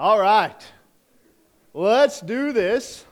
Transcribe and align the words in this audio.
All 0.00 0.18
right. 0.18 0.56
Let's 1.74 2.22
do 2.22 2.54
this. 2.54 3.04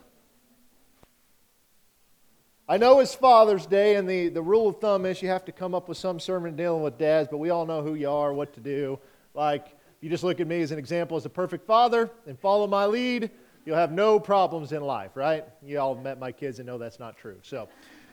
I 2.67 2.79
know 2.79 3.01
it's 3.01 3.15
Father's 3.15 3.67
Day, 3.67 3.97
and 3.97 4.09
the, 4.09 4.31
the 4.31 4.41
rule 4.41 4.69
of 4.69 4.81
thumb 4.81 5.05
is 5.05 5.21
you 5.21 5.29
have 5.29 5.45
to 5.45 5.53
come 5.53 5.75
up 5.75 5.87
with 5.87 5.99
some 5.99 6.19
sermon 6.19 6.57
dealing 6.57 6.83
with 6.83 6.97
dads, 6.97 7.29
but 7.31 7.37
we 7.37 7.51
all 7.51 7.67
know 7.67 7.83
who 7.83 7.95
you 7.95 8.09
are, 8.09 8.33
what 8.33 8.55
to 8.55 8.61
do. 8.61 8.99
Like, 9.35 9.67
you 10.01 10.09
just 10.09 10.25
look 10.25 10.41
at 10.41 10.47
me 10.47 10.63
as 10.63 10.73
an 10.73 10.79
example 10.79 11.19
as 11.19 11.27
a 11.27 11.29
perfect 11.29 11.67
father 11.67 12.11
and 12.27 12.41
follow 12.41 12.67
my 12.67 12.87
lead, 12.87 13.33
you'll 13.67 13.77
have 13.77 13.93
no 13.93 14.19
problems 14.19 14.73
in 14.73 14.81
life, 14.81 15.11
right? 15.15 15.45
You 15.63 15.81
all 15.81 15.95
met 15.95 16.19
my 16.19 16.33
kids 16.33 16.59
and 16.59 16.67
know 16.67 16.79
that's 16.79 16.99
not 16.99 17.19
true. 17.19 17.37
So, 17.43 17.69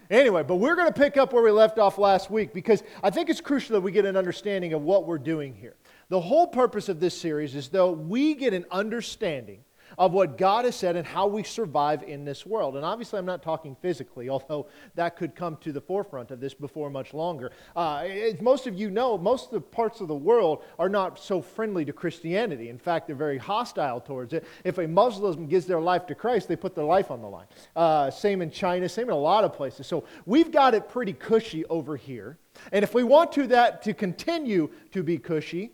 anyway, 0.09 0.43
but 0.43 0.55
we're 0.55 0.75
going 0.75 0.91
to 0.91 0.99
pick 0.99 1.15
up 1.15 1.31
where 1.31 1.43
we 1.43 1.51
left 1.51 1.79
off 1.79 1.97
last 1.97 2.29
week 2.29 2.53
because 2.53 2.83
I 3.01 3.09
think 3.09 3.29
it's 3.29 3.39
crucial 3.39 3.75
that 3.75 3.81
we 3.81 3.93
get 3.93 4.03
an 4.03 4.17
understanding 4.17 4.73
of 4.73 4.81
what 4.81 5.07
we're 5.07 5.17
doing 5.17 5.55
here. 5.55 5.75
The 6.09 6.21
whole 6.21 6.47
purpose 6.47 6.89
of 6.89 6.99
this 6.99 7.19
series 7.19 7.55
is 7.55 7.69
though 7.69 7.91
we 7.91 8.35
get 8.35 8.53
an 8.53 8.65
understanding 8.71 9.63
of 9.97 10.11
what 10.13 10.37
God 10.37 10.65
has 10.65 10.75
said 10.75 10.95
and 10.95 11.05
how 11.05 11.27
we 11.27 11.43
survive 11.43 12.03
in 12.03 12.25
this 12.25 12.45
world. 12.45 12.75
And 12.75 12.85
obviously, 12.85 13.19
I'm 13.19 13.25
not 13.25 13.43
talking 13.43 13.75
physically, 13.81 14.29
although 14.35 14.67
that 14.95 15.15
could 15.15 15.35
come 15.35 15.57
to 15.57 15.71
the 15.71 15.81
forefront 15.81 16.31
of 16.31 16.39
this 16.39 16.53
before 16.53 16.89
much 16.89 17.13
longer. 17.13 17.51
Uh, 17.75 18.07
most 18.41 18.67
of 18.67 18.75
you 18.75 18.89
know, 18.89 19.17
most 19.17 19.45
of 19.45 19.51
the 19.51 19.61
parts 19.61 20.01
of 20.01 20.07
the 20.07 20.15
world 20.15 20.63
are 20.79 20.89
not 20.89 21.19
so 21.19 21.41
friendly 21.41 21.85
to 21.85 21.93
Christianity. 21.93 22.69
In 22.69 22.77
fact, 22.77 23.07
they're 23.07 23.15
very 23.15 23.37
hostile 23.37 24.01
towards 24.01 24.33
it. 24.33 24.45
If 24.63 24.77
a 24.77 24.87
Muslim 24.87 25.47
gives 25.47 25.65
their 25.65 25.81
life 25.81 26.05
to 26.07 26.15
Christ, 26.15 26.47
they 26.47 26.55
put 26.55 26.75
their 26.75 26.85
life 26.85 27.11
on 27.11 27.21
the 27.21 27.27
line. 27.27 27.47
Uh, 27.75 28.11
same 28.11 28.41
in 28.41 28.51
China, 28.51 28.89
same 28.89 29.07
in 29.07 29.13
a 29.13 29.17
lot 29.17 29.43
of 29.43 29.53
places. 29.53 29.87
So 29.87 30.03
we've 30.25 30.51
got 30.51 30.73
it 30.73 30.89
pretty 30.89 31.13
cushy 31.13 31.65
over 31.65 31.95
here. 31.95 32.37
And 32.71 32.83
if 32.83 32.93
we 32.93 33.03
want 33.03 33.31
to 33.33 33.47
that 33.47 33.81
to 33.83 33.93
continue 33.93 34.69
to 34.91 35.03
be 35.03 35.17
cushy, 35.17 35.71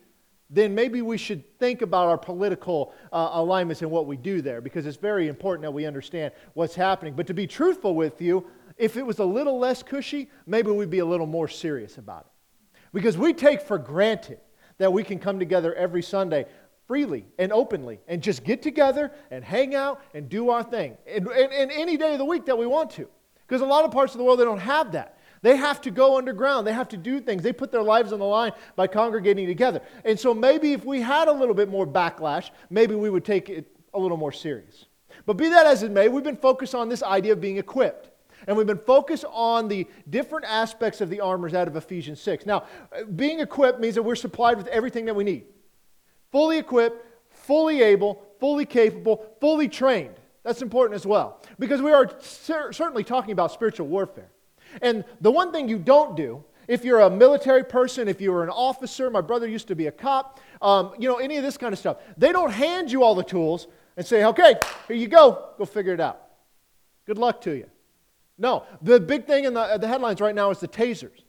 then 0.52 0.76
maybe 0.76 1.02
we 1.02 1.18
should 1.18 1.58
think 1.60 1.82
about 1.82 2.08
our 2.08 2.18
political 2.18 2.94
uh, 3.14 3.30
alignments 3.34 3.82
and 3.82 3.90
what 3.90 4.06
we 4.06 4.18
do 4.18 4.42
there 4.42 4.60
because 4.60 4.86
it's 4.86 4.98
very 4.98 5.30
important 5.30 5.64
that 5.64 5.72
we 5.72 5.86
understand 5.86 6.34
what's 6.54 6.76
happening. 6.76 7.14
But 7.16 7.26
to 7.28 7.34
be 7.34 7.48
truthful 7.48 7.96
with 7.96 8.22
you, 8.22 8.46
if 8.78 8.98
it 8.98 9.06
was 9.06 9.20
a 9.20 9.26
little 9.26 9.58
less 9.58 9.82
cushy, 9.82 10.30
maybe 10.46 10.70
we'd 10.70 10.90
be 10.90 11.00
a 11.00 11.06
little 11.06 11.26
more 11.26 11.48
serious 11.48 11.98
about 11.98 12.26
it. 12.26 12.80
Because 12.94 13.18
we 13.18 13.34
take 13.34 13.62
for 13.62 13.78
granted 13.78 14.40
that 14.78 14.92
we 14.92 15.04
can 15.04 15.20
come 15.20 15.40
together 15.40 15.74
every 15.74 16.04
Sunday 16.04 16.46
freely 16.86 17.26
and 17.40 17.54
openly 17.54 18.02
and 18.10 18.22
just 18.22 18.44
get 18.44 18.62
together 18.62 19.12
and 19.30 19.46
hang 19.46 19.74
out 19.74 20.02
and 20.14 20.28
do 20.28 20.50
our 20.50 20.64
thing. 20.64 20.98
And, 21.08 21.26
and, 21.28 21.54
and 21.54 21.72
any 21.72 21.96
day 21.96 22.12
of 22.12 22.20
the 22.20 22.26
week 22.26 22.46
that 22.48 22.58
we 22.58 22.66
want 22.66 22.90
to. 22.92 23.08
Because 23.48 23.62
a 23.62 23.66
lot 23.66 23.86
of 23.86 23.92
parts 23.92 24.14
of 24.14 24.18
the 24.18 24.26
world, 24.26 24.40
they 24.40 24.44
don't 24.44 24.60
have 24.60 24.92
that. 24.92 25.18
They 25.42 25.56
have 25.56 25.82
to 25.82 25.92
go 25.92 26.18
underground. 26.18 26.68
They 26.68 26.74
have 26.74 26.90
to 26.90 26.98
do 26.98 27.20
things. 27.20 27.42
They 27.42 27.54
put 27.54 27.72
their 27.72 27.82
lives 27.82 28.14
on 28.14 28.20
the 28.20 28.26
line 28.26 28.52
by 28.76 28.88
congregating 28.88 29.48
together. 29.48 29.82
And 30.06 30.20
so 30.20 30.34
maybe 30.34 30.74
if 30.74 30.86
we 30.86 31.02
had 31.02 31.28
a 31.28 31.32
little 31.32 31.56
bit 31.56 31.70
more 31.70 31.88
backlash, 31.88 32.52
maybe 32.70 32.94
we 32.94 33.10
would 33.10 33.26
take 33.26 33.50
it 33.50 33.68
a 33.94 34.00
little 34.00 34.18
more 34.18 34.32
serious. 34.32 34.86
But 35.26 35.38
be 35.38 35.50
that 35.50 35.66
as 35.66 35.84
it 35.84 35.92
may, 35.92 36.10
we've 36.10 36.24
been 36.24 36.38
focused 36.38 36.76
on 36.76 36.90
this 36.90 37.04
idea 37.04 37.34
of 37.34 37.42
being 37.42 37.58
equipped. 37.58 38.10
And 38.48 38.58
we've 38.58 38.68
been 38.68 38.80
focused 38.80 39.26
on 39.30 39.68
the 39.68 39.88
different 40.10 40.46
aspects 40.46 41.02
of 41.02 41.10
the 41.10 41.22
armors 41.22 41.54
out 41.54 41.68
of 41.68 41.76
Ephesians 41.76 42.20
6. 42.22 42.46
Now, 42.46 42.66
being 43.16 43.40
equipped 43.40 43.80
means 43.80 43.96
that 43.96 44.04
we're 44.04 44.16
supplied 44.16 44.58
with 44.58 44.68
everything 44.68 45.06
that 45.06 45.16
we 45.16 45.24
need 45.24 45.46
fully 46.32 46.58
equipped, 46.58 47.06
fully 47.30 47.82
able, 47.82 48.24
fully 48.40 48.66
capable, 48.66 49.26
fully 49.42 49.68
trained. 49.68 50.16
That's 50.44 50.62
important 50.62 50.96
as 50.96 51.06
well. 51.06 51.42
Because 51.60 51.82
we 51.82 51.92
are 51.92 52.10
cer- 52.20 52.72
certainly 52.72 53.04
talking 53.04 53.32
about 53.34 53.52
spiritual 53.52 53.88
warfare. 53.88 54.32
And 54.82 55.04
the 55.20 55.32
one 55.32 55.52
thing 55.52 55.68
you 55.68 55.78
don't 55.78 56.16
do, 56.16 56.44
if 56.68 56.86
you're 56.86 57.02
a 57.02 57.10
military 57.10 57.64
person, 57.64 58.08
if 58.08 58.22
you're 58.22 58.44
an 58.44 58.50
officer, 58.50 59.10
my 59.10 59.22
brother 59.22 59.48
used 59.48 59.68
to 59.68 59.76
be 59.76 59.88
a 59.88 59.92
cop, 59.92 60.40
um, 60.62 60.94
you 60.98 61.10
know, 61.10 61.18
any 61.18 61.38
of 61.38 61.44
this 61.44 61.58
kind 61.58 61.74
of 61.74 61.80
stuff, 61.80 61.98
they 62.18 62.32
don't 62.32 62.52
hand 62.52 62.92
you 62.92 63.04
all 63.04 63.16
the 63.16 63.24
tools 63.24 63.68
and 63.98 64.06
say, 64.06 64.24
okay, 64.26 64.56
here 64.88 64.96
you 64.96 65.08
go, 65.08 65.50
go 65.58 65.66
figure 65.66 65.94
it 65.94 66.00
out. 66.00 66.22
Good 67.06 67.18
luck 67.18 67.42
to 67.42 67.52
you. 67.52 67.70
No, 68.38 68.64
the 68.82 69.00
big 69.00 69.28
thing 69.28 69.46
in 69.46 69.54
the, 69.54 69.78
the 69.80 69.88
headlines 69.88 70.22
right 70.22 70.34
now 70.34 70.50
is 70.50 70.60
the 70.60 70.68
tasers, 70.68 71.24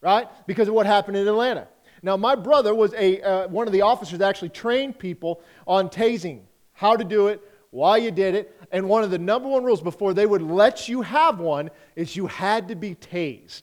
right? 0.00 0.28
Because 0.46 0.68
of 0.68 0.74
what 0.74 0.86
happened 0.86 1.16
in 1.16 1.26
Atlanta. 1.28 1.68
Now, 2.02 2.16
my 2.16 2.34
brother 2.34 2.74
was 2.74 2.92
a, 2.94 3.20
uh, 3.22 3.48
one 3.48 3.68
of 3.68 3.72
the 3.72 3.82
officers 3.82 4.18
that 4.18 4.28
actually 4.28 4.48
trained 4.48 4.98
people 4.98 5.40
on 5.66 5.88
tasing, 5.88 6.40
how 6.72 6.96
to 6.96 7.04
do 7.04 7.28
it, 7.28 7.40
why 7.72 7.96
you 7.96 8.10
did 8.10 8.34
it. 8.34 8.56
And 8.70 8.88
one 8.88 9.02
of 9.02 9.10
the 9.10 9.18
number 9.18 9.48
one 9.48 9.64
rules 9.64 9.80
before 9.80 10.14
they 10.14 10.26
would 10.26 10.42
let 10.42 10.88
you 10.88 11.02
have 11.02 11.40
one 11.40 11.70
is 11.96 12.14
you 12.14 12.26
had 12.26 12.68
to 12.68 12.76
be 12.76 12.94
tased. 12.94 13.62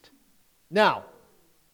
Now, 0.69 1.05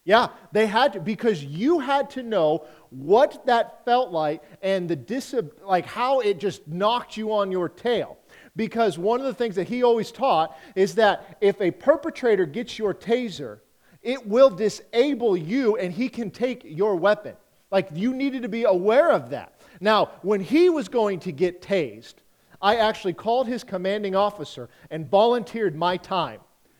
yeah, 0.03 0.28
they 0.51 0.68
had 0.68 0.94
to 0.94 1.00
because 1.00 1.44
you 1.44 1.79
had 1.79 2.12
to 2.12 2.22
know 2.22 2.66
what 2.91 3.46
that 3.47 3.84
felt 3.85 4.12
like 4.12 4.44
and 4.62 4.88
the 4.88 4.96
dis- 4.96 5.34
like 5.63 5.85
how 5.85 6.19
it 6.19 6.40
just 6.40 6.68
knocked 6.68 7.18
you 7.18 7.34
on 7.34 7.51
your 7.51 7.69
tail. 7.69 8.18
Because 8.56 8.97
one 8.97 9.19
of 9.19 9.25
the 9.25 9.34
things 9.34 9.56
that 9.56 9.67
he 9.67 9.81
always 9.81 10.12
taught 10.12 10.56
is 10.75 10.96
that 10.96 11.38
if 11.41 11.59
a 11.62 11.72
perpetrator 11.72 12.46
gets 12.46 12.78
your 12.78 12.94
taser, 12.94 13.59
it 14.02 14.28
will 14.28 14.50
disable 14.50 15.35
you 15.35 15.78
and 15.78 15.91
he 15.91 16.09
can 16.09 16.29
take 16.29 16.63
your 16.66 16.97
weapon. 16.97 17.35
Like 17.72 17.88
you 17.94 18.13
needed 18.13 18.44
to 18.44 18.50
be 18.50 18.63
aware 18.66 19.12
of 19.12 19.29
that. 19.29 19.59
Now, 19.79 20.12
when 20.22 20.41
he 20.41 20.69
was 20.69 20.90
going 20.90 21.19
to 21.22 21.31
get 21.31 21.62
tased, 21.62 22.16
I 22.62 22.78
actually 22.78 23.14
called 23.14 23.48
his 23.48 23.64
commanding 23.64 24.16
officer 24.16 24.70
and 24.90 25.10
volunteered 25.10 25.76
my 25.76 25.98
time 25.98 26.40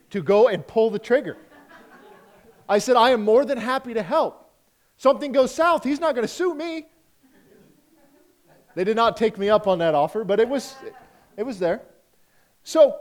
to 0.10 0.22
go 0.22 0.48
and 0.48 0.66
pull 0.66 0.90
the 0.90 1.00
trigger. 1.00 1.38
I 2.68 2.80
said, 2.80 2.96
I 2.96 3.12
am 3.12 3.24
more 3.24 3.46
than 3.46 3.58
happy 3.58 3.94
to 3.94 4.02
help. 4.02 4.54
Something 4.98 5.32
goes 5.32 5.54
south, 5.54 5.84
he's 5.84 6.00
not 6.00 6.16
going 6.16 6.26
to 6.28 6.34
sue 6.34 6.56
me. 6.56 6.88
They 8.76 8.84
did 8.84 8.96
not 8.96 9.16
take 9.16 9.38
me 9.38 9.50
up 9.50 9.68
on 9.68 9.80
that 9.80 9.96
offer, 9.96 10.24
but 10.24 10.40
it 10.40 10.50
was, 10.50 10.76
it 11.38 11.44
was 11.44 11.60
there. 11.60 11.82
So 12.64 13.00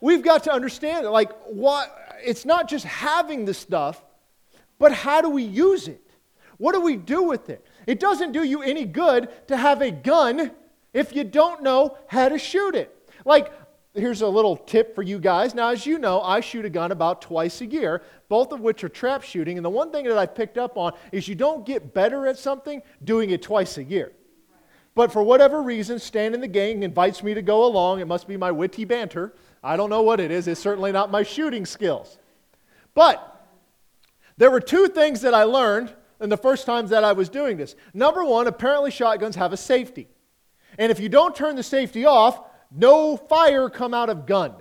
we've 0.00 0.22
got 0.22 0.44
to 0.44 0.52
understand, 0.52 1.06
like, 1.06 1.32
what, 1.46 2.16
it's 2.22 2.44
not 2.44 2.68
just 2.68 2.84
having 2.84 3.44
the 3.44 3.54
stuff, 3.54 4.04
but 4.78 4.92
how 4.92 5.20
do 5.20 5.30
we 5.30 5.42
use 5.42 5.88
it? 5.88 6.02
What 6.58 6.72
do 6.72 6.80
we 6.80 6.96
do 6.96 7.22
with 7.22 7.50
it? 7.50 7.66
It 7.86 8.00
doesn't 8.00 8.32
do 8.32 8.42
you 8.42 8.62
any 8.62 8.84
good 8.84 9.28
to 9.48 9.56
have 9.56 9.82
a 9.82 9.90
gun 9.90 10.52
if 10.96 11.14
you 11.14 11.24
don't 11.24 11.62
know 11.62 11.98
how 12.06 12.26
to 12.30 12.38
shoot 12.38 12.74
it. 12.74 12.90
Like, 13.26 13.52
here's 13.92 14.22
a 14.22 14.28
little 14.28 14.56
tip 14.56 14.94
for 14.94 15.02
you 15.02 15.18
guys. 15.18 15.54
Now, 15.54 15.68
as 15.68 15.84
you 15.84 15.98
know, 15.98 16.22
I 16.22 16.40
shoot 16.40 16.64
a 16.64 16.70
gun 16.70 16.90
about 16.90 17.20
twice 17.20 17.60
a 17.60 17.66
year, 17.66 18.02
both 18.30 18.50
of 18.50 18.60
which 18.60 18.82
are 18.82 18.88
trap 18.88 19.22
shooting. 19.22 19.58
And 19.58 19.64
the 19.64 19.70
one 19.70 19.92
thing 19.92 20.06
that 20.06 20.16
I've 20.16 20.34
picked 20.34 20.56
up 20.56 20.78
on 20.78 20.94
is 21.12 21.28
you 21.28 21.34
don't 21.34 21.66
get 21.66 21.92
better 21.92 22.26
at 22.26 22.38
something 22.38 22.80
doing 23.04 23.28
it 23.28 23.42
twice 23.42 23.76
a 23.76 23.84
year. 23.84 24.12
But 24.94 25.12
for 25.12 25.22
whatever 25.22 25.62
reason, 25.62 25.98
Stan 25.98 26.32
in 26.32 26.40
the 26.40 26.48
gang 26.48 26.82
invites 26.82 27.22
me 27.22 27.34
to 27.34 27.42
go 27.42 27.66
along. 27.66 28.00
It 28.00 28.06
must 28.06 28.26
be 28.26 28.38
my 28.38 28.50
witty 28.50 28.86
banter. 28.86 29.34
I 29.62 29.76
don't 29.76 29.90
know 29.90 30.00
what 30.00 30.18
it 30.18 30.30
is. 30.30 30.48
It's 30.48 30.58
certainly 30.58 30.92
not 30.92 31.10
my 31.10 31.24
shooting 31.24 31.66
skills. 31.66 32.16
But 32.94 33.46
there 34.38 34.50
were 34.50 34.60
two 34.60 34.88
things 34.88 35.20
that 35.20 35.34
I 35.34 35.42
learned 35.42 35.92
in 36.22 36.30
the 36.30 36.38
first 36.38 36.64
times 36.64 36.88
that 36.88 37.04
I 37.04 37.12
was 37.12 37.28
doing 37.28 37.58
this. 37.58 37.76
Number 37.92 38.24
one, 38.24 38.46
apparently 38.46 38.90
shotguns 38.90 39.36
have 39.36 39.52
a 39.52 39.58
safety. 39.58 40.08
And 40.78 40.90
if 40.90 41.00
you 41.00 41.08
don't 41.08 41.34
turn 41.34 41.56
the 41.56 41.62
safety 41.62 42.04
off, 42.04 42.40
no 42.70 43.16
fire 43.16 43.68
come 43.68 43.94
out 43.94 44.10
of 44.10 44.26
gun. 44.26 44.54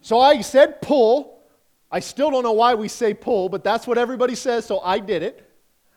So 0.00 0.18
I 0.18 0.40
said 0.40 0.80
pull. 0.80 1.42
I 1.90 2.00
still 2.00 2.30
don't 2.30 2.42
know 2.42 2.52
why 2.52 2.74
we 2.74 2.88
say 2.88 3.14
pull, 3.14 3.48
but 3.48 3.64
that's 3.64 3.86
what 3.86 3.98
everybody 3.98 4.34
says, 4.34 4.64
so 4.64 4.80
I 4.80 5.00
did 5.00 5.22
it. 5.22 5.46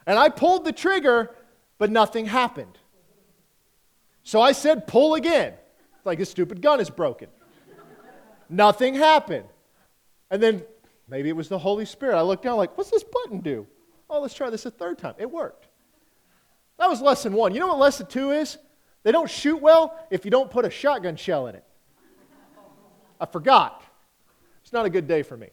And 0.06 0.18
I 0.18 0.30
pulled 0.30 0.66
the 0.66 0.72
trigger, 0.72 1.36
but 1.78 1.92
nothing 1.92 2.26
happened. 2.26 2.78
So 4.24 4.42
I 4.42 4.52
said 4.52 4.88
pull 4.88 5.16
again. 5.16 5.54
It's 5.98 6.06
like 6.06 6.18
this 6.18 6.32
stupid 6.32 6.62
gun 6.62 6.80
is 6.80 6.90
broken. 6.90 7.30
nothing 8.50 8.96
happened. 8.96 9.46
And 10.32 10.42
then 10.42 10.64
maybe 11.08 11.30
it 11.30 11.36
was 11.36 11.48
the 11.48 11.60
Holy 11.60 11.86
Spirit. 11.86 12.18
I 12.18 12.22
looked 12.22 12.44
down 12.44 12.58
like, 12.58 12.78
what's 12.78 12.90
this 12.90 13.04
button 13.04 13.40
do? 13.40 13.68
Oh, 14.10 14.20
let's 14.20 14.34
try 14.34 14.50
this 14.50 14.66
a 14.66 14.72
third 14.72 14.98
time. 14.98 15.14
It 15.18 15.30
worked. 15.30 15.68
That 16.80 16.90
was 16.90 17.02
lesson 17.02 17.34
one. 17.34 17.54
You 17.54 17.60
know 17.60 17.68
what 17.68 17.80
lesson 17.80 18.08
two 18.08 18.32
is? 18.32 18.58
They 19.04 19.12
don't 19.12 19.30
shoot 19.30 19.58
well 19.58 19.98
if 20.10 20.26
you 20.26 20.32
don't 20.32 20.50
put 20.50 20.66
a 20.66 20.70
shotgun 20.70 21.16
shell 21.16 21.48
in 21.48 21.56
it. 21.56 21.64
I 23.20 23.26
forgot. 23.26 23.84
It's 24.64 24.74
not 24.74 24.86
a 24.86 24.90
good 24.90 25.08
day 25.08 25.24
for 25.24 25.38
me. 25.38 25.50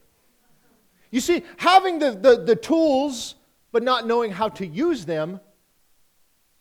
You 1.10 1.20
see, 1.20 1.42
having 1.56 1.98
the, 1.98 2.12
the, 2.12 2.44
the 2.44 2.56
tools 2.56 3.34
but 3.72 3.82
not 3.82 4.06
knowing 4.06 4.30
how 4.32 4.48
to 4.48 4.66
use 4.66 5.04
them, 5.04 5.40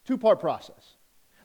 two 0.05 0.17
part 0.17 0.39
process. 0.39 0.95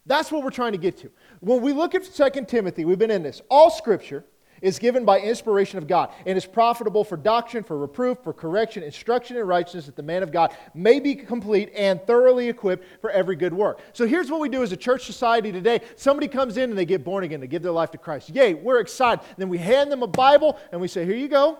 That's 0.06 0.30
what 0.30 0.42
we're 0.44 0.50
trying 0.50 0.72
to 0.72 0.78
get 0.78 0.98
to. 0.98 1.10
When 1.40 1.62
we 1.62 1.72
look 1.72 1.94
at 1.94 2.04
2 2.04 2.44
Timothy, 2.46 2.84
we've 2.84 2.98
been 2.98 3.10
in 3.10 3.22
this. 3.22 3.40
All 3.48 3.70
scripture 3.70 4.24
is 4.64 4.78
given 4.78 5.04
by 5.04 5.20
inspiration 5.20 5.76
of 5.76 5.86
God 5.86 6.10
and 6.24 6.38
is 6.38 6.46
profitable 6.46 7.04
for 7.04 7.18
doctrine, 7.18 7.62
for 7.62 7.76
reproof, 7.76 8.16
for 8.24 8.32
correction, 8.32 8.82
instruction 8.82 9.36
in 9.36 9.46
righteousness, 9.46 9.84
that 9.86 9.94
the 9.94 10.02
man 10.02 10.22
of 10.22 10.32
God 10.32 10.56
may 10.72 11.00
be 11.00 11.14
complete 11.14 11.70
and 11.76 12.00
thoroughly 12.06 12.48
equipped 12.48 12.86
for 13.02 13.10
every 13.10 13.36
good 13.36 13.52
work. 13.52 13.80
So 13.92 14.06
here's 14.06 14.30
what 14.30 14.40
we 14.40 14.48
do 14.48 14.62
as 14.62 14.72
a 14.72 14.76
church 14.76 15.04
society 15.04 15.52
today. 15.52 15.82
Somebody 15.96 16.28
comes 16.28 16.56
in 16.56 16.70
and 16.70 16.78
they 16.78 16.86
get 16.86 17.04
born 17.04 17.24
again, 17.24 17.40
they 17.40 17.46
give 17.46 17.62
their 17.62 17.72
life 17.72 17.90
to 17.90 17.98
Christ. 17.98 18.30
Yay, 18.30 18.54
we're 18.54 18.80
excited. 18.80 19.22
Then 19.36 19.50
we 19.50 19.58
hand 19.58 19.92
them 19.92 20.02
a 20.02 20.06
Bible 20.06 20.58
and 20.72 20.80
we 20.80 20.88
say, 20.88 21.04
Here 21.04 21.14
you 21.14 21.28
go. 21.28 21.58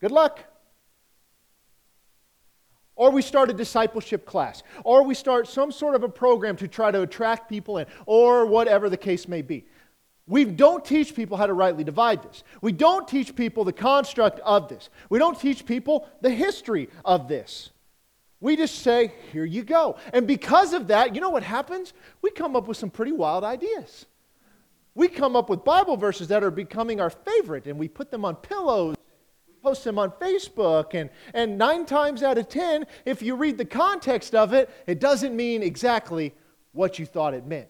Good 0.00 0.10
luck. 0.10 0.44
or 2.96 3.12
we 3.12 3.22
start 3.22 3.48
a 3.48 3.52
discipleship 3.52 4.26
class, 4.26 4.64
or 4.82 5.04
we 5.04 5.14
start 5.14 5.46
some 5.46 5.70
sort 5.70 5.94
of 5.94 6.02
a 6.02 6.08
program 6.08 6.56
to 6.56 6.66
try 6.66 6.90
to 6.90 7.02
attract 7.02 7.48
people 7.48 7.78
in, 7.78 7.86
or 8.06 8.44
whatever 8.44 8.90
the 8.90 8.96
case 8.96 9.28
may 9.28 9.40
be. 9.40 9.64
We 10.28 10.44
don't 10.44 10.84
teach 10.84 11.16
people 11.16 11.36
how 11.36 11.46
to 11.46 11.54
rightly 11.54 11.82
divide 11.82 12.22
this. 12.22 12.44
We 12.60 12.70
don't 12.70 13.08
teach 13.08 13.34
people 13.34 13.64
the 13.64 13.72
construct 13.72 14.38
of 14.40 14.68
this. 14.68 14.90
We 15.08 15.18
don't 15.18 15.40
teach 15.40 15.64
people 15.64 16.06
the 16.20 16.30
history 16.30 16.90
of 17.04 17.26
this. 17.26 17.70
We 18.40 18.54
just 18.54 18.80
say, 18.80 19.12
here 19.32 19.46
you 19.46 19.64
go. 19.64 19.96
And 20.12 20.26
because 20.26 20.74
of 20.74 20.88
that, 20.88 21.14
you 21.14 21.20
know 21.20 21.30
what 21.30 21.42
happens? 21.42 21.94
We 22.22 22.30
come 22.30 22.54
up 22.54 22.68
with 22.68 22.76
some 22.76 22.90
pretty 22.90 23.10
wild 23.10 23.42
ideas. 23.42 24.06
We 24.94 25.08
come 25.08 25.34
up 25.34 25.48
with 25.48 25.64
Bible 25.64 25.96
verses 25.96 26.28
that 26.28 26.44
are 26.44 26.50
becoming 26.50 27.00
our 27.00 27.10
favorite, 27.10 27.66
and 27.66 27.78
we 27.78 27.88
put 27.88 28.10
them 28.10 28.24
on 28.24 28.36
pillows 28.36 28.96
post 29.62 29.84
them 29.84 29.98
on 29.98 30.10
Facebook. 30.12 30.94
And, 30.94 31.10
and 31.34 31.58
nine 31.58 31.84
times 31.84 32.22
out 32.22 32.38
of 32.38 32.48
ten, 32.48 32.86
if 33.04 33.22
you 33.22 33.34
read 33.34 33.58
the 33.58 33.64
context 33.64 34.34
of 34.34 34.52
it, 34.52 34.70
it 34.86 35.00
doesn't 35.00 35.34
mean 35.34 35.62
exactly 35.62 36.34
what 36.72 36.98
you 36.98 37.06
thought 37.06 37.34
it 37.34 37.46
meant. 37.46 37.68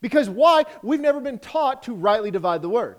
Because 0.00 0.28
why? 0.28 0.64
We've 0.82 1.00
never 1.00 1.20
been 1.20 1.38
taught 1.38 1.82
to 1.84 1.94
rightly 1.94 2.30
divide 2.30 2.62
the 2.62 2.68
word. 2.68 2.96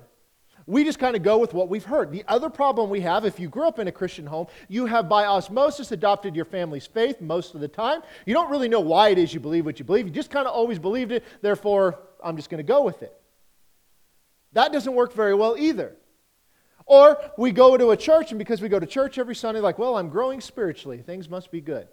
We 0.67 0.83
just 0.83 0.99
kind 0.99 1.15
of 1.15 1.23
go 1.23 1.39
with 1.39 1.53
what 1.53 1.69
we've 1.69 1.83
heard. 1.83 2.11
The 2.11 2.23
other 2.27 2.49
problem 2.49 2.89
we 2.89 3.01
have, 3.01 3.25
if 3.25 3.39
you 3.39 3.49
grew 3.49 3.67
up 3.67 3.79
in 3.79 3.87
a 3.87 3.91
Christian 3.91 4.27
home, 4.27 4.47
you 4.69 4.85
have 4.85 5.09
by 5.09 5.25
osmosis 5.25 5.91
adopted 5.91 6.35
your 6.35 6.45
family's 6.45 6.85
faith 6.85 7.19
most 7.19 7.55
of 7.55 7.61
the 7.61 7.67
time. 7.67 8.01
You 8.25 8.33
don't 8.33 8.49
really 8.51 8.69
know 8.69 8.79
why 8.79 9.09
it 9.09 9.17
is 9.17 9.33
you 9.33 9.39
believe 9.39 9.65
what 9.65 9.79
you 9.79 9.85
believe. 9.85 10.05
You 10.05 10.13
just 10.13 10.29
kind 10.29 10.47
of 10.47 10.53
always 10.53 10.77
believed 10.77 11.11
it, 11.11 11.23
therefore, 11.41 11.99
I'm 12.23 12.37
just 12.37 12.49
going 12.49 12.59
to 12.59 12.67
go 12.67 12.83
with 12.83 13.01
it. 13.01 13.13
That 14.53 14.71
doesn't 14.71 14.93
work 14.93 15.13
very 15.13 15.33
well 15.33 15.57
either. 15.57 15.95
Or 16.85 17.17
we 17.37 17.51
go 17.51 17.75
to 17.77 17.91
a 17.91 17.97
church, 17.97 18.31
and 18.31 18.39
because 18.39 18.61
we 18.61 18.69
go 18.69 18.79
to 18.79 18.85
church 18.85 19.17
every 19.17 19.35
Sunday, 19.35 19.61
like, 19.61 19.79
well, 19.79 19.97
I'm 19.97 20.09
growing 20.09 20.41
spiritually, 20.41 21.01
things 21.01 21.27
must 21.27 21.51
be 21.51 21.61
good. 21.61 21.87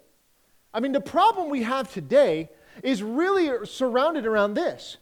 I 0.73 0.79
mean, 0.79 0.91
the 0.91 1.01
problem 1.01 1.49
we 1.49 1.63
have 1.63 1.91
today 1.91 2.49
is 2.83 3.03
really 3.03 3.65
surrounded 3.65 4.25
around 4.25 4.53
this. 4.53 4.97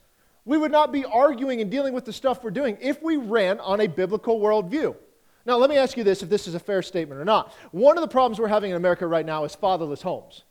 We 0.45 0.57
would 0.57 0.71
not 0.71 0.91
be 0.91 1.03
arguing 1.03 1.61
and 1.61 1.69
dealing 1.69 1.93
with 1.93 2.05
the 2.05 2.13
stuff 2.13 2.43
we're 2.43 2.51
doing 2.51 2.77
if 2.79 3.01
we 3.01 3.17
ran 3.17 3.59
on 3.59 3.81
a 3.81 3.87
biblical 3.87 4.39
worldview. 4.39 4.95
Now, 5.45 5.57
let 5.57 5.69
me 5.69 5.77
ask 5.77 5.97
you 5.97 6.03
this 6.03 6.23
if 6.23 6.29
this 6.29 6.47
is 6.47 6.55
a 6.55 6.59
fair 6.59 6.81
statement 6.81 7.19
or 7.19 7.25
not. 7.25 7.53
One 7.71 7.97
of 7.97 8.01
the 8.01 8.07
problems 8.07 8.39
we're 8.39 8.47
having 8.47 8.71
in 8.71 8.77
America 8.77 9.07
right 9.07 9.25
now 9.25 9.43
is 9.43 9.55
fatherless 9.55 10.01
homes. 10.01 10.43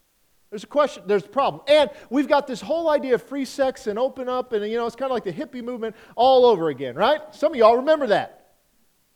There's 0.50 0.64
a 0.64 0.68
question, 0.68 1.02
there's 1.06 1.24
a 1.24 1.28
problem. 1.28 1.62
And 1.68 1.90
we've 2.08 2.28
got 2.28 2.46
this 2.46 2.60
whole 2.60 2.88
idea 2.88 3.14
of 3.14 3.22
free 3.22 3.44
sex 3.44 3.86
and 3.88 3.98
open 3.98 4.28
up, 4.28 4.52
and 4.52 4.70
you 4.70 4.78
know, 4.78 4.86
it's 4.86 4.96
kind 4.96 5.10
of 5.10 5.14
like 5.14 5.24
the 5.24 5.32
hippie 5.32 5.62
movement 5.62 5.96
all 6.14 6.46
over 6.46 6.68
again, 6.68 6.94
right? 6.94 7.20
Some 7.34 7.52
of 7.52 7.58
y'all 7.58 7.76
remember 7.76 8.06
that 8.08 8.36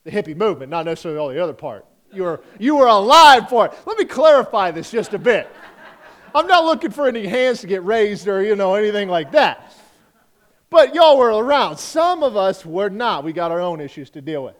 the 0.04 0.10
hippie 0.10 0.36
movement, 0.36 0.70
not 0.70 0.86
necessarily 0.86 1.18
all 1.18 1.28
the 1.28 1.42
other 1.42 1.52
part. 1.52 1.86
You 2.12 2.24
were, 2.24 2.40
you 2.58 2.76
were 2.76 2.88
alive 2.88 3.48
for 3.48 3.66
it. 3.66 3.72
Let 3.86 3.98
me 3.98 4.04
clarify 4.04 4.70
this 4.70 4.90
just 4.90 5.14
a 5.14 5.18
bit. 5.18 5.48
I'm 6.34 6.46
not 6.46 6.64
looking 6.64 6.90
for 6.90 7.06
any 7.08 7.26
hands 7.26 7.60
to 7.60 7.66
get 7.66 7.84
raised 7.84 8.28
or, 8.28 8.42
you 8.42 8.56
know, 8.56 8.74
anything 8.74 9.08
like 9.08 9.32
that. 9.32 9.72
But 10.68 10.94
y'all 10.94 11.18
were 11.18 11.30
around. 11.30 11.78
Some 11.78 12.22
of 12.22 12.36
us 12.36 12.64
were 12.64 12.90
not. 12.90 13.24
We 13.24 13.32
got 13.32 13.50
our 13.50 13.60
own 13.60 13.80
issues 13.80 14.10
to 14.10 14.20
deal 14.20 14.44
with. 14.44 14.56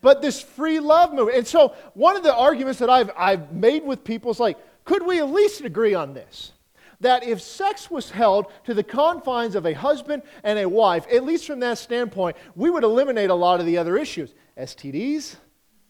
But 0.00 0.22
this 0.22 0.40
free 0.40 0.78
love 0.78 1.12
movement. 1.12 1.38
And 1.38 1.46
so 1.46 1.74
one 1.94 2.16
of 2.16 2.22
the 2.22 2.34
arguments 2.34 2.78
that 2.78 2.88
I've, 2.88 3.10
I've 3.16 3.52
made 3.52 3.84
with 3.84 4.04
people 4.04 4.30
is 4.30 4.38
like, 4.38 4.56
could 4.84 5.04
we 5.04 5.18
at 5.18 5.28
least 5.28 5.62
agree 5.62 5.94
on 5.94 6.14
this? 6.14 6.52
that 7.00 7.22
if 7.22 7.40
sex 7.40 7.90
was 7.90 8.10
held 8.10 8.46
to 8.64 8.74
the 8.74 8.82
confines 8.82 9.54
of 9.54 9.66
a 9.66 9.72
husband 9.72 10.22
and 10.42 10.58
a 10.58 10.68
wife, 10.68 11.06
at 11.12 11.24
least 11.24 11.46
from 11.46 11.60
that 11.60 11.78
standpoint, 11.78 12.36
we 12.56 12.70
would 12.70 12.84
eliminate 12.84 13.30
a 13.30 13.34
lot 13.34 13.60
of 13.60 13.66
the 13.66 13.78
other 13.78 13.96
issues 13.96 14.34
STDs, 14.58 15.36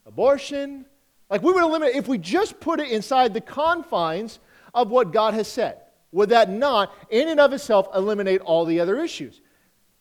abortion. 0.04 0.84
Like 1.30 1.42
we 1.42 1.52
would 1.52 1.62
eliminate, 1.62 1.96
if 1.96 2.08
we 2.08 2.18
just 2.18 2.60
put 2.60 2.80
it 2.80 2.90
inside 2.90 3.32
the 3.32 3.40
confines 3.40 4.38
of 4.74 4.90
what 4.90 5.12
God 5.12 5.34
has 5.34 5.48
said, 5.48 5.80
would 6.12 6.30
that 6.30 6.50
not, 6.50 6.94
in 7.10 7.28
and 7.28 7.40
of 7.40 7.52
itself, 7.52 7.88
eliminate 7.94 8.40
all 8.40 8.64
the 8.64 8.80
other 8.80 8.98
issues? 8.98 9.40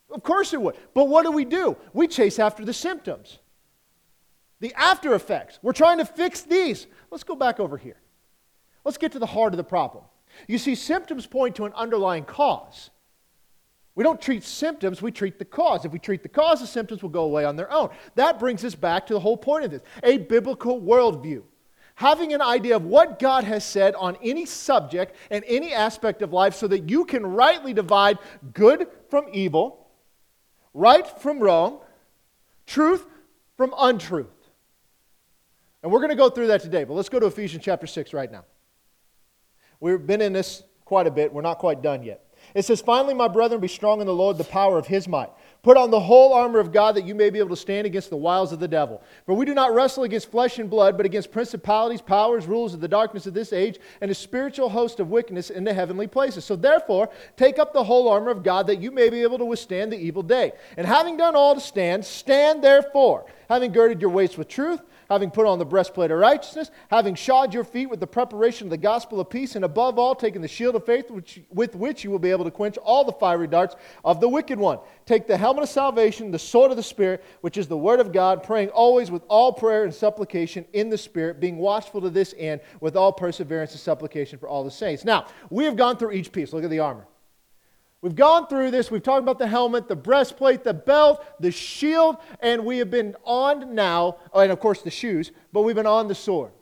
Of 0.10 0.24
course 0.24 0.54
it 0.54 0.62
would. 0.62 0.76
But 0.94 1.10
what 1.10 1.24
do 1.24 1.32
we 1.32 1.46
do? 1.46 1.76
We 1.94 2.08
chase 2.08 2.40
after 2.40 2.64
the 2.64 2.74
symptoms, 2.74 3.40
the 4.60 4.74
after 4.76 5.16
effects. 5.16 5.60
We're 5.62 5.74
trying 5.74 5.98
to 5.98 6.06
fix 6.06 6.42
these. 6.42 6.88
Let's 7.12 7.24
go 7.24 7.36
back 7.36 7.60
over 7.60 7.78
here. 7.78 7.98
Let's 8.86 8.98
get 8.98 9.12
to 9.14 9.20
the 9.20 9.26
heart 9.26 9.54
of 9.54 9.58
the 9.58 9.64
problem. 9.64 10.06
You 10.48 10.58
see, 10.58 10.76
symptoms 10.76 11.26
point 11.26 11.56
to 11.58 11.66
an 11.66 11.74
underlying 11.74 12.24
cause. 12.24 12.90
We 13.96 14.04
don't 14.04 14.22
treat 14.22 14.44
symptoms, 14.44 15.02
we 15.02 15.12
treat 15.12 15.40
the 15.40 15.46
cause. 15.46 15.84
If 15.84 15.92
we 15.92 16.00
treat 16.00 16.22
the 16.22 16.30
cause, 16.30 16.62
the 16.62 16.68
symptoms 16.68 17.02
will 17.02 17.10
go 17.10 17.24
away 17.24 17.46
on 17.46 17.56
their 17.56 17.72
own. 17.72 17.90
That 18.14 18.38
brings 18.38 18.64
us 18.64 18.76
back 18.76 19.08
to 19.08 19.14
the 19.14 19.20
whole 19.20 19.36
point 19.38 19.66
of 19.66 19.72
this 19.72 19.82
a 20.04 20.20
biblical 20.20 20.80
worldview. 20.80 21.42
Having 21.98 22.36
an 22.36 22.44
idea 22.44 22.76
of 22.76 22.86
what 22.86 23.18
God 23.18 23.44
has 23.44 23.66
said 23.66 23.96
on 23.96 24.20
any 24.22 24.46
subject 24.46 25.16
and 25.32 25.44
any 25.48 25.74
aspect 25.74 26.22
of 26.22 26.32
life 26.32 26.54
so 26.54 26.68
that 26.68 26.88
you 26.92 27.06
can 27.06 27.26
rightly 27.26 27.74
divide 27.74 28.20
good 28.54 28.88
from 29.10 29.26
evil, 29.34 29.88
right 30.76 31.08
from 31.20 31.40
wrong, 31.40 31.80
truth 32.68 33.04
from 33.56 33.74
untruth. 33.76 34.28
And 35.82 35.92
we're 35.92 35.98
going 35.98 36.12
to 36.12 36.16
go 36.16 36.30
through 36.30 36.48
that 36.48 36.62
today, 36.62 36.84
but 36.84 36.94
let's 36.94 37.10
go 37.10 37.20
to 37.20 37.26
Ephesians 37.26 37.64
chapter 37.64 37.88
6 37.88 38.14
right 38.14 38.32
now. 38.32 38.46
We've 39.80 40.06
been 40.06 40.22
in 40.22 40.34
this 40.34 40.62
quite 40.86 41.08
a 41.08 41.12
bit. 41.12 41.34
We're 41.34 41.42
not 41.42 41.58
quite 41.58 41.82
done 41.82 42.04
yet. 42.04 42.27
It 42.58 42.66
says, 42.66 42.82
Finally, 42.82 43.14
my 43.14 43.28
brethren, 43.28 43.62
be 43.62 43.68
strong 43.68 44.02
in 44.02 44.08
the 44.08 44.14
Lord, 44.16 44.40
the 44.40 44.44
power 44.44 44.80
of 44.80 44.88
his 44.88 45.08
might. 45.08 45.30
Put 45.62 45.78
on 45.78 45.92
the 45.92 46.00
whole 46.00 46.34
armor 46.34 46.58
of 46.58 46.72
God 46.72 46.96
that 46.96 47.06
you 47.06 47.14
may 47.14 47.30
be 47.30 47.38
able 47.38 47.52
to 47.52 47.56
stand 47.56 47.86
against 47.86 48.10
the 48.10 48.18
wiles 48.18 48.52
of 48.52 48.60
the 48.60 48.68
devil. 48.68 49.04
For 49.28 49.36
we 49.36 49.46
do 49.46 49.54
not 49.54 49.76
wrestle 49.76 50.06
against 50.06 50.32
flesh 50.32 50.58
and 50.58 50.68
blood, 50.68 50.98
but 50.98 51.06
against 51.06 51.32
principalities, 51.32 52.02
powers, 52.02 52.48
rulers 52.48 52.74
of 52.74 52.82
the 52.82 52.88
darkness 52.88 53.28
of 53.28 53.36
this 53.36 53.54
age, 53.54 53.78
and 54.02 54.10
a 54.10 54.16
spiritual 54.16 54.70
host 54.70 55.00
of 55.00 55.12
wickedness 55.12 55.52
in 55.52 55.66
the 55.66 55.74
heavenly 55.74 56.08
places. 56.08 56.46
So 56.46 56.56
therefore, 56.56 57.12
take 57.36 57.60
up 57.60 57.74
the 57.74 57.84
whole 57.84 58.10
armor 58.10 58.32
of 58.32 58.42
God 58.42 58.66
that 58.66 58.82
you 58.82 58.90
may 58.90 59.12
be 59.12 59.22
able 59.22 59.38
to 59.38 59.46
withstand 59.46 59.92
the 59.92 60.00
evil 60.00 60.24
day. 60.24 60.54
And 60.78 60.88
having 60.88 61.16
done 61.16 61.36
all 61.36 61.54
to 61.54 61.62
stand, 61.62 62.04
stand 62.04 62.64
therefore, 62.64 63.28
having 63.50 63.72
girded 63.72 64.02
your 64.02 64.10
waist 64.10 64.36
with 64.36 64.48
truth 64.48 64.82
having 65.10 65.32
put 65.32 65.46
on 65.46 65.60
the 65.60 65.66
breastplate 65.66 66.12
of 66.12 66.20
righteousness, 66.20 66.72
having 66.90 67.16
shod 67.16 67.54
your 67.54 67.64
feet 67.64 67.90
with 67.90 68.00
the 68.00 68.08
preparation 68.08 68.68
of 68.68 68.72
the 68.72 68.78
gospel 68.78 69.20
of 69.20 69.30
peace, 69.30 69.56
and 69.56 69.66
above 69.66 69.98
all, 69.98 70.16
taking 70.16 70.42
the 70.42 70.48
shield 70.48 70.76
of 70.76 70.86
faith 70.86 71.10
which, 71.10 71.42
with 71.50 71.76
which 71.76 72.04
you 72.04 72.12
will 72.12 72.20
be 72.20 72.32
able 72.32 72.46
to 72.46 72.52
quench 72.52 72.78
all 72.78 73.04
the 73.04 73.12
fiery 73.14 73.48
darts 73.48 73.76
of 74.04 74.20
the 74.20 74.30
wicked 74.30 74.60
one. 74.60 74.80
Take 75.06 75.28
the 75.28 75.38
helmet 75.38 75.64
of 75.64 75.70
salvation, 75.70 76.32
the 76.32 76.40
sword 76.40 76.72
of 76.72 76.78
the 76.78 76.84
Spirit, 76.84 77.24
which 77.42 77.58
is 77.58 77.68
the 77.68 77.78
word 77.78 78.00
of 78.00 78.12
God, 78.12 78.44
praying 78.44 78.70
always 78.70 79.12
with 79.12 79.24
all 79.28 79.54
prayer 79.54 79.84
and 79.84 79.94
supplication 79.94 80.66
in 80.74 80.90
the 80.90 80.98
Spirit, 80.98 81.40
being 81.40 81.58
watchful 81.58 82.02
to 82.02 82.10
this 82.10 82.34
end 82.38 82.62
with 82.82 82.96
all 82.96 83.12
perseverance 83.12 83.72
and 83.72 83.80
supplication 83.80 84.40
for 84.40 84.48
all 84.48 84.64
the 84.64 84.72
saints. 84.72 85.06
Now, 85.06 85.28
we 85.50 85.66
have 85.66 85.76
gone 85.76 85.98
through 85.98 86.12
each 86.12 86.32
piece. 86.32 86.54
Look 86.54 86.64
at 86.64 86.70
the 86.70 86.80
armor. 86.80 87.06
We've 88.08 88.16
gone 88.16 88.48
through 88.48 88.72
this. 88.72 88.90
We've 88.90 89.04
talked 89.04 89.22
about 89.22 89.38
the 89.38 89.48
helmet, 89.48 89.90
the 89.90 89.96
breastplate, 89.98 90.64
the 90.64 90.74
belt, 90.74 91.26
the 91.42 91.52
shield, 91.52 92.16
and 92.40 92.64
we 92.64 92.78
have 92.78 92.90
been 92.90 93.18
on 93.26 93.76
now, 93.76 94.20
oh, 94.32 94.40
and 94.40 94.50
of 94.50 94.62
course 94.62 94.82
the 94.82 94.90
shoes, 94.90 95.34
but 95.52 95.64
we've 95.64 95.76
been 95.76 95.86
on 95.86 96.08
the 96.08 96.16
sword. 96.16 96.54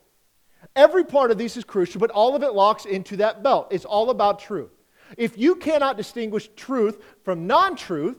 Every 0.76 1.04
part 1.04 1.30
of 1.30 1.38
these 1.38 1.56
is 1.56 1.64
crucial, 1.64 2.00
but 2.00 2.10
all 2.10 2.36
of 2.36 2.42
it 2.42 2.54
locks 2.54 2.86
into 2.86 3.18
that 3.18 3.44
belt. 3.44 3.68
It's 3.70 3.86
all 3.86 4.10
about 4.10 4.40
truth. 4.40 4.72
If 5.20 5.38
you 5.38 5.54
cannot 5.58 5.98
distinguish 5.98 6.50
truth 6.56 7.00
from 7.24 7.46
non 7.46 7.76
truth, 7.76 8.18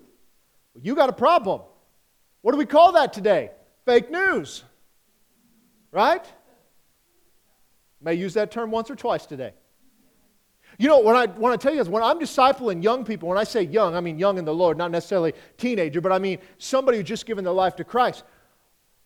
you 0.80 0.94
got 0.94 1.08
a 1.08 1.12
problem. 1.12 1.62
What 2.42 2.52
do 2.52 2.58
we 2.58 2.64
call 2.64 2.92
that 2.92 3.12
today? 3.12 3.50
Fake 3.86 4.08
news. 4.08 4.62
Right? 5.90 6.24
May 8.00 8.14
use 8.14 8.34
that 8.34 8.52
term 8.52 8.70
once 8.70 8.88
or 8.88 8.94
twice 8.94 9.26
today. 9.26 9.52
You 10.78 10.88
know, 10.88 10.98
what 10.98 11.16
I 11.16 11.26
want 11.38 11.58
to 11.58 11.66
tell 11.66 11.74
you 11.74 11.80
is 11.80 11.88
when 11.88 12.02
I'm 12.02 12.18
discipling 12.18 12.82
young 12.82 13.04
people, 13.04 13.28
when 13.28 13.38
I 13.38 13.44
say 13.44 13.62
young, 13.62 13.94
I 13.94 14.00
mean 14.00 14.18
young 14.18 14.38
in 14.38 14.44
the 14.44 14.54
Lord, 14.54 14.76
not 14.76 14.90
necessarily 14.90 15.32
teenager, 15.56 16.00
but 16.00 16.12
I 16.12 16.18
mean 16.18 16.38
somebody 16.58 16.98
who's 16.98 17.06
just 17.06 17.26
given 17.26 17.44
their 17.44 17.54
life 17.54 17.76
to 17.76 17.84
Christ. 17.84 18.24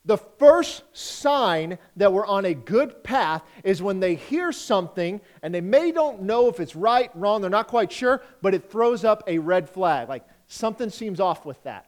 The 0.06 0.16
first 0.16 0.82
sign 0.92 1.78
that 1.96 2.12
we're 2.12 2.26
on 2.26 2.46
a 2.46 2.54
good 2.54 3.04
path 3.04 3.42
is 3.62 3.82
when 3.82 4.00
they 4.00 4.14
hear 4.14 4.50
something 4.50 5.20
and 5.42 5.54
they 5.54 5.60
may 5.60 5.92
don't 5.92 6.22
know 6.22 6.48
if 6.48 6.58
it's 6.58 6.74
right, 6.74 7.10
wrong, 7.14 7.42
they're 7.42 7.50
not 7.50 7.68
quite 7.68 7.92
sure, 7.92 8.22
but 8.40 8.54
it 8.54 8.70
throws 8.70 9.04
up 9.04 9.22
a 9.26 9.38
red 9.38 9.68
flag. 9.68 10.08
Like 10.08 10.24
something 10.46 10.88
seems 10.88 11.20
off 11.20 11.44
with 11.44 11.62
that. 11.64 11.86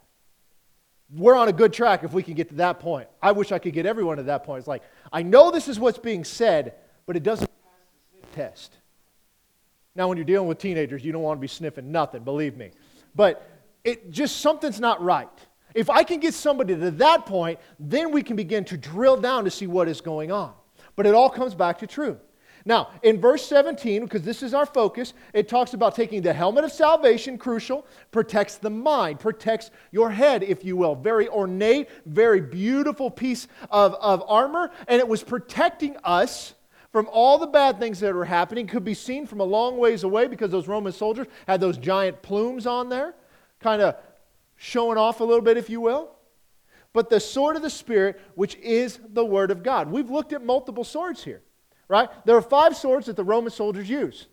We're 1.14 1.36
on 1.36 1.48
a 1.48 1.52
good 1.52 1.72
track 1.72 2.04
if 2.04 2.12
we 2.12 2.22
can 2.22 2.34
get 2.34 2.50
to 2.50 2.54
that 2.56 2.80
point. 2.80 3.08
I 3.20 3.32
wish 3.32 3.50
I 3.50 3.58
could 3.58 3.72
get 3.72 3.86
everyone 3.86 4.18
to 4.18 4.22
that 4.24 4.44
point. 4.44 4.60
It's 4.60 4.68
like, 4.68 4.82
I 5.12 5.22
know 5.22 5.50
this 5.50 5.68
is 5.68 5.78
what's 5.78 5.98
being 5.98 6.24
said, 6.24 6.74
but 7.06 7.16
it 7.16 7.22
doesn't 7.22 7.50
pass 7.50 8.20
the 8.20 8.36
test. 8.36 8.76
Now, 9.94 10.08
when 10.08 10.16
you're 10.16 10.24
dealing 10.24 10.48
with 10.48 10.58
teenagers, 10.58 11.04
you 11.04 11.12
don't 11.12 11.22
want 11.22 11.38
to 11.38 11.40
be 11.40 11.48
sniffing 11.48 11.92
nothing, 11.92 12.24
believe 12.24 12.56
me. 12.56 12.70
But 13.14 13.46
it 13.84 14.10
just 14.10 14.40
something's 14.40 14.80
not 14.80 15.02
right. 15.02 15.28
If 15.74 15.90
I 15.90 16.02
can 16.02 16.20
get 16.20 16.34
somebody 16.34 16.74
to 16.76 16.90
that 16.92 17.26
point, 17.26 17.58
then 17.78 18.10
we 18.10 18.22
can 18.22 18.36
begin 18.36 18.64
to 18.66 18.76
drill 18.76 19.16
down 19.16 19.44
to 19.44 19.50
see 19.50 19.66
what 19.66 19.88
is 19.88 20.00
going 20.00 20.30
on. 20.30 20.52
But 20.96 21.06
it 21.06 21.14
all 21.14 21.30
comes 21.30 21.54
back 21.54 21.78
to 21.78 21.86
truth. 21.86 22.18
Now, 22.64 22.90
in 23.02 23.20
verse 23.20 23.44
17, 23.46 24.02
because 24.04 24.22
this 24.22 24.42
is 24.42 24.54
our 24.54 24.66
focus, 24.66 25.14
it 25.32 25.48
talks 25.48 25.74
about 25.74 25.96
taking 25.96 26.22
the 26.22 26.32
helmet 26.32 26.64
of 26.64 26.70
salvation, 26.70 27.36
crucial, 27.36 27.86
protects 28.12 28.56
the 28.56 28.70
mind, 28.70 29.18
protects 29.18 29.70
your 29.90 30.10
head, 30.10 30.44
if 30.44 30.64
you 30.64 30.76
will. 30.76 30.94
Very 30.94 31.28
ornate, 31.28 31.88
very 32.06 32.40
beautiful 32.40 33.10
piece 33.10 33.48
of, 33.70 33.94
of 33.94 34.22
armor, 34.28 34.70
and 34.86 35.00
it 35.00 35.08
was 35.08 35.24
protecting 35.24 35.96
us 36.04 36.54
from 36.92 37.08
all 37.10 37.38
the 37.38 37.46
bad 37.46 37.78
things 37.78 38.00
that 38.00 38.14
were 38.14 38.26
happening, 38.26 38.66
could 38.66 38.84
be 38.84 38.94
seen 38.94 39.26
from 39.26 39.40
a 39.40 39.44
long 39.44 39.78
ways 39.78 40.04
away 40.04 40.28
because 40.28 40.50
those 40.50 40.68
Roman 40.68 40.92
soldiers 40.92 41.26
had 41.48 41.60
those 41.60 41.78
giant 41.78 42.20
plumes 42.20 42.66
on 42.66 42.90
there, 42.90 43.14
kind 43.60 43.80
of 43.80 43.96
showing 44.56 44.98
off 44.98 45.20
a 45.20 45.24
little 45.24 45.42
bit, 45.42 45.56
if 45.56 45.70
you 45.70 45.80
will. 45.80 46.10
But 46.92 47.08
the 47.08 47.18
sword 47.18 47.56
of 47.56 47.62
the 47.62 47.70
Spirit, 47.70 48.20
which 48.34 48.56
is 48.56 49.00
the 49.08 49.24
Word 49.24 49.50
of 49.50 49.62
God. 49.62 49.90
We've 49.90 50.10
looked 50.10 50.34
at 50.34 50.44
multiple 50.44 50.84
swords 50.84 51.24
here, 51.24 51.40
right? 51.88 52.10
There 52.26 52.36
are 52.36 52.42
five 52.42 52.76
swords 52.76 53.06
that 53.06 53.16
the 53.16 53.24
Roman 53.24 53.50
soldiers 53.50 53.88
use. 53.88 54.28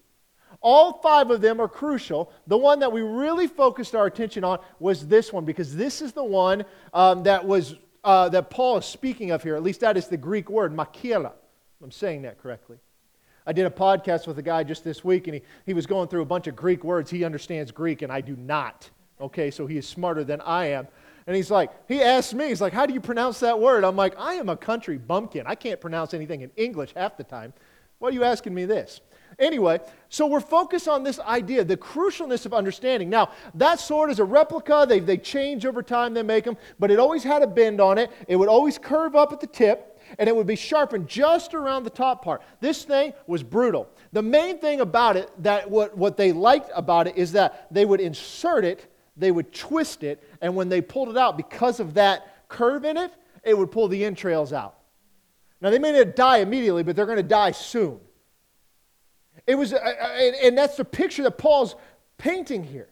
All 0.62 1.00
five 1.02 1.32
of 1.32 1.40
them 1.40 1.62
are 1.62 1.70
crucial. 1.70 2.34
The 2.48 2.58
one 2.58 2.80
that 2.82 2.92
we 2.92 3.02
really 3.02 3.48
focused 3.48 3.96
our 3.96 4.08
attention 4.08 4.44
on 4.44 4.60
was 4.80 5.08
this 5.08 5.32
one, 5.32 5.46
because 5.46 5.74
this 5.74 6.02
is 6.02 6.12
the 6.12 6.24
one 6.24 6.66
um, 6.94 7.24
that 7.24 7.46
was 7.46 7.76
uh, 8.04 8.28
that 8.30 8.50
Paul 8.50 8.78
is 8.78 8.86
speaking 8.86 9.32
of 9.32 9.44
here. 9.44 9.56
At 9.56 9.64
least 9.64 9.80
that 9.82 9.96
is 9.96 10.08
the 10.08 10.18
Greek 10.18 10.50
word, 10.50 10.76
machaira. 10.76 11.32
I'm 11.82 11.92
saying 11.92 12.24
that 12.24 12.38
correctly. 12.38 12.78
I 13.48 13.54
did 13.54 13.66
a 13.66 13.70
podcast 13.70 14.28
with 14.28 14.38
a 14.38 14.42
guy 14.42 14.64
just 14.64 14.84
this 14.84 15.04
week, 15.04 15.28
and 15.28 15.36
he, 15.36 15.42
he 15.66 15.74
was 15.74 15.86
going 15.86 16.10
through 16.10 16.22
a 16.22 16.26
bunch 16.26 16.48
of 16.48 16.56
Greek 16.56 16.84
words. 16.84 17.10
He 17.10 17.24
understands 17.24 17.72
Greek, 17.72 18.02
and 18.02 18.12
I 18.12 18.22
do 18.22 18.36
not. 18.36 18.90
Okay, 19.22 19.50
so 19.50 19.66
he 19.66 19.78
is 19.78 19.88
smarter 19.88 20.24
than 20.24 20.42
I 20.42 20.68
am. 20.68 20.88
And 21.26 21.36
he's 21.36 21.50
like, 21.50 21.72
he 21.88 22.02
asked 22.02 22.34
me, 22.34 22.48
he's 22.48 22.62
like, 22.62 22.74
how 22.74 22.86
do 22.86 22.94
you 22.94 23.00
pronounce 23.00 23.40
that 23.40 23.60
word? 23.60 23.84
I'm 23.86 23.96
like, 23.96 24.14
I 24.20 24.34
am 24.34 24.50
a 24.50 24.58
country 24.58 24.98
bumpkin. 24.98 25.46
I 25.46 25.56
can't 25.56 25.80
pronounce 25.80 26.14
anything 26.14 26.42
in 26.42 26.52
English 26.58 26.94
half 26.96 27.18
the 27.18 27.24
time. 27.24 27.54
Why 28.00 28.10
are 28.10 28.12
you 28.12 28.24
asking 28.24 28.54
me 28.54 28.66
this? 28.66 29.00
Anyway, 29.38 29.80
so 30.10 30.26
we're 30.26 30.42
focused 30.42 30.88
on 30.88 31.04
this 31.04 31.20
idea, 31.20 31.64
the 31.64 31.78
crucialness 31.78 32.46
of 32.46 32.54
understanding. 32.54 33.10
Now, 33.10 33.32
that 33.56 33.80
sword 33.80 34.10
is 34.10 34.20
a 34.20 34.24
replica. 34.24 34.86
They, 34.88 35.00
they 35.00 35.18
change 35.18 35.66
over 35.66 35.82
time, 35.82 36.14
they 36.14 36.24
make 36.24 36.44
them, 36.44 36.58
but 36.78 36.92
it 36.92 37.00
always 37.00 37.24
had 37.24 37.42
a 37.42 37.48
bend 37.48 37.80
on 37.80 37.98
it. 37.98 38.12
It 38.28 38.36
would 38.36 38.50
always 38.50 38.78
curve 38.78 39.16
up 39.16 39.32
at 39.32 39.40
the 39.40 39.48
tip 39.48 39.89
and 40.18 40.28
it 40.28 40.36
would 40.36 40.48
be 40.48 40.56
sharpened 40.56 41.08
just 41.08 41.54
around 41.54 41.84
the 41.84 41.90
top 41.90 42.24
part. 42.24 42.42
This 42.60 42.84
thing 42.84 43.14
was 43.28 43.44
brutal. 43.44 43.90
The 44.12 44.22
main 44.22 44.58
thing 44.58 44.82
about 44.82 45.18
it, 45.18 45.30
that 45.44 45.70
what, 45.70 45.98
what 45.98 46.18
they 46.18 46.32
liked 46.32 46.72
about 46.76 47.08
it, 47.08 47.18
is 47.18 47.34
that 47.34 47.68
they 47.72 47.86
would 47.86 48.02
insert 48.02 48.66
it, 48.66 48.92
they 49.16 49.32
would 49.32 49.54
twist 49.54 50.04
it, 50.04 50.24
and 50.42 50.56
when 50.56 50.70
they 50.70 50.82
pulled 50.82 51.10
it 51.10 51.18
out, 51.18 51.38
because 51.38 51.80
of 51.80 51.94
that 51.96 52.48
curve 52.48 52.86
in 52.86 52.98
it, 52.98 53.12
it 53.44 53.58
would 53.58 53.72
pull 53.72 53.88
the 53.88 54.04
entrails 54.04 54.52
out. 54.54 54.76
Now, 55.62 55.70
they 55.70 55.80
may 55.80 55.92
not 55.92 56.16
die 56.16 56.38
immediately, 56.38 56.84
but 56.84 56.96
they're 56.96 57.06
going 57.06 57.18
to 57.18 57.24
die 57.24 57.52
soon. 57.52 58.00
It 59.46 59.56
was, 59.56 59.74
uh, 59.74 59.78
uh, 59.78 60.06
and 60.44 60.58
that's 60.58 60.78
the 60.78 60.86
picture 60.86 61.24
that 61.24 61.38
Paul's 61.38 61.76
painting 62.18 62.64
here. 62.64 62.90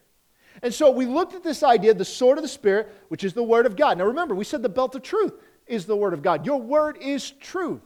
And 0.62 0.74
so 0.74 0.90
we 0.90 1.06
looked 1.06 1.34
at 1.34 1.44
this 1.44 1.62
idea, 1.62 1.94
the 1.94 2.04
sword 2.04 2.36
of 2.36 2.42
the 2.42 2.48
Spirit, 2.48 2.92
which 3.08 3.24
is 3.24 3.32
the 3.32 3.42
Word 3.42 3.64
of 3.64 3.76
God. 3.76 3.98
Now 3.98 4.04
remember, 4.04 4.34
we 4.34 4.44
said 4.44 4.62
the 4.62 4.68
belt 4.68 4.94
of 4.94 5.02
truth 5.02 5.34
is 5.68 5.86
the 5.86 5.96
Word 5.96 6.14
of 6.14 6.22
God. 6.22 6.46
Your 6.46 6.60
Word 6.60 6.98
is 7.00 7.30
truth. 7.30 7.82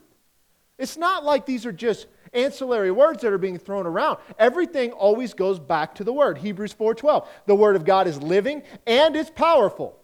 It's 0.79 0.97
not 0.97 1.25
like 1.25 1.47
these 1.47 1.67
are 1.67 1.73
just 1.73 2.07
ancillary 2.33 2.91
words 2.91 3.23
that 3.23 3.33
are 3.33 3.39
being 3.39 3.59
thrown 3.59 3.87
around. 3.87 4.19
Everything 4.39 4.93
always 4.93 5.35
goes 5.35 5.59
back 5.59 5.95
to 5.97 6.05
the 6.05 6.13
Word. 6.13 6.39
Hebrews 6.39 6.73
4:12. 6.73 7.27
The 7.47 7.55
Word 7.55 7.77
of 7.77 7.85
God 7.85 8.07
is 8.07 8.21
living 8.23 8.63
and 8.87 9.15
it's 9.17 9.31
powerful. 9.31 9.99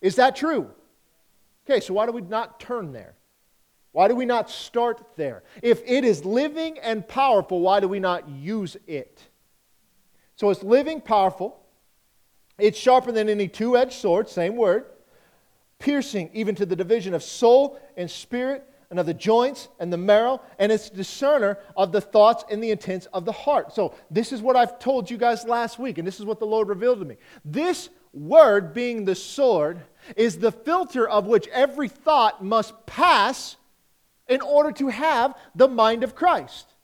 Is 0.00 0.16
that 0.16 0.36
true? 0.36 0.70
Okay, 1.68 1.80
so 1.80 1.94
why 1.94 2.06
do 2.06 2.12
we 2.12 2.22
not 2.22 2.58
turn 2.58 2.92
there? 2.92 3.14
Why 3.92 4.08
do 4.08 4.14
we 4.14 4.26
not 4.26 4.50
start 4.50 5.02
there? 5.16 5.42
If 5.62 5.82
it 5.84 6.04
is 6.04 6.24
living 6.24 6.78
and 6.78 7.06
powerful, 7.06 7.60
why 7.60 7.80
do 7.80 7.88
we 7.88 8.00
not 8.00 8.28
use 8.28 8.76
it? 8.86 9.22
So 10.36 10.50
it's 10.50 10.62
living, 10.62 11.00
powerful. 11.00 11.60
It's 12.58 12.78
sharper 12.78 13.12
than 13.12 13.28
any 13.28 13.48
two 13.48 13.76
edged 13.76 13.94
sword, 13.94 14.28
same 14.28 14.56
word, 14.56 14.86
piercing 15.78 16.30
even 16.32 16.54
to 16.56 16.66
the 16.66 16.76
division 16.76 17.14
of 17.14 17.22
soul 17.22 17.80
and 17.96 18.10
spirit 18.10 18.68
and 18.90 18.98
of 18.98 19.06
the 19.06 19.14
joints 19.14 19.68
and 19.78 19.92
the 19.92 19.98
marrow, 19.98 20.40
and 20.58 20.72
it's 20.72 20.88
discerner 20.88 21.58
of 21.76 21.92
the 21.92 22.00
thoughts 22.00 22.44
and 22.50 22.62
the 22.62 22.70
intents 22.70 23.06
of 23.12 23.24
the 23.24 23.32
heart. 23.32 23.74
So, 23.74 23.94
this 24.10 24.32
is 24.32 24.40
what 24.40 24.56
I've 24.56 24.78
told 24.78 25.10
you 25.10 25.18
guys 25.18 25.44
last 25.44 25.78
week, 25.78 25.98
and 25.98 26.06
this 26.06 26.18
is 26.18 26.26
what 26.26 26.38
the 26.38 26.46
Lord 26.46 26.68
revealed 26.68 27.00
to 27.00 27.04
me. 27.04 27.16
This 27.44 27.90
word, 28.14 28.72
being 28.72 29.04
the 29.04 29.14
sword, 29.14 29.82
is 30.16 30.38
the 30.38 30.52
filter 30.52 31.06
of 31.08 31.26
which 31.26 31.46
every 31.48 31.88
thought 31.88 32.42
must 32.42 32.86
pass 32.86 33.56
in 34.26 34.40
order 34.40 34.72
to 34.72 34.88
have 34.88 35.34
the 35.54 35.68
mind 35.68 36.02
of 36.02 36.14
Christ. 36.14 36.74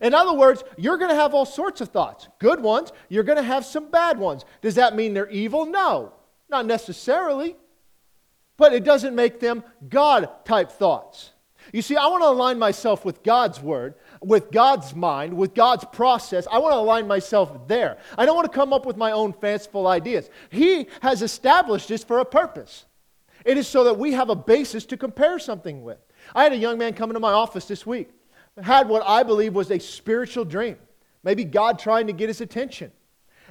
In 0.00 0.14
other 0.14 0.34
words, 0.34 0.64
you're 0.76 0.98
going 0.98 1.10
to 1.10 1.16
have 1.16 1.34
all 1.34 1.44
sorts 1.44 1.80
of 1.80 1.88
thoughts 1.88 2.28
good 2.38 2.60
ones, 2.60 2.92
you're 3.08 3.24
going 3.24 3.38
to 3.38 3.42
have 3.42 3.64
some 3.64 3.90
bad 3.90 4.18
ones. 4.18 4.44
Does 4.60 4.76
that 4.76 4.94
mean 4.94 5.14
they're 5.14 5.30
evil? 5.30 5.66
No, 5.66 6.12
not 6.48 6.66
necessarily. 6.66 7.56
But 8.56 8.72
it 8.72 8.84
doesn't 8.84 9.14
make 9.14 9.40
them 9.40 9.64
God 9.88 10.28
type 10.44 10.70
thoughts. 10.70 11.30
You 11.72 11.82
see, 11.82 11.96
I 11.96 12.06
want 12.06 12.22
to 12.22 12.28
align 12.28 12.58
myself 12.58 13.04
with 13.04 13.22
God's 13.22 13.60
word, 13.60 13.94
with 14.20 14.50
God's 14.50 14.94
mind, 14.94 15.34
with 15.34 15.54
God's 15.54 15.84
process. 15.86 16.46
I 16.50 16.58
want 16.58 16.72
to 16.72 16.78
align 16.78 17.08
myself 17.08 17.66
there. 17.66 17.98
I 18.18 18.26
don't 18.26 18.36
want 18.36 18.50
to 18.50 18.56
come 18.56 18.72
up 18.72 18.86
with 18.86 18.96
my 18.96 19.12
own 19.12 19.32
fanciful 19.32 19.86
ideas. 19.86 20.28
He 20.50 20.88
has 21.00 21.22
established 21.22 21.88
this 21.88 22.04
for 22.04 22.18
a 22.18 22.24
purpose. 22.24 22.84
It 23.44 23.58
is 23.58 23.66
so 23.66 23.84
that 23.84 23.98
we 23.98 24.12
have 24.12 24.30
a 24.30 24.36
basis 24.36 24.84
to 24.86 24.96
compare 24.96 25.38
something 25.38 25.82
with. 25.82 25.98
I 26.34 26.44
had 26.44 26.52
a 26.52 26.56
young 26.56 26.78
man 26.78 26.94
come 26.94 27.10
into 27.10 27.20
my 27.20 27.32
office 27.32 27.66
this 27.66 27.84
week, 27.86 28.10
had 28.62 28.88
what 28.88 29.02
I 29.06 29.22
believe 29.22 29.54
was 29.54 29.70
a 29.70 29.78
spiritual 29.78 30.44
dream, 30.44 30.76
maybe 31.22 31.44
God 31.44 31.78
trying 31.78 32.06
to 32.06 32.12
get 32.12 32.28
his 32.28 32.40
attention. 32.40 32.92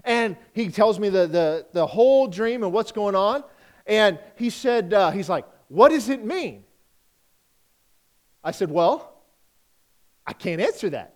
And 0.04 0.36
he 0.54 0.70
tells 0.70 1.00
me 1.00 1.10
the, 1.10 1.28
the, 1.28 1.66
the 1.72 1.86
whole 1.86 2.28
dream 2.28 2.64
and 2.64 2.74
what's 2.74 2.92
going 2.92 3.16
on. 3.16 3.44
And 3.86 4.20
he 4.36 4.50
said, 4.50 4.94
uh, 4.94 5.12
he's 5.12 5.30
like, 5.30 5.46
what 5.68 5.90
does 5.90 6.10
it 6.10 6.24
mean? 6.24 6.64
I 8.44 8.52
said, 8.52 8.70
well, 8.70 9.22
I 10.26 10.34
can't 10.34 10.62
answer 10.62 10.90
that 10.92 11.16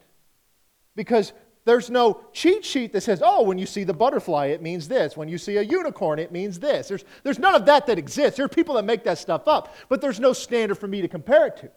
because 0.95 1.33
there's 1.65 1.89
no 1.89 2.21
cheat 2.31 2.63
sheet 2.63 2.93
that 2.93 3.01
says, 3.01 3.21
oh, 3.23 3.43
when 3.43 3.57
you 3.57 3.65
see 3.65 3.83
the 3.83 3.93
butterfly, 3.93 4.47
it 4.47 4.61
means 4.61 4.87
this. 4.87 5.17
When 5.17 5.27
you 5.27 5.37
see 5.37 5.57
a 5.57 5.61
unicorn, 5.61 6.17
it 6.17 6.31
means 6.31 6.59
this. 6.59 6.87
There's, 6.87 7.03
there's 7.23 7.39
none 7.39 7.55
of 7.55 7.65
that 7.65 7.87
that 7.87 7.97
exists. 7.97 8.37
There 8.37 8.45
are 8.45 8.49
people 8.49 8.75
that 8.75 8.85
make 8.85 9.03
that 9.03 9.17
stuff 9.17 9.47
up, 9.47 9.75
but 9.89 9.99
there's 9.99 10.19
no 10.19 10.31
standard 10.31 10.75
for 10.75 10.87
me 10.87 11.01
to 11.01 11.09
compare 11.09 11.47
it 11.47 11.57
to. 11.57 11.71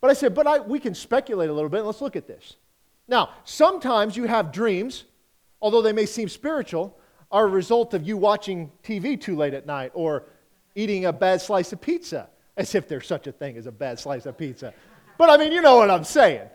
But 0.00 0.10
I 0.10 0.14
said, 0.14 0.34
but 0.34 0.46
I, 0.46 0.58
we 0.58 0.80
can 0.80 0.94
speculate 0.94 1.50
a 1.50 1.52
little 1.52 1.70
bit. 1.70 1.82
Let's 1.82 2.00
look 2.00 2.16
at 2.16 2.26
this. 2.26 2.56
Now, 3.06 3.30
sometimes 3.44 4.16
you 4.16 4.24
have 4.24 4.52
dreams, 4.52 5.04
although 5.62 5.82
they 5.82 5.92
may 5.92 6.06
seem 6.06 6.28
spiritual, 6.28 6.98
are 7.30 7.44
a 7.44 7.48
result 7.48 7.94
of 7.94 8.06
you 8.06 8.16
watching 8.16 8.70
TV 8.82 9.20
too 9.20 9.36
late 9.36 9.54
at 9.54 9.66
night 9.66 9.92
or 9.94 10.24
eating 10.74 11.04
a 11.04 11.12
bad 11.12 11.40
slice 11.40 11.72
of 11.72 11.80
pizza, 11.80 12.28
as 12.56 12.74
if 12.74 12.88
there's 12.88 13.06
such 13.06 13.26
a 13.26 13.32
thing 13.32 13.56
as 13.56 13.66
a 13.66 13.72
bad 13.72 13.98
slice 13.98 14.26
of 14.26 14.38
pizza. 14.38 14.72
But 15.18 15.30
I 15.30 15.36
mean, 15.36 15.52
you 15.52 15.60
know 15.60 15.76
what 15.76 15.90
I'm 15.90 16.04
saying. 16.04 16.48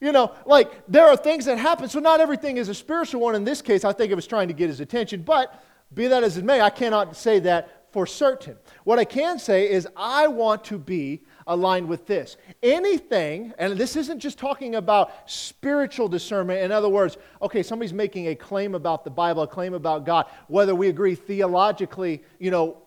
You 0.00 0.12
know, 0.12 0.34
like 0.46 0.72
there 0.88 1.06
are 1.06 1.16
things 1.16 1.44
that 1.44 1.58
happen, 1.58 1.88
so 1.88 1.98
not 1.98 2.20
everything 2.20 2.56
is 2.56 2.68
a 2.68 2.74
spiritual 2.74 3.20
one. 3.20 3.34
In 3.34 3.44
this 3.44 3.60
case, 3.60 3.84
I 3.84 3.92
think 3.92 4.10
it 4.10 4.14
was 4.14 4.26
trying 4.26 4.48
to 4.48 4.54
get 4.54 4.68
his 4.68 4.80
attention, 4.80 5.22
but 5.22 5.62
be 5.92 6.06
that 6.06 6.22
as 6.22 6.38
it 6.38 6.44
may, 6.44 6.60
I 6.60 6.70
cannot 6.70 7.16
say 7.16 7.38
that 7.40 7.92
for 7.92 8.06
certain. 8.06 8.56
What 8.84 8.98
I 8.98 9.04
can 9.04 9.38
say 9.38 9.70
is, 9.70 9.86
I 9.96 10.28
want 10.28 10.64
to 10.66 10.78
be 10.78 11.22
aligned 11.50 11.88
with 11.88 12.06
this. 12.06 12.36
Anything, 12.62 13.52
and 13.58 13.76
this 13.76 13.96
isn't 13.96 14.20
just 14.20 14.38
talking 14.38 14.76
about 14.76 15.12
spiritual 15.28 16.08
discernment. 16.08 16.62
In 16.62 16.72
other 16.72 16.88
words, 16.88 17.18
okay, 17.42 17.62
somebody's 17.62 17.92
making 17.92 18.28
a 18.28 18.34
claim 18.34 18.74
about 18.74 19.04
the 19.04 19.10
Bible, 19.10 19.42
a 19.42 19.48
claim 19.48 19.74
about 19.74 20.06
God, 20.06 20.26
whether 20.46 20.74
we 20.74 20.88
agree 20.88 21.16
theologically, 21.16 22.22
you 22.38 22.50
know, 22.50 22.78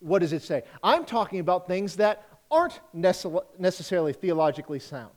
what 0.00 0.20
does 0.20 0.34
it 0.34 0.42
say? 0.42 0.62
I'm 0.82 1.06
talking 1.06 1.40
about 1.40 1.66
things 1.66 1.96
that 1.96 2.22
aren't 2.50 2.78
necessarily 2.92 4.12
theologically 4.12 4.78
sound. 4.78 5.10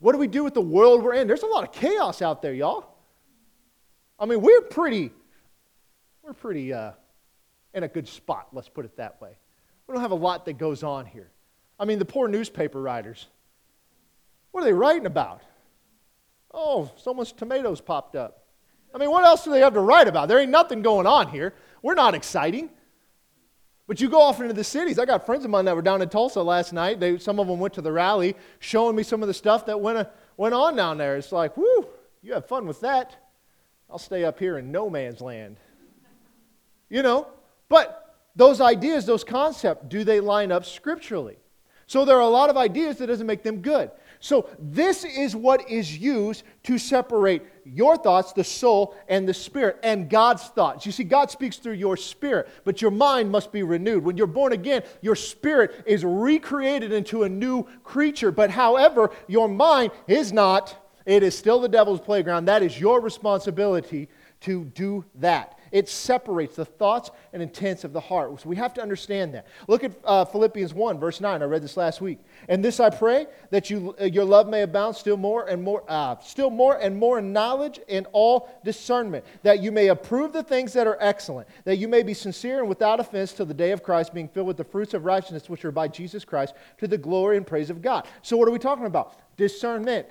What 0.00 0.12
do 0.12 0.18
we 0.18 0.26
do 0.26 0.42
with 0.42 0.54
the 0.54 0.60
world 0.60 1.04
we're 1.04 1.14
in? 1.14 1.28
There's 1.28 1.44
a 1.44 1.46
lot 1.46 1.62
of 1.62 1.72
chaos 1.72 2.20
out 2.20 2.42
there, 2.42 2.52
y'all. 2.52 2.84
I 4.18 4.26
mean, 4.26 4.40
we're 4.40 4.62
pretty, 4.62 5.12
we're 6.22 6.32
pretty 6.32 6.72
uh, 6.72 6.92
in 7.74 7.84
a 7.84 7.88
good 7.88 8.08
spot, 8.08 8.48
let's 8.52 8.68
put 8.68 8.84
it 8.84 8.96
that 8.96 9.20
way. 9.22 9.36
We 9.90 9.94
don't 9.94 10.02
have 10.02 10.12
a 10.12 10.14
lot 10.14 10.44
that 10.44 10.56
goes 10.56 10.84
on 10.84 11.04
here. 11.04 11.32
I 11.76 11.84
mean, 11.84 11.98
the 11.98 12.04
poor 12.04 12.28
newspaper 12.28 12.80
writers, 12.80 13.26
what 14.52 14.60
are 14.60 14.64
they 14.64 14.72
writing 14.72 15.04
about? 15.04 15.42
Oh, 16.54 16.92
someone's 16.96 17.32
tomatoes 17.32 17.80
popped 17.80 18.14
up. 18.14 18.44
I 18.94 18.98
mean, 18.98 19.10
what 19.10 19.24
else 19.24 19.42
do 19.42 19.50
they 19.50 19.58
have 19.58 19.74
to 19.74 19.80
write 19.80 20.06
about? 20.06 20.28
There 20.28 20.38
ain't 20.38 20.52
nothing 20.52 20.82
going 20.82 21.08
on 21.08 21.26
here. 21.26 21.54
We're 21.82 21.94
not 21.94 22.14
exciting. 22.14 22.70
But 23.88 24.00
you 24.00 24.08
go 24.08 24.20
off 24.20 24.40
into 24.40 24.54
the 24.54 24.62
cities. 24.62 24.96
I 24.96 25.06
got 25.06 25.26
friends 25.26 25.44
of 25.44 25.50
mine 25.50 25.64
that 25.64 25.74
were 25.74 25.82
down 25.82 26.02
in 26.02 26.08
Tulsa 26.08 26.40
last 26.40 26.72
night. 26.72 27.00
They, 27.00 27.18
some 27.18 27.40
of 27.40 27.48
them 27.48 27.58
went 27.58 27.74
to 27.74 27.82
the 27.82 27.90
rally, 27.90 28.36
showing 28.60 28.94
me 28.94 29.02
some 29.02 29.22
of 29.22 29.26
the 29.26 29.34
stuff 29.34 29.66
that 29.66 29.80
went, 29.80 29.98
uh, 29.98 30.04
went 30.36 30.54
on 30.54 30.76
down 30.76 30.98
there. 30.98 31.16
It's 31.16 31.32
like, 31.32 31.56
whoo, 31.56 31.88
you 32.22 32.32
have 32.34 32.46
fun 32.46 32.68
with 32.68 32.80
that. 32.82 33.16
I'll 33.90 33.98
stay 33.98 34.24
up 34.24 34.38
here 34.38 34.56
in 34.56 34.70
no 34.70 34.88
man's 34.88 35.20
land. 35.20 35.56
You 36.88 37.02
know? 37.02 37.26
But 37.68 37.99
those 38.36 38.60
ideas, 38.60 39.06
those 39.06 39.24
concepts, 39.24 39.86
do 39.88 40.04
they 40.04 40.20
line 40.20 40.52
up 40.52 40.64
scripturally? 40.64 41.36
So 41.86 42.04
there 42.04 42.16
are 42.16 42.20
a 42.20 42.28
lot 42.28 42.50
of 42.50 42.56
ideas 42.56 42.98
that 42.98 43.08
doesn't 43.08 43.26
make 43.26 43.42
them 43.42 43.62
good. 43.62 43.90
So, 44.22 44.50
this 44.58 45.04
is 45.06 45.34
what 45.34 45.68
is 45.70 45.96
used 45.96 46.42
to 46.64 46.76
separate 46.76 47.42
your 47.64 47.96
thoughts, 47.96 48.34
the 48.34 48.44
soul, 48.44 48.94
and 49.08 49.26
the 49.26 49.32
spirit, 49.32 49.78
and 49.82 50.10
God's 50.10 50.44
thoughts. 50.48 50.84
You 50.84 50.92
see, 50.92 51.04
God 51.04 51.30
speaks 51.30 51.56
through 51.56 51.74
your 51.74 51.96
spirit, 51.96 52.50
but 52.64 52.82
your 52.82 52.90
mind 52.90 53.30
must 53.30 53.50
be 53.50 53.62
renewed. 53.62 54.04
When 54.04 54.18
you're 54.18 54.26
born 54.26 54.52
again, 54.52 54.82
your 55.00 55.16
spirit 55.16 55.84
is 55.86 56.04
recreated 56.04 56.92
into 56.92 57.22
a 57.22 57.30
new 57.30 57.64
creature. 57.82 58.30
But 58.30 58.50
however, 58.50 59.10
your 59.26 59.48
mind 59.48 59.92
is 60.06 60.34
not, 60.34 60.76
it 61.06 61.22
is 61.22 61.36
still 61.36 61.58
the 61.58 61.68
devil's 61.68 62.00
playground. 62.00 62.44
That 62.44 62.62
is 62.62 62.78
your 62.78 63.00
responsibility 63.00 64.10
to 64.42 64.64
do 64.66 65.06
that. 65.14 65.58
It 65.72 65.88
separates 65.88 66.56
the 66.56 66.64
thoughts 66.64 67.10
and 67.32 67.42
intents 67.42 67.84
of 67.84 67.92
the 67.92 68.00
heart. 68.00 68.40
So 68.40 68.48
we 68.48 68.56
have 68.56 68.74
to 68.74 68.82
understand 68.82 69.34
that. 69.34 69.46
Look 69.68 69.84
at 69.84 69.92
uh, 70.04 70.24
Philippians 70.24 70.74
1, 70.74 70.98
verse 70.98 71.20
9. 71.20 71.42
I 71.42 71.44
read 71.44 71.62
this 71.62 71.76
last 71.76 72.00
week. 72.00 72.18
And 72.48 72.64
this 72.64 72.80
I 72.80 72.90
pray, 72.90 73.26
that 73.50 73.70
you, 73.70 73.94
uh, 74.00 74.04
your 74.04 74.24
love 74.24 74.48
may 74.48 74.62
abound 74.62 74.96
still 74.96 75.16
more 75.16 75.46
and 75.48 75.62
more, 75.62 75.84
uh, 75.88 76.16
still 76.18 76.50
more 76.50 76.76
and 76.76 76.96
more 76.96 77.18
in 77.18 77.32
knowledge 77.32 77.80
and 77.88 78.06
all 78.12 78.48
discernment, 78.64 79.24
that 79.42 79.62
you 79.62 79.70
may 79.70 79.88
approve 79.88 80.32
the 80.32 80.42
things 80.42 80.72
that 80.72 80.86
are 80.86 80.98
excellent, 81.00 81.48
that 81.64 81.76
you 81.76 81.88
may 81.88 82.02
be 82.02 82.14
sincere 82.14 82.60
and 82.60 82.68
without 82.68 83.00
offense 83.00 83.32
till 83.32 83.46
the 83.46 83.54
day 83.54 83.70
of 83.70 83.82
Christ, 83.82 84.12
being 84.12 84.28
filled 84.28 84.48
with 84.48 84.56
the 84.56 84.64
fruits 84.64 84.94
of 84.94 85.04
righteousness 85.04 85.48
which 85.48 85.64
are 85.64 85.72
by 85.72 85.88
Jesus 85.88 86.24
Christ, 86.24 86.54
to 86.78 86.88
the 86.88 86.98
glory 86.98 87.36
and 87.36 87.46
praise 87.46 87.70
of 87.70 87.82
God. 87.82 88.06
So 88.22 88.36
what 88.36 88.48
are 88.48 88.52
we 88.52 88.58
talking 88.58 88.86
about? 88.86 89.14
Discernment 89.36 90.08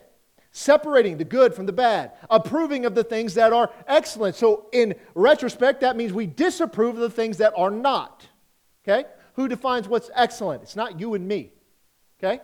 separating 0.60 1.18
the 1.18 1.24
good 1.24 1.56
from 1.56 1.66
the 1.66 1.72
bad, 1.72 2.12
approving 2.30 2.86
of 2.86 2.94
the 2.94 3.04
things 3.04 3.34
that 3.36 3.54
are 3.54 3.72
excellent. 3.88 4.36
So, 4.36 4.68
in 4.74 4.94
retrospect, 5.16 5.82
that 5.82 5.96
means 5.96 6.12
we 6.12 6.28
disapprove 6.28 6.96
of 6.96 7.02
the 7.02 7.10
things 7.10 7.38
that 7.38 7.54
are 7.56 7.72
not. 7.72 8.28
Okay? 8.84 9.08
Who 9.36 9.48
defines 9.48 9.88
what's 9.88 10.10
excellent? 10.14 10.62
It's 10.64 10.76
not 10.76 11.00
you 11.00 11.14
and 11.14 11.28
me. 11.28 11.54
Okay? 12.22 12.42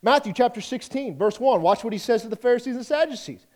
Matthew 0.00 0.32
chapter 0.32 0.60
16, 0.60 1.18
verse 1.18 1.38
1. 1.38 1.60
Watch 1.60 1.84
what 1.84 1.92
he 1.92 1.98
says 1.98 2.22
to 2.22 2.28
the 2.28 2.36
Pharisees 2.36 2.76
and 2.76 2.86
Sadducees. 2.86 3.46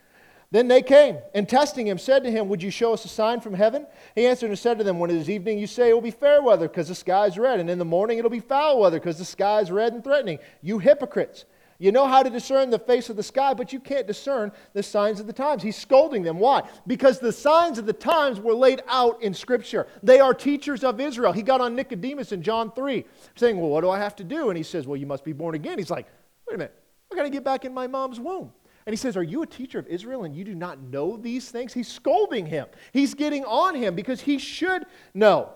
Then 0.51 0.69
they 0.69 0.83
came 0.83 1.17
and 1.35 1.49
testing 1.49 1.87
him 1.87 1.97
said 1.97 2.25
to 2.25 2.31
him, 2.31 2.51
Would 2.51 2.63
you 2.63 2.71
show 2.71 2.93
us 2.93 3.07
a 3.07 3.09
sign 3.09 3.41
from 3.41 3.55
heaven? 3.55 3.87
He 4.15 4.27
answered 4.27 4.51
and 4.51 4.59
said 4.59 4.77
to 4.77 4.85
them, 4.85 4.99
When 4.99 5.09
it 5.09 5.17
is 5.17 5.31
evening, 5.31 5.59
you 5.59 5.67
say 5.67 5.89
it 5.89 5.95
will 5.95 6.03
be 6.03 6.11
fair 6.11 6.43
weather 6.43 6.69
because 6.69 6.89
the 6.89 6.95
sky 6.95 7.25
is 7.25 7.39
red, 7.39 7.59
and 7.59 7.71
in 7.71 7.79
the 7.79 7.87
morning 7.87 8.19
it'll 8.19 8.31
be 8.31 8.41
foul 8.41 8.81
weather 8.81 8.99
because 8.99 9.17
the 9.17 9.25
sky 9.25 9.61
is 9.61 9.71
red 9.71 9.95
and 9.95 10.05
threatening. 10.05 10.39
You 10.61 10.79
hypocrites! 10.79 11.47
You 11.83 11.91
know 11.91 12.07
how 12.07 12.23
to 12.23 12.31
discern 12.31 12.71
the 12.71 12.79
face 12.79 13.11
of 13.11 13.17
the 13.17 13.25
sky, 13.25 13.55
but 13.55 13.73
you 13.73 13.81
can't 13.81 14.07
discern 14.07 14.53
the 14.73 14.85
signs 14.85 15.19
of 15.19 15.27
the 15.27 15.33
times. 15.33 15.65
He's 15.65 15.75
scolding 15.75 16.23
them. 16.23 16.39
Why? 16.39 16.63
Because 16.87 17.19
the 17.19 17.33
signs 17.33 17.77
of 17.77 17.87
the 17.87 17.93
times 17.93 18.39
were 18.39 18.55
laid 18.55 18.85
out 18.87 19.21
in 19.21 19.35
Scripture. 19.35 19.89
They 20.01 20.21
are 20.21 20.33
teachers 20.33 20.85
of 20.85 21.01
Israel. 21.01 21.33
He 21.33 21.43
got 21.43 21.61
on 21.61 21.75
Nicodemus 21.75 22.31
in 22.31 22.41
John 22.41 22.71
3, 22.71 23.05
saying, 23.35 23.59
Well, 23.61 23.69
what 23.69 23.81
do 23.81 23.91
I 23.91 23.99
have 23.99 24.15
to 24.17 24.23
do? 24.23 24.49
And 24.49 24.57
he 24.57 24.63
says, 24.63 24.87
Well, 24.87 24.97
you 24.97 25.07
must 25.07 25.25
be 25.25 25.33
born 25.33 25.57
again. 25.57 25.77
He's 25.77 25.91
like, 25.91 26.07
Wait 26.47 26.55
a 26.55 26.59
minute, 26.59 26.81
I 27.11 27.17
got 27.17 27.25
to 27.25 27.31
get 27.31 27.43
back 27.43 27.65
in 27.65 27.75
my 27.75 27.89
mom's 27.89 28.21
womb. 28.21 28.53
And 28.87 28.93
he 28.93 28.97
says, 28.97 29.17
Are 29.17 29.25
you 29.25 29.43
a 29.43 29.47
teacher 29.49 29.81
of 29.81 29.89
Israel 29.89 30.23
and 30.23 30.37
you 30.37 30.45
do 30.45 30.55
not 30.55 30.81
know 30.81 31.17
these 31.17 31.51
things? 31.51 31.75
He's 31.75 31.89
scolding 31.89 32.47
him. 32.47 32.69
He's 32.93 33.13
getting 33.13 33.45
on 33.45 33.75
him 33.75 33.97
because 33.97 34.21
he 34.21 34.39
should 34.39 34.87
know. 35.15 35.51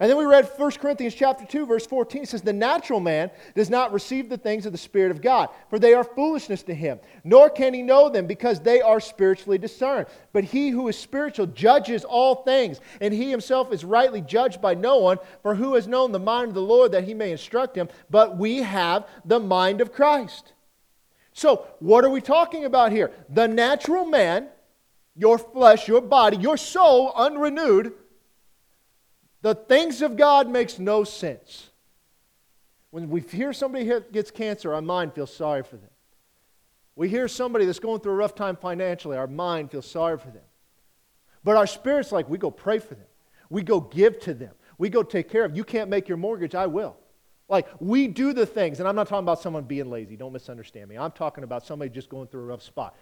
And 0.00 0.08
then 0.08 0.16
we 0.16 0.24
read 0.24 0.50
1 0.56 0.70
Corinthians 0.72 1.14
chapter 1.14 1.44
2 1.44 1.66
verse 1.66 1.86
14 1.86 2.22
it 2.22 2.28
says 2.30 2.40
the 2.40 2.54
natural 2.54 3.00
man 3.00 3.30
does 3.54 3.68
not 3.68 3.92
receive 3.92 4.30
the 4.30 4.38
things 4.38 4.64
of 4.64 4.72
the 4.72 4.78
spirit 4.78 5.10
of 5.10 5.20
God 5.20 5.50
for 5.68 5.78
they 5.78 5.92
are 5.92 6.02
foolishness 6.02 6.62
to 6.64 6.74
him 6.74 6.98
nor 7.22 7.50
can 7.50 7.74
he 7.74 7.82
know 7.82 8.08
them 8.08 8.26
because 8.26 8.60
they 8.60 8.80
are 8.80 8.98
spiritually 8.98 9.58
discerned 9.58 10.06
but 10.32 10.42
he 10.42 10.70
who 10.70 10.88
is 10.88 10.96
spiritual 10.96 11.46
judges 11.46 12.02
all 12.04 12.36
things 12.36 12.80
and 13.02 13.12
he 13.12 13.30
himself 13.30 13.72
is 13.74 13.84
rightly 13.84 14.22
judged 14.22 14.62
by 14.62 14.74
no 14.74 14.96
one 14.96 15.18
for 15.42 15.54
who 15.54 15.74
has 15.74 15.86
known 15.86 16.12
the 16.12 16.18
mind 16.18 16.48
of 16.48 16.54
the 16.54 16.62
Lord 16.62 16.92
that 16.92 17.04
he 17.04 17.12
may 17.12 17.30
instruct 17.30 17.76
him 17.76 17.90
but 18.08 18.38
we 18.38 18.58
have 18.58 19.06
the 19.26 19.38
mind 19.38 19.82
of 19.82 19.92
Christ. 19.92 20.54
So 21.34 21.66
what 21.78 22.04
are 22.04 22.10
we 22.10 22.22
talking 22.22 22.64
about 22.64 22.90
here? 22.90 23.12
The 23.28 23.46
natural 23.46 24.06
man 24.06 24.48
your 25.14 25.36
flesh 25.36 25.88
your 25.88 26.00
body 26.00 26.36
your 26.36 26.56
soul 26.56 27.12
unrenewed 27.16 27.92
the 29.42 29.54
things 29.54 30.02
of 30.02 30.16
God 30.16 30.48
makes 30.48 30.78
no 30.78 31.04
sense. 31.04 31.70
When 32.90 33.08
we 33.08 33.20
hear 33.20 33.52
somebody 33.52 33.88
gets 34.12 34.30
cancer, 34.30 34.74
our 34.74 34.82
mind 34.82 35.14
feels 35.14 35.34
sorry 35.34 35.62
for 35.62 35.76
them. 35.76 35.90
We 36.96 37.08
hear 37.08 37.28
somebody 37.28 37.64
that's 37.64 37.78
going 37.78 38.00
through 38.00 38.12
a 38.12 38.16
rough 38.16 38.34
time 38.34 38.56
financially, 38.56 39.16
our 39.16 39.26
mind 39.26 39.70
feels 39.70 39.90
sorry 39.90 40.18
for 40.18 40.28
them. 40.28 40.42
But 41.42 41.56
our 41.56 41.66
spirit's 41.66 42.12
like, 42.12 42.28
we 42.28 42.36
go 42.36 42.50
pray 42.50 42.78
for 42.78 42.94
them. 42.94 43.06
We 43.48 43.62
go 43.62 43.80
give 43.80 44.18
to 44.20 44.34
them. 44.34 44.52
We 44.76 44.88
go 44.90 45.02
take 45.02 45.30
care 45.30 45.44
of. 45.44 45.56
You 45.56 45.64
can't 45.64 45.88
make 45.88 46.08
your 46.08 46.18
mortgage, 46.18 46.54
I 46.54 46.66
will. 46.66 46.96
Like, 47.48 47.68
we 47.80 48.06
do 48.06 48.32
the 48.32 48.46
things, 48.46 48.78
and 48.78 48.88
I'm 48.88 48.94
not 48.94 49.08
talking 49.08 49.24
about 49.24 49.40
someone 49.40 49.64
being 49.64 49.90
lazy. 49.90 50.16
Don't 50.16 50.32
misunderstand 50.32 50.88
me. 50.88 50.96
I'm 50.96 51.10
talking 51.10 51.42
about 51.42 51.66
somebody 51.66 51.90
just 51.90 52.08
going 52.08 52.28
through 52.28 52.42
a 52.42 52.46
rough 52.46 52.62
spot. 52.62 52.94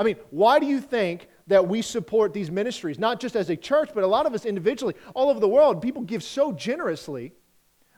I 0.00 0.02
mean, 0.02 0.16
why 0.30 0.58
do 0.58 0.64
you 0.64 0.80
think 0.80 1.28
that 1.48 1.68
we 1.68 1.82
support 1.82 2.32
these 2.32 2.50
ministries? 2.50 2.98
Not 2.98 3.20
just 3.20 3.36
as 3.36 3.50
a 3.50 3.56
church, 3.56 3.90
but 3.94 4.02
a 4.02 4.06
lot 4.06 4.24
of 4.24 4.32
us 4.32 4.46
individually, 4.46 4.94
all 5.14 5.28
over 5.28 5.38
the 5.38 5.48
world. 5.48 5.82
People 5.82 6.00
give 6.00 6.22
so 6.22 6.52
generously 6.52 7.34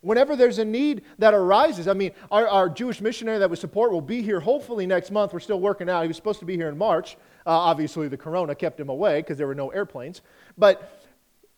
whenever 0.00 0.34
there's 0.34 0.58
a 0.58 0.64
need 0.64 1.02
that 1.18 1.32
arises. 1.32 1.86
I 1.86 1.92
mean, 1.92 2.10
our, 2.28 2.48
our 2.48 2.68
Jewish 2.68 3.00
missionary 3.00 3.38
that 3.38 3.48
we 3.48 3.54
support 3.54 3.92
will 3.92 4.00
be 4.00 4.20
here 4.20 4.40
hopefully 4.40 4.84
next 4.84 5.12
month. 5.12 5.32
We're 5.32 5.38
still 5.38 5.60
working 5.60 5.88
out. 5.88 6.02
He 6.02 6.08
was 6.08 6.16
supposed 6.16 6.40
to 6.40 6.44
be 6.44 6.56
here 6.56 6.68
in 6.68 6.76
March. 6.76 7.16
Uh, 7.46 7.50
obviously, 7.50 8.08
the 8.08 8.16
corona 8.16 8.56
kept 8.56 8.80
him 8.80 8.88
away 8.88 9.20
because 9.20 9.38
there 9.38 9.46
were 9.46 9.54
no 9.54 9.68
airplanes. 9.68 10.22
But, 10.58 11.00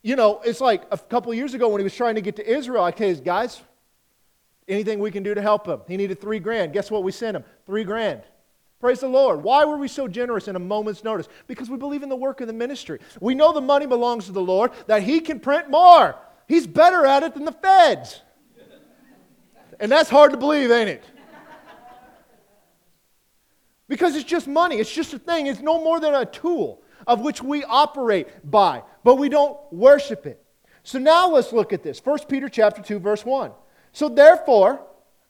you 0.03 0.15
know, 0.15 0.43
it's 0.45 0.61
like 0.61 0.83
a 0.91 0.99
couple 0.99 1.33
years 1.33 1.55
ago 1.55 1.71
when 1.71 1.81
he 1.81 1.85
was 1.85 1.97
trying 1.97 2.17
to 2.17 2.21
get 2.21 2.37
to 2.37 2.47
Israel, 2.47 2.85
I 2.85 2.93
said, 2.95 3.25
guys, 3.25 3.63
anything 4.69 4.99
we 4.99 5.11
can 5.11 5.23
do 5.23 5.33
to 5.33 5.41
help 5.41 5.67
him. 5.67 5.81
He 5.89 5.97
needed 5.97 6.21
three 6.21 6.39
grand. 6.39 6.75
Guess 6.75 6.91
what 6.91 7.03
we 7.03 7.13
sent 7.13 7.35
him? 7.35 7.45
Three 7.65 7.85
grand. 7.85 8.25
Praise 8.81 9.01
the 9.01 9.09
Lord. 9.09 9.43
Why 9.43 9.65
were 9.65 9.77
we 9.77 9.89
so 9.89 10.07
generous 10.09 10.49
in 10.49 10.57
a 10.57 10.59
moment's 10.61 11.05
notice? 11.05 11.29
Because 11.47 11.71
we 11.71 11.77
believe 11.77 12.03
in 12.03 12.09
the 12.09 12.17
work 12.17 12.41
of 12.41 12.47
the 12.47 12.53
ministry. 12.53 12.99
We 13.21 13.35
know 13.35 13.53
the 13.53 13.61
money 13.61 13.87
belongs 13.87 14.27
to 14.27 14.33
the 14.33 14.43
Lord, 14.43 14.73
that 14.87 15.03
He 15.03 15.21
can 15.21 15.41
print 15.41 15.71
more. 15.71 16.17
He's 16.49 16.67
better 16.67 17.07
at 17.07 17.23
it 17.23 17.35
than 17.35 17.45
the 17.45 17.53
feds. 17.53 18.21
And 19.81 19.91
that's 19.91 20.11
hard 20.11 20.33
to 20.33 20.37
believe, 20.37 20.71
ain't 20.71 20.91
it? 20.91 21.05
Because 23.89 24.17
it's 24.17 24.25
just 24.25 24.47
money, 24.47 24.77
it's 24.77 24.93
just 24.93 25.13
a 25.13 25.19
thing, 25.19 25.47
it's 25.47 25.61
no 25.61 25.83
more 25.83 26.01
than 26.01 26.15
a 26.15 26.25
tool 26.25 26.83
of 27.07 27.21
which 27.21 27.43
we 27.43 27.65
operate 27.65 28.29
by, 28.51 28.83
but 29.03 29.17
we 29.17 29.29
don't 29.29 29.59
worship 29.71 30.27
it. 30.27 30.43
So 30.83 30.99
now 30.99 31.29
let's 31.29 31.53
look 31.53 31.73
at 31.73 31.83
this. 31.83 32.05
1 32.05 32.19
Peter 32.29 32.49
chapter 32.49 32.83
2 32.83 32.99
verse 32.99 33.25
1. 33.25 33.53
So 33.93 34.09
therefore, 34.09 34.85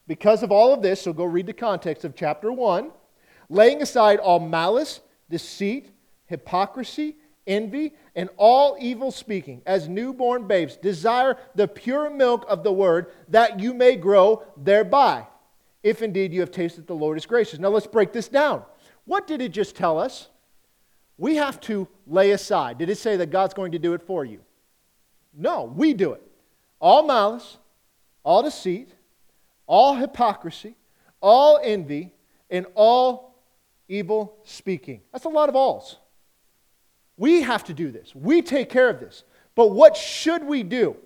because 0.06 0.42
of 0.42 0.52
all 0.52 0.72
of 0.72 0.82
this, 0.82 1.02
so 1.02 1.12
go 1.12 1.24
read 1.24 1.46
the 1.46 1.52
context 1.52 2.04
of 2.04 2.14
chapter 2.14 2.52
1 2.52 2.90
laying 3.48 3.82
aside 3.82 4.18
all 4.18 4.40
malice, 4.40 5.00
deceit, 5.28 5.90
hypocrisy, 6.26 7.16
envy, 7.46 7.92
and 8.14 8.28
all 8.36 8.76
evil 8.80 9.10
speaking, 9.10 9.62
as 9.66 9.88
newborn 9.88 10.46
babes, 10.46 10.76
desire 10.76 11.36
the 11.54 11.68
pure 11.68 12.10
milk 12.10 12.44
of 12.48 12.62
the 12.62 12.72
word 12.72 13.12
that 13.28 13.60
you 13.60 13.74
may 13.74 13.96
grow 13.96 14.42
thereby, 14.56 15.26
if 15.82 16.02
indeed 16.02 16.32
you 16.32 16.40
have 16.40 16.50
tasted 16.50 16.86
the 16.86 16.94
Lord 16.94 17.18
is 17.18 17.26
gracious. 17.26 17.58
Now 17.58 17.68
let's 17.68 17.86
break 17.86 18.12
this 18.12 18.28
down. 18.28 18.62
What 19.04 19.26
did 19.26 19.42
it 19.42 19.52
just 19.52 19.76
tell 19.76 19.98
us? 19.98 20.28
We 21.18 21.36
have 21.36 21.60
to 21.62 21.86
lay 22.06 22.32
aside. 22.32 22.78
Did 22.78 22.90
it 22.90 22.98
say 22.98 23.16
that 23.18 23.30
God's 23.30 23.54
going 23.54 23.72
to 23.72 23.78
do 23.78 23.94
it 23.94 24.02
for 24.02 24.24
you? 24.24 24.40
No, 25.32 25.64
we 25.64 25.94
do 25.94 26.12
it. 26.12 26.22
All 26.80 27.06
malice, 27.06 27.58
all 28.24 28.42
deceit, 28.42 28.90
all 29.66 29.94
hypocrisy, 29.94 30.76
all 31.20 31.60
envy, 31.62 32.12
and 32.50 32.66
all 32.74 33.23
evil 33.88 34.38
speaking. 34.44 35.00
That's 35.12 35.24
a 35.24 35.30
lot 35.30 35.48
of 35.48 35.56
alls. 35.56 35.96
We 37.16 37.42
have 37.42 37.64
to 37.64 37.74
do 37.74 37.90
this. 37.90 38.14
We 38.14 38.42
take 38.42 38.70
care 38.70 38.88
of 38.88 39.00
this. 39.00 39.24
But 39.54 39.68
what 39.68 39.96
should 39.96 40.44
we 40.44 40.62
do? 40.62 40.96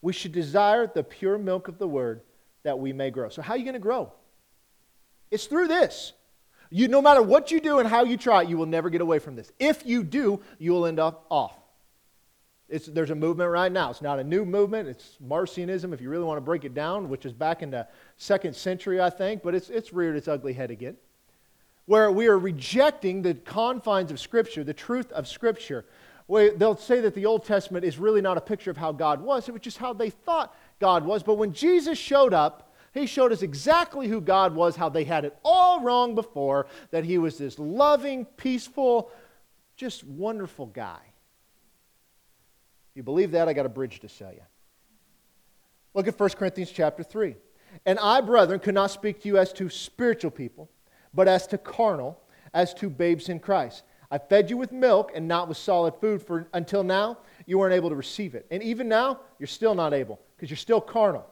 We 0.00 0.12
should 0.12 0.32
desire 0.32 0.86
the 0.86 1.02
pure 1.02 1.38
milk 1.38 1.68
of 1.68 1.78
the 1.78 1.88
word 1.88 2.22
that 2.62 2.78
we 2.78 2.92
may 2.92 3.10
grow. 3.10 3.28
So, 3.28 3.42
how 3.42 3.54
are 3.54 3.56
you 3.56 3.64
going 3.64 3.74
to 3.74 3.80
grow? 3.80 4.12
It's 5.30 5.46
through 5.46 5.68
this. 5.68 6.12
You, 6.70 6.88
no 6.88 7.02
matter 7.02 7.22
what 7.22 7.50
you 7.50 7.60
do 7.60 7.78
and 7.78 7.88
how 7.88 8.04
you 8.04 8.16
try, 8.16 8.42
you 8.42 8.56
will 8.56 8.66
never 8.66 8.90
get 8.90 9.00
away 9.00 9.18
from 9.18 9.36
this. 9.36 9.50
If 9.58 9.84
you 9.86 10.04
do, 10.04 10.40
you 10.58 10.72
will 10.72 10.86
end 10.86 11.00
up 11.00 11.26
off. 11.30 11.54
It's, 12.68 12.86
there's 12.86 13.10
a 13.10 13.14
movement 13.14 13.50
right 13.50 13.72
now. 13.72 13.90
It's 13.90 14.02
not 14.02 14.18
a 14.18 14.24
new 14.24 14.44
movement. 14.44 14.88
It's 14.88 15.16
Marcionism, 15.26 15.94
if 15.94 16.02
you 16.02 16.10
really 16.10 16.24
want 16.24 16.36
to 16.36 16.42
break 16.42 16.64
it 16.64 16.74
down, 16.74 17.08
which 17.08 17.24
is 17.24 17.32
back 17.32 17.62
in 17.62 17.70
the 17.70 17.88
second 18.18 18.54
century, 18.54 19.00
I 19.00 19.08
think, 19.08 19.42
but 19.42 19.54
it's, 19.54 19.70
it's 19.70 19.92
reared 19.94 20.16
its 20.16 20.28
ugly 20.28 20.52
head 20.52 20.70
again 20.70 20.96
where 21.88 22.12
we 22.12 22.26
are 22.26 22.38
rejecting 22.38 23.22
the 23.22 23.32
confines 23.32 24.10
of 24.10 24.20
Scripture, 24.20 24.62
the 24.62 24.74
truth 24.74 25.10
of 25.12 25.26
Scripture. 25.26 25.86
They'll 26.28 26.76
say 26.76 27.00
that 27.00 27.14
the 27.14 27.24
Old 27.24 27.46
Testament 27.46 27.82
is 27.82 27.98
really 27.98 28.20
not 28.20 28.36
a 28.36 28.42
picture 28.42 28.70
of 28.70 28.76
how 28.76 28.92
God 28.92 29.22
was, 29.22 29.48
it 29.48 29.52
was 29.52 29.62
just 29.62 29.78
how 29.78 29.94
they 29.94 30.10
thought 30.10 30.54
God 30.80 31.06
was. 31.06 31.22
But 31.22 31.38
when 31.38 31.54
Jesus 31.54 31.96
showed 31.96 32.34
up, 32.34 32.74
he 32.92 33.06
showed 33.06 33.32
us 33.32 33.40
exactly 33.40 34.06
who 34.06 34.20
God 34.20 34.54
was, 34.54 34.76
how 34.76 34.90
they 34.90 35.04
had 35.04 35.24
it 35.24 35.34
all 35.42 35.80
wrong 35.80 36.14
before, 36.14 36.66
that 36.90 37.04
he 37.04 37.16
was 37.16 37.38
this 37.38 37.58
loving, 37.58 38.26
peaceful, 38.26 39.10
just 39.74 40.04
wonderful 40.04 40.66
guy. 40.66 41.00
If 42.90 42.96
you 42.96 43.02
believe 43.02 43.30
that, 43.30 43.48
I 43.48 43.54
got 43.54 43.64
a 43.64 43.70
bridge 43.70 44.00
to 44.00 44.10
sell 44.10 44.32
you. 44.32 44.42
Look 45.94 46.06
at 46.06 46.20
1 46.20 46.28
Corinthians 46.30 46.70
chapter 46.70 47.02
3. 47.02 47.34
And 47.86 47.98
I, 47.98 48.20
brethren, 48.20 48.60
could 48.60 48.74
not 48.74 48.90
speak 48.90 49.22
to 49.22 49.28
you 49.28 49.38
as 49.38 49.54
to 49.54 49.70
spiritual 49.70 50.30
people, 50.30 50.68
but 51.14 51.28
as 51.28 51.46
to 51.48 51.58
carnal, 51.58 52.20
as 52.54 52.74
to 52.74 52.90
babes 52.90 53.28
in 53.28 53.40
Christ. 53.40 53.84
I 54.10 54.18
fed 54.18 54.48
you 54.48 54.56
with 54.56 54.72
milk 54.72 55.12
and 55.14 55.28
not 55.28 55.48
with 55.48 55.58
solid 55.58 55.94
food, 56.00 56.22
for 56.22 56.48
until 56.54 56.82
now 56.82 57.18
you 57.46 57.58
weren't 57.58 57.74
able 57.74 57.90
to 57.90 57.96
receive 57.96 58.34
it. 58.34 58.46
And 58.50 58.62
even 58.62 58.88
now, 58.88 59.20
you're 59.38 59.46
still 59.46 59.74
not 59.74 59.92
able, 59.92 60.18
because 60.36 60.50
you're 60.50 60.56
still 60.56 60.80
carnal. 60.80 61.26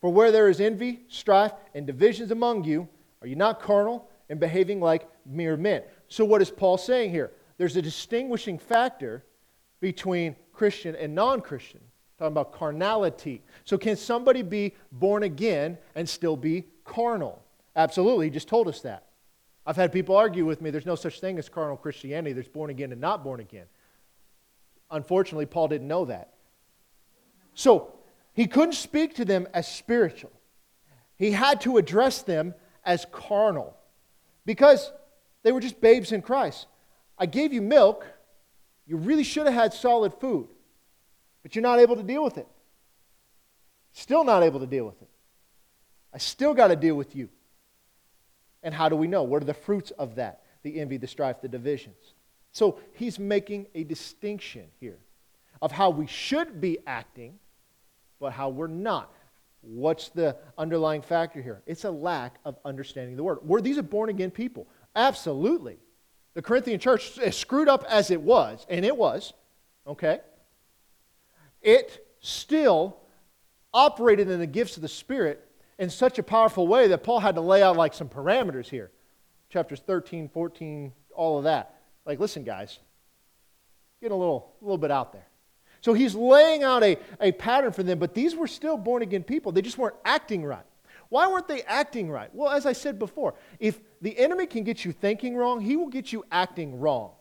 For 0.00 0.10
where 0.12 0.30
there 0.30 0.48
is 0.48 0.60
envy, 0.60 1.00
strife, 1.08 1.52
and 1.74 1.86
divisions 1.86 2.30
among 2.30 2.64
you, 2.64 2.88
are 3.20 3.26
you 3.26 3.36
not 3.36 3.60
carnal 3.60 4.08
and 4.28 4.38
behaving 4.38 4.80
like 4.80 5.08
mere 5.26 5.56
men? 5.56 5.82
So, 6.08 6.24
what 6.24 6.42
is 6.42 6.50
Paul 6.50 6.78
saying 6.78 7.10
here? 7.10 7.32
There's 7.56 7.76
a 7.76 7.82
distinguishing 7.82 8.58
factor 8.58 9.24
between 9.80 10.36
Christian 10.52 10.94
and 10.96 11.14
non 11.14 11.40
Christian. 11.40 11.80
Talking 12.18 12.32
about 12.32 12.52
carnality. 12.52 13.42
So, 13.64 13.78
can 13.78 13.96
somebody 13.96 14.42
be 14.42 14.74
born 14.92 15.24
again 15.24 15.78
and 15.94 16.08
still 16.08 16.36
be 16.36 16.66
carnal? 16.84 17.42
Absolutely. 17.74 18.26
He 18.26 18.30
just 18.30 18.48
told 18.48 18.68
us 18.68 18.80
that. 18.82 19.07
I've 19.68 19.76
had 19.76 19.92
people 19.92 20.16
argue 20.16 20.44
with 20.46 20.60
me 20.62 20.70
there's 20.70 20.86
no 20.86 20.94
such 20.94 21.20
thing 21.20 21.38
as 21.38 21.48
carnal 21.48 21.76
Christianity, 21.76 22.32
there's 22.32 22.48
born 22.48 22.70
again 22.70 22.90
and 22.90 23.00
not 23.00 23.22
born 23.22 23.40
again. 23.40 23.66
Unfortunately, 24.90 25.46
Paul 25.46 25.68
didn't 25.68 25.86
know 25.86 26.06
that. 26.06 26.32
So, 27.54 27.92
he 28.32 28.46
couldn't 28.46 28.74
speak 28.74 29.16
to 29.16 29.24
them 29.24 29.46
as 29.52 29.68
spiritual, 29.68 30.32
he 31.16 31.32
had 31.32 31.60
to 31.62 31.76
address 31.76 32.22
them 32.22 32.54
as 32.84 33.06
carnal 33.12 33.76
because 34.46 34.90
they 35.42 35.52
were 35.52 35.60
just 35.60 35.80
babes 35.80 36.12
in 36.12 36.22
Christ. 36.22 36.66
I 37.18 37.26
gave 37.26 37.52
you 37.52 37.60
milk, 37.60 38.06
you 38.86 38.96
really 38.96 39.24
should 39.24 39.46
have 39.46 39.54
had 39.54 39.74
solid 39.74 40.14
food 40.14 40.48
but 41.48 41.54
you're 41.54 41.62
not 41.62 41.78
able 41.78 41.96
to 41.96 42.02
deal 42.02 42.22
with 42.22 42.36
it. 42.36 42.46
Still 43.92 44.22
not 44.22 44.42
able 44.42 44.60
to 44.60 44.66
deal 44.66 44.84
with 44.84 45.00
it. 45.00 45.08
I 46.12 46.18
still 46.18 46.52
got 46.52 46.68
to 46.68 46.76
deal 46.76 46.94
with 46.94 47.16
you. 47.16 47.30
And 48.62 48.74
how 48.74 48.88
do 48.88 48.96
we 48.96 49.06
know? 49.06 49.22
What 49.22 49.42
are 49.42 49.46
the 49.46 49.54
fruits 49.54 49.90
of 49.92 50.16
that? 50.16 50.42
The 50.62 50.80
envy, 50.80 50.96
the 50.96 51.06
strife, 51.06 51.40
the 51.40 51.48
divisions. 51.48 52.14
So 52.52 52.80
he's 52.92 53.18
making 53.18 53.66
a 53.74 53.84
distinction 53.84 54.64
here 54.80 54.98
of 55.62 55.72
how 55.72 55.90
we 55.90 56.06
should 56.06 56.60
be 56.60 56.78
acting, 56.86 57.38
but 58.20 58.32
how 58.32 58.48
we're 58.48 58.66
not. 58.66 59.12
What's 59.60 60.08
the 60.08 60.36
underlying 60.56 61.02
factor 61.02 61.42
here? 61.42 61.62
It's 61.66 61.84
a 61.84 61.90
lack 61.90 62.36
of 62.44 62.58
understanding 62.64 63.16
the 63.16 63.24
word. 63.24 63.38
Were 63.42 63.60
these 63.60 63.78
are 63.78 63.82
born 63.82 64.08
again 64.08 64.30
people? 64.30 64.66
Absolutely. 64.94 65.78
The 66.34 66.42
Corinthian 66.42 66.78
church, 66.78 67.18
as 67.18 67.36
screwed 67.36 67.68
up 67.68 67.84
as 67.88 68.10
it 68.10 68.20
was, 68.20 68.66
and 68.68 68.84
it 68.84 68.96
was, 68.96 69.32
okay, 69.86 70.20
it 71.60 72.06
still 72.20 72.98
operated 73.74 74.30
in 74.30 74.38
the 74.38 74.46
gifts 74.46 74.76
of 74.76 74.82
the 74.82 74.88
Spirit 74.88 75.47
in 75.78 75.90
such 75.90 76.18
a 76.18 76.22
powerful 76.22 76.66
way 76.66 76.88
that 76.88 77.02
Paul 77.02 77.20
had 77.20 77.36
to 77.36 77.40
lay 77.40 77.62
out 77.62 77.76
like 77.76 77.94
some 77.94 78.08
parameters 78.08 78.68
here. 78.68 78.90
Chapters 79.48 79.80
13, 79.80 80.28
14, 80.28 80.92
all 81.14 81.38
of 81.38 81.44
that. 81.44 81.80
Like, 82.04 82.18
listen, 82.18 82.44
guys, 82.44 82.78
get 84.02 84.10
a 84.10 84.14
little, 84.14 84.52
a 84.60 84.64
little 84.64 84.78
bit 84.78 84.90
out 84.90 85.12
there. 85.12 85.26
So 85.80 85.92
he's 85.92 86.14
laying 86.14 86.64
out 86.64 86.82
a, 86.82 86.98
a 87.20 87.32
pattern 87.32 87.72
for 87.72 87.82
them, 87.82 87.98
but 87.98 88.14
these 88.14 88.34
were 88.34 88.48
still 88.48 88.76
born 88.76 89.02
again 89.02 89.22
people. 89.22 89.52
They 89.52 89.62
just 89.62 89.78
weren't 89.78 89.96
acting 90.04 90.44
right. 90.44 90.64
Why 91.08 91.28
weren't 91.28 91.48
they 91.48 91.62
acting 91.62 92.10
right? 92.10 92.34
Well, 92.34 92.50
as 92.50 92.66
I 92.66 92.72
said 92.72 92.98
before, 92.98 93.34
if 93.58 93.80
the 94.02 94.18
enemy 94.18 94.46
can 94.46 94.64
get 94.64 94.84
you 94.84 94.92
thinking 94.92 95.36
wrong, 95.36 95.60
he 95.60 95.76
will 95.76 95.88
get 95.88 96.12
you 96.12 96.24
acting 96.30 96.80
wrong. 96.80 97.12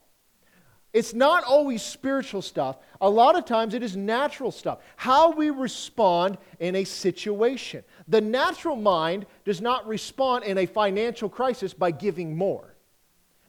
It's 0.97 1.13
not 1.13 1.43
always 1.43 1.83
spiritual 1.83 2.41
stuff. 2.41 2.79
A 3.01 3.07
lot 3.07 3.37
of 3.37 3.45
times 3.45 3.75
it 3.75 3.83
is 3.83 3.95
natural 3.95 4.49
stuff. 4.49 4.79
How 4.95 5.29
we 5.29 5.51
respond 5.51 6.39
in 6.59 6.75
a 6.75 6.85
situation. 6.85 7.83
The 8.07 8.19
natural 8.19 8.75
mind 8.75 9.27
does 9.45 9.61
not 9.61 9.87
respond 9.87 10.45
in 10.45 10.57
a 10.57 10.65
financial 10.65 11.29
crisis 11.29 11.71
by 11.71 11.91
giving 11.91 12.35
more. 12.35 12.73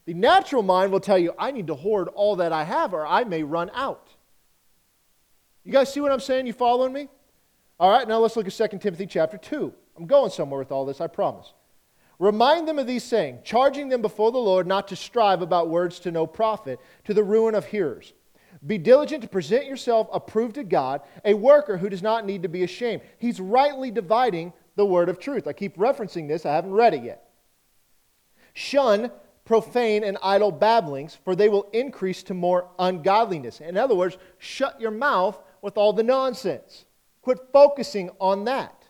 The 0.05 0.13
natural 0.13 0.63
mind 0.63 0.93
will 0.93 1.01
tell 1.01 1.17
you, 1.17 1.33
I 1.39 1.51
need 1.51 1.69
to 1.69 1.75
hoard 1.75 2.09
all 2.09 2.37
that 2.37 2.53
I 2.53 2.65
have 2.65 2.93
or 2.93 3.07
I 3.07 3.25
may 3.25 3.43
run 3.43 3.71
out. 3.73 4.11
You 5.65 5.73
guys 5.73 5.91
see 5.91 6.01
what 6.01 6.13
I'm 6.13 6.21
saying? 6.21 6.47
You 6.47 6.53
following 6.53 6.93
me? 6.93 7.09
All 7.81 7.91
right, 7.91 8.07
now 8.07 8.19
let's 8.19 8.37
look 8.37 8.47
at 8.47 8.71
2 8.71 8.77
Timothy 8.77 9.07
chapter 9.07 9.39
2. 9.39 9.73
I'm 9.97 10.07
going 10.07 10.31
somewhere 10.31 10.59
with 10.59 10.71
all 10.71 10.85
this, 10.85 11.01
I 11.01 11.07
promise. 11.07 11.55
Remind 12.19 12.67
them 12.67 12.79
of 12.79 12.87
these 12.87 13.05
sayings, 13.05 13.41
charging 13.45 13.89
them 13.89 14.03
before 14.03 14.33
the 14.33 14.39
Lord 14.39 14.67
not 14.67 14.89
to 14.89 14.97
strive 14.97 15.41
about 15.41 15.69
words 15.69 16.01
to 16.01 16.11
no 16.11 16.27
profit, 16.27 16.81
to 17.05 17.15
the 17.15 17.23
ruin 17.23 17.55
of 17.55 17.67
hearers. 17.67 18.13
Be 18.67 18.77
diligent 18.77 19.23
to 19.23 19.29
present 19.29 19.67
yourself 19.67 20.09
approved 20.13 20.57
to 20.57 20.65
God, 20.65 21.03
a 21.25 21.35
worker 21.35 21.77
who 21.77 21.89
does 21.89 22.03
not 22.03 22.27
need 22.27 22.43
to 22.43 22.49
be 22.49 22.65
ashamed. 22.65 23.03
He's 23.19 23.41
rightly 23.41 23.93
dividing 23.93 24.53
the 24.75 24.85
word 24.85 25.09
of 25.09 25.21
truth. 25.21 25.47
I 25.47 25.53
keep 25.53 25.77
referencing 25.77 26.27
this, 26.27 26.45
I 26.45 26.55
haven't 26.55 26.73
read 26.73 26.95
it 26.95 27.05
yet. 27.05 27.31
Shun 28.53 29.13
profane 29.45 30.03
and 30.03 30.19
idle 30.21 30.51
babblings, 30.51 31.15
for 31.15 31.37
they 31.37 31.49
will 31.49 31.69
increase 31.73 32.25
to 32.25 32.35
more 32.35 32.69
ungodliness. 32.81 33.61
In 33.61 33.77
other 33.77 33.95
words, 33.95 34.19
shut 34.39 34.81
your 34.81 34.91
mouth 34.91 35.41
with 35.63 35.79
all 35.79 35.93
the 35.93 36.03
nonsense. 36.03 36.85
Quit 37.23 37.39
focusing 37.53 38.11
on 38.21 38.45
that. 38.45 38.89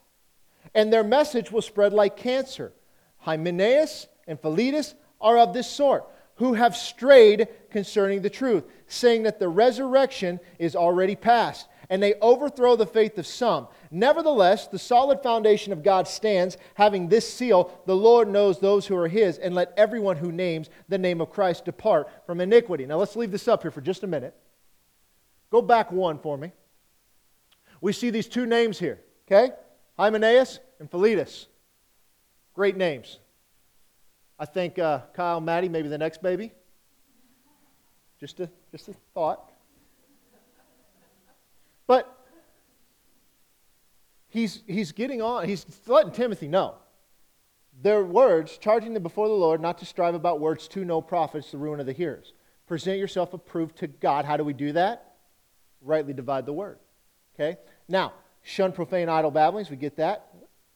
And 0.75 0.91
their 0.91 1.05
message 1.05 1.53
will 1.53 1.62
spread 1.62 1.93
like 1.93 2.17
cancer 2.17 2.73
Hymenaeus 3.18 4.07
and 4.26 4.40
Philetus 4.40 4.94
are 5.20 5.38
of 5.38 5.52
this 5.52 5.68
sort, 5.68 6.07
who 6.37 6.54
have 6.54 6.76
strayed 6.76 7.48
concerning 7.70 8.22
the 8.22 8.31
truth, 8.31 8.64
saying 8.87 9.24
that 9.24 9.38
the 9.38 9.48
resurrection 9.48 10.38
is 10.59 10.76
already 10.76 11.16
past, 11.16 11.68
and 11.90 12.02
they 12.02 12.14
overthrow 12.20 12.76
the 12.76 12.87
faith 12.87 13.18
of 13.18 13.26
some. 13.26 13.66
Nevertheless, 13.90 14.68
the 14.68 14.78
solid 14.78 15.22
foundation 15.22 15.72
of 15.72 15.83
God 15.83 16.07
stands, 16.07 16.57
having 16.74 17.09
this 17.09 17.28
seal 17.28 17.83
The 17.87 17.96
Lord 17.96 18.28
knows 18.28 18.59
those 18.59 18.87
who 18.87 18.96
are 18.96 19.09
his, 19.09 19.38
and 19.38 19.54
let 19.54 19.72
everyone 19.76 20.16
who 20.16 20.31
names 20.31 20.70
the 20.88 20.98
name 20.98 21.20
of 21.20 21.31
Christ 21.31 21.64
depart 21.64 22.09
from 22.26 22.40
iniquity. 22.40 22.87
Now 22.87 22.98
let's 22.98 23.16
leave 23.16 23.33
this 23.33 23.48
up 23.48 23.62
here 23.62 23.70
for 23.70 23.81
just 23.81 24.04
a 24.04 24.07
minute. 24.07 24.35
Go 25.50 25.62
back 25.62 25.90
one 25.90 26.18
for 26.18 26.37
me. 26.37 26.52
We 27.81 27.92
see 27.92 28.11
these 28.11 28.28
two 28.28 28.46
names 28.46 28.78
here, 28.78 29.00
okay? 29.26 29.54
Hymenaeus 29.96 30.61
and 30.78 30.90
Philetus. 30.90 31.46
Great 32.59 32.77
names. 32.77 33.21
I 34.37 34.44
think 34.44 34.81
uh, 34.81 35.03
Kyle, 35.14 35.40
Maddie, 35.40 35.68
maybe 35.68 35.88
the 35.88 35.97
next 35.97 36.21
baby. 36.21 36.51
Just 38.18 38.40
a, 38.40 38.51
just 38.73 38.88
a 38.88 38.94
thought. 39.14 39.53
But 41.87 42.12
he's, 44.29 44.64
he's 44.66 44.90
getting 44.90 45.23
on, 45.23 45.49
he's 45.49 45.64
letting 45.87 46.11
Timothy 46.11 46.49
know. 46.49 46.75
Their 47.81 48.03
words, 48.03 48.59
charging 48.59 48.92
them 48.92 49.05
before 49.05 49.29
the 49.29 49.35
Lord 49.35 49.61
not 49.61 49.79
to 49.79 49.87
strive 49.87 50.16
about 50.16 50.40
words 50.40 50.66
to 50.66 50.85
no 50.85 51.01
profits, 51.01 51.53
the 51.53 51.59
ruin 51.59 51.79
of 51.79 51.87
the 51.87 51.92
hearers. 51.92 52.33
Present 52.66 52.99
yourself 52.99 53.35
approved 53.35 53.77
to 53.77 53.87
God. 53.87 54.25
How 54.25 54.37
do 54.37 54.42
we 54.42 54.53
do 54.53 54.73
that? 54.73 55.14
Rightly 55.81 56.12
divide 56.12 56.44
the 56.44 56.53
word. 56.53 56.81
Okay? 57.37 57.57
Now, 57.88 58.14
shun 58.42 58.73
profane 58.73 59.09
idle 59.09 59.31
babblings. 59.31 59.71
We 59.71 59.77
get 59.77 59.94
that. 59.99 60.27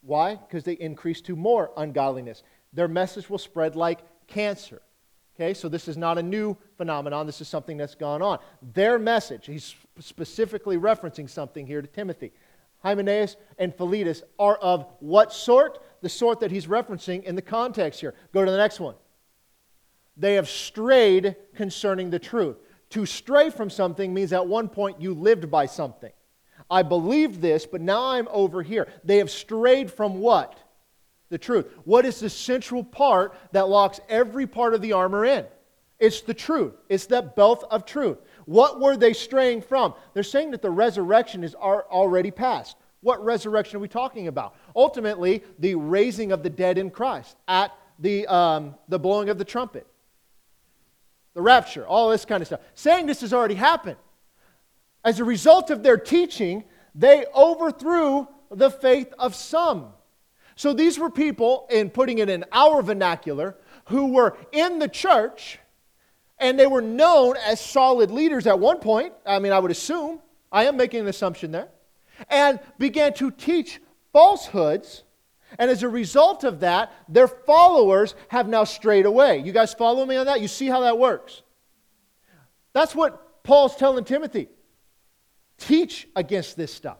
Why? 0.02 0.36
Because 0.36 0.64
they 0.64 0.74
increase 0.74 1.20
to 1.22 1.36
more 1.36 1.70
ungodliness. 1.76 2.42
Their 2.72 2.88
message 2.88 3.30
will 3.30 3.38
spread 3.38 3.76
like 3.76 4.00
cancer. 4.26 4.82
Okay, 5.34 5.54
so 5.54 5.68
this 5.68 5.88
is 5.88 5.96
not 5.96 6.18
a 6.18 6.22
new 6.22 6.56
phenomenon. 6.76 7.26
This 7.26 7.40
is 7.40 7.48
something 7.48 7.76
that's 7.76 7.94
gone 7.94 8.20
on. 8.20 8.38
Their 8.74 8.98
message, 8.98 9.46
he's 9.46 9.74
specifically 9.98 10.76
referencing 10.76 11.28
something 11.28 11.66
here 11.66 11.80
to 11.80 11.88
Timothy. 11.88 12.32
Hymenaeus 12.80 13.36
and 13.58 13.74
Philetus 13.74 14.22
are 14.38 14.56
of 14.56 14.86
what 15.00 15.32
sort? 15.32 15.78
The 16.02 16.08
sort 16.08 16.40
that 16.40 16.50
he's 16.50 16.66
referencing 16.66 17.22
in 17.22 17.36
the 17.36 17.42
context 17.42 18.00
here. 18.00 18.14
Go 18.32 18.44
to 18.44 18.50
the 18.50 18.56
next 18.56 18.80
one. 18.80 18.96
They 20.16 20.34
have 20.34 20.48
strayed 20.48 21.36
concerning 21.54 22.10
the 22.10 22.18
truth. 22.18 22.56
To 22.90 23.06
stray 23.06 23.48
from 23.48 23.70
something 23.70 24.12
means 24.12 24.32
at 24.32 24.46
one 24.46 24.68
point 24.68 25.00
you 25.00 25.14
lived 25.14 25.50
by 25.50 25.64
something. 25.66 26.12
I 26.72 26.82
believed 26.82 27.42
this, 27.42 27.66
but 27.66 27.82
now 27.82 28.06
I'm 28.06 28.26
over 28.30 28.62
here. 28.62 28.88
They 29.04 29.18
have 29.18 29.30
strayed 29.30 29.92
from 29.92 30.20
what? 30.20 30.58
The 31.28 31.36
truth. 31.36 31.66
What 31.84 32.06
is 32.06 32.18
the 32.18 32.30
central 32.30 32.82
part 32.82 33.34
that 33.52 33.68
locks 33.68 34.00
every 34.08 34.46
part 34.46 34.72
of 34.72 34.80
the 34.80 34.92
armor 34.92 35.26
in? 35.26 35.44
It's 36.00 36.22
the 36.22 36.32
truth. 36.32 36.72
It's 36.88 37.04
that 37.06 37.36
belt 37.36 37.64
of 37.70 37.84
truth. 37.84 38.16
What 38.46 38.80
were 38.80 38.96
they 38.96 39.12
straying 39.12 39.60
from? 39.60 39.92
They're 40.14 40.22
saying 40.22 40.52
that 40.52 40.62
the 40.62 40.70
resurrection 40.70 41.44
is 41.44 41.54
already 41.54 42.30
past. 42.30 42.78
What 43.02 43.22
resurrection 43.22 43.76
are 43.76 43.80
we 43.80 43.88
talking 43.88 44.28
about? 44.28 44.56
Ultimately, 44.74 45.42
the 45.58 45.74
raising 45.74 46.32
of 46.32 46.42
the 46.42 46.50
dead 46.50 46.78
in 46.78 46.88
Christ 46.90 47.36
at 47.48 47.70
the, 47.98 48.26
um, 48.28 48.76
the 48.88 48.98
blowing 48.98 49.28
of 49.28 49.36
the 49.36 49.44
trumpet, 49.44 49.86
the 51.34 51.42
rapture, 51.42 51.86
all 51.86 52.08
this 52.08 52.24
kind 52.24 52.40
of 52.40 52.46
stuff. 52.46 52.60
Saying 52.74 53.04
this 53.04 53.20
has 53.20 53.34
already 53.34 53.56
happened. 53.56 53.98
As 55.04 55.20
a 55.20 55.24
result 55.24 55.70
of 55.70 55.82
their 55.82 55.96
teaching, 55.96 56.64
they 56.94 57.24
overthrew 57.34 58.28
the 58.50 58.70
faith 58.70 59.12
of 59.18 59.34
some. 59.34 59.88
So 60.54 60.72
these 60.72 60.98
were 60.98 61.10
people, 61.10 61.66
in 61.70 61.90
putting 61.90 62.18
it 62.18 62.28
in 62.28 62.44
our 62.52 62.82
vernacular, 62.82 63.56
who 63.86 64.12
were 64.12 64.36
in 64.52 64.78
the 64.78 64.88
church 64.88 65.58
and 66.38 66.58
they 66.58 66.66
were 66.66 66.82
known 66.82 67.36
as 67.36 67.60
solid 67.60 68.10
leaders 68.10 68.46
at 68.46 68.58
one 68.58 68.78
point. 68.78 69.12
I 69.24 69.38
mean, 69.38 69.52
I 69.52 69.58
would 69.60 69.70
assume, 69.70 70.20
I 70.50 70.64
am 70.64 70.76
making 70.76 71.00
an 71.00 71.06
assumption 71.06 71.52
there, 71.52 71.68
and 72.28 72.58
began 72.78 73.14
to 73.14 73.30
teach 73.30 73.80
falsehoods 74.12 75.04
And 75.58 75.70
as 75.70 75.82
a 75.82 75.88
result 75.88 76.44
of 76.44 76.60
that, 76.60 76.92
their 77.08 77.28
followers 77.28 78.14
have 78.28 78.48
now 78.48 78.64
strayed 78.64 79.06
away. 79.06 79.38
You 79.38 79.52
guys 79.52 79.74
follow 79.74 80.04
me 80.04 80.16
on 80.16 80.26
that? 80.26 80.40
You 80.40 80.48
see 80.48 80.66
how 80.66 80.80
that 80.80 80.98
works? 80.98 81.42
That's 82.72 82.94
what 82.94 83.42
Paul's 83.42 83.76
telling 83.76 84.04
Timothy. 84.04 84.48
Teach 85.62 86.08
against 86.16 86.56
this 86.56 86.74
stuff. 86.74 86.98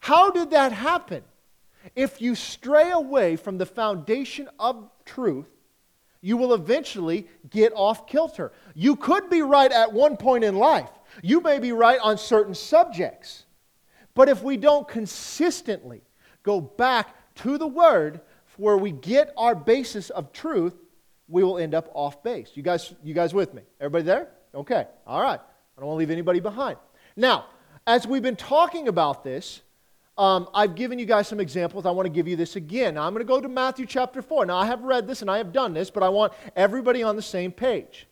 How 0.00 0.30
did 0.30 0.50
that 0.50 0.72
happen? 0.72 1.22
If 1.94 2.20
you 2.20 2.34
stray 2.34 2.90
away 2.90 3.36
from 3.36 3.58
the 3.58 3.66
foundation 3.66 4.48
of 4.58 4.90
truth, 5.04 5.48
you 6.20 6.36
will 6.36 6.52
eventually 6.52 7.28
get 7.48 7.72
off 7.76 8.08
kilter. 8.08 8.50
You 8.74 8.96
could 8.96 9.30
be 9.30 9.42
right 9.42 9.70
at 9.70 9.92
one 9.92 10.16
point 10.16 10.42
in 10.42 10.56
life. 10.56 10.90
You 11.22 11.40
may 11.40 11.60
be 11.60 11.70
right 11.70 12.00
on 12.02 12.18
certain 12.18 12.54
subjects. 12.54 13.44
But 14.14 14.28
if 14.28 14.42
we 14.42 14.56
don't 14.56 14.88
consistently 14.88 16.02
go 16.42 16.60
back 16.60 17.14
to 17.36 17.56
the 17.56 17.68
Word 17.68 18.20
where 18.56 18.76
we 18.76 18.90
get 18.90 19.32
our 19.36 19.54
basis 19.54 20.10
of 20.10 20.32
truth, 20.32 20.74
we 21.28 21.44
will 21.44 21.58
end 21.58 21.72
up 21.72 21.88
off 21.94 22.22
base. 22.24 22.50
You 22.54 22.64
guys, 22.64 22.92
you 23.04 23.14
guys 23.14 23.32
with 23.32 23.54
me? 23.54 23.62
Everybody 23.80 24.04
there? 24.04 24.28
Okay. 24.54 24.88
All 25.06 25.22
right. 25.22 25.38
I 25.40 25.80
don't 25.80 25.86
want 25.86 25.96
to 25.96 26.00
leave 26.00 26.10
anybody 26.10 26.40
behind. 26.40 26.78
Now, 27.16 27.46
as 27.86 28.06
we've 28.06 28.22
been 28.22 28.36
talking 28.36 28.88
about 28.88 29.24
this, 29.24 29.62
um, 30.18 30.48
I've 30.54 30.74
given 30.74 30.98
you 30.98 31.06
guys 31.06 31.26
some 31.26 31.40
examples. 31.40 31.86
I 31.86 31.90
want 31.90 32.06
to 32.06 32.12
give 32.12 32.28
you 32.28 32.36
this 32.36 32.56
again. 32.56 32.94
Now, 32.94 33.06
I'm 33.06 33.14
going 33.14 33.26
to 33.26 33.28
go 33.28 33.40
to 33.40 33.48
Matthew 33.48 33.86
chapter 33.86 34.20
4. 34.20 34.46
Now, 34.46 34.58
I 34.58 34.66
have 34.66 34.82
read 34.82 35.06
this 35.06 35.22
and 35.22 35.30
I 35.30 35.38
have 35.38 35.52
done 35.52 35.72
this, 35.72 35.90
but 35.90 36.02
I 36.02 36.08
want 36.08 36.32
everybody 36.54 37.02
on 37.02 37.16
the 37.16 37.22
same 37.22 37.50
page 37.50 38.06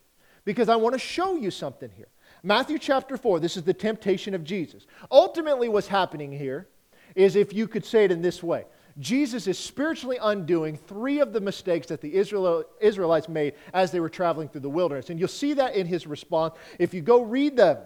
because 0.44 0.68
I 0.68 0.76
want 0.76 0.94
to 0.94 0.98
show 0.98 1.36
you 1.36 1.50
something 1.50 1.90
here. 1.94 2.08
Matthew 2.42 2.78
chapter 2.78 3.16
4, 3.16 3.38
this 3.38 3.56
is 3.56 3.64
the 3.64 3.74
temptation 3.74 4.34
of 4.34 4.44
Jesus. 4.44 4.86
Ultimately, 5.10 5.68
what's 5.68 5.88
happening 5.88 6.32
here 6.32 6.68
is 7.14 7.36
if 7.36 7.52
you 7.52 7.68
could 7.68 7.84
say 7.84 8.04
it 8.04 8.12
in 8.12 8.22
this 8.22 8.42
way 8.42 8.64
Jesus 8.98 9.46
is 9.46 9.58
spiritually 9.58 10.18
undoing 10.20 10.76
three 10.76 11.20
of 11.20 11.32
the 11.32 11.40
mistakes 11.40 11.86
that 11.88 12.00
the 12.00 12.14
Israel, 12.14 12.64
Israelites 12.80 13.28
made 13.28 13.54
as 13.72 13.90
they 13.90 14.00
were 14.00 14.08
traveling 14.08 14.48
through 14.48 14.62
the 14.62 14.70
wilderness. 14.70 15.10
And 15.10 15.18
you'll 15.18 15.28
see 15.28 15.54
that 15.54 15.74
in 15.74 15.86
his 15.86 16.06
response. 16.06 16.54
If 16.78 16.92
you 16.92 17.00
go 17.00 17.22
read 17.22 17.56
the, 17.56 17.82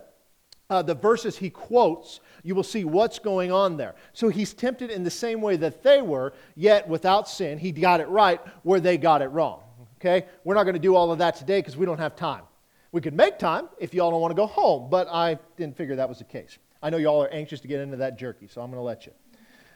uh, 0.71 0.83
the 0.83 0.95
verses 0.95 1.37
he 1.37 1.51
quotes, 1.51 2.21
you 2.43 2.55
will 2.55 2.63
see 2.63 2.85
what's 2.85 3.19
going 3.19 3.53
on 3.53 3.77
there. 3.77 3.95
So 4.13 4.29
he's 4.29 4.55
tempted 4.55 4.91
in 4.91 5.05
the 5.05 5.11
same 5.11 5.41
way 5.41 5.57
that 5.57 5.83
they 5.83 6.03
were, 6.03 6.33
yet 6.57 6.89
without 6.89 7.29
sin. 7.29 7.59
He 7.59 7.73
got 7.73 8.01
it 8.01 8.09
right 8.09 8.41
where 8.63 8.81
they 8.81 8.97
got 8.97 9.23
it 9.23 9.29
wrong. 9.29 9.61
Okay? 10.01 10.27
We're 10.45 10.55
not 10.55 10.65
going 10.65 10.75
to 10.75 10.81
do 10.81 10.95
all 10.95 11.13
of 11.13 11.19
that 11.19 11.37
today 11.37 11.61
because 11.61 11.77
we 11.77 11.87
don't 11.87 11.99
have 11.99 12.17
time. 12.17 12.43
We 12.93 13.01
could 13.01 13.15
make 13.15 13.39
time 13.39 13.69
if 13.79 13.93
y'all 13.93 14.11
don't 14.11 14.21
want 14.21 14.31
to 14.31 14.37
go 14.37 14.47
home, 14.47 14.89
but 14.89 15.09
I 15.09 15.39
didn't 15.57 15.77
figure 15.77 15.97
that 15.97 16.09
was 16.09 16.19
the 16.19 16.25
case. 16.25 16.59
I 16.83 16.91
know 16.91 16.97
y'all 16.97 17.23
are 17.23 17.31
anxious 17.31 17.61
to 17.61 17.69
get 17.69 17.81
into 17.81 17.97
that 17.97 18.19
jerky, 18.19 18.47
so 18.47 18.61
I'm 18.61 18.71
going 18.71 18.79
to 18.79 18.85
let 18.85 19.07
you. 19.07 19.13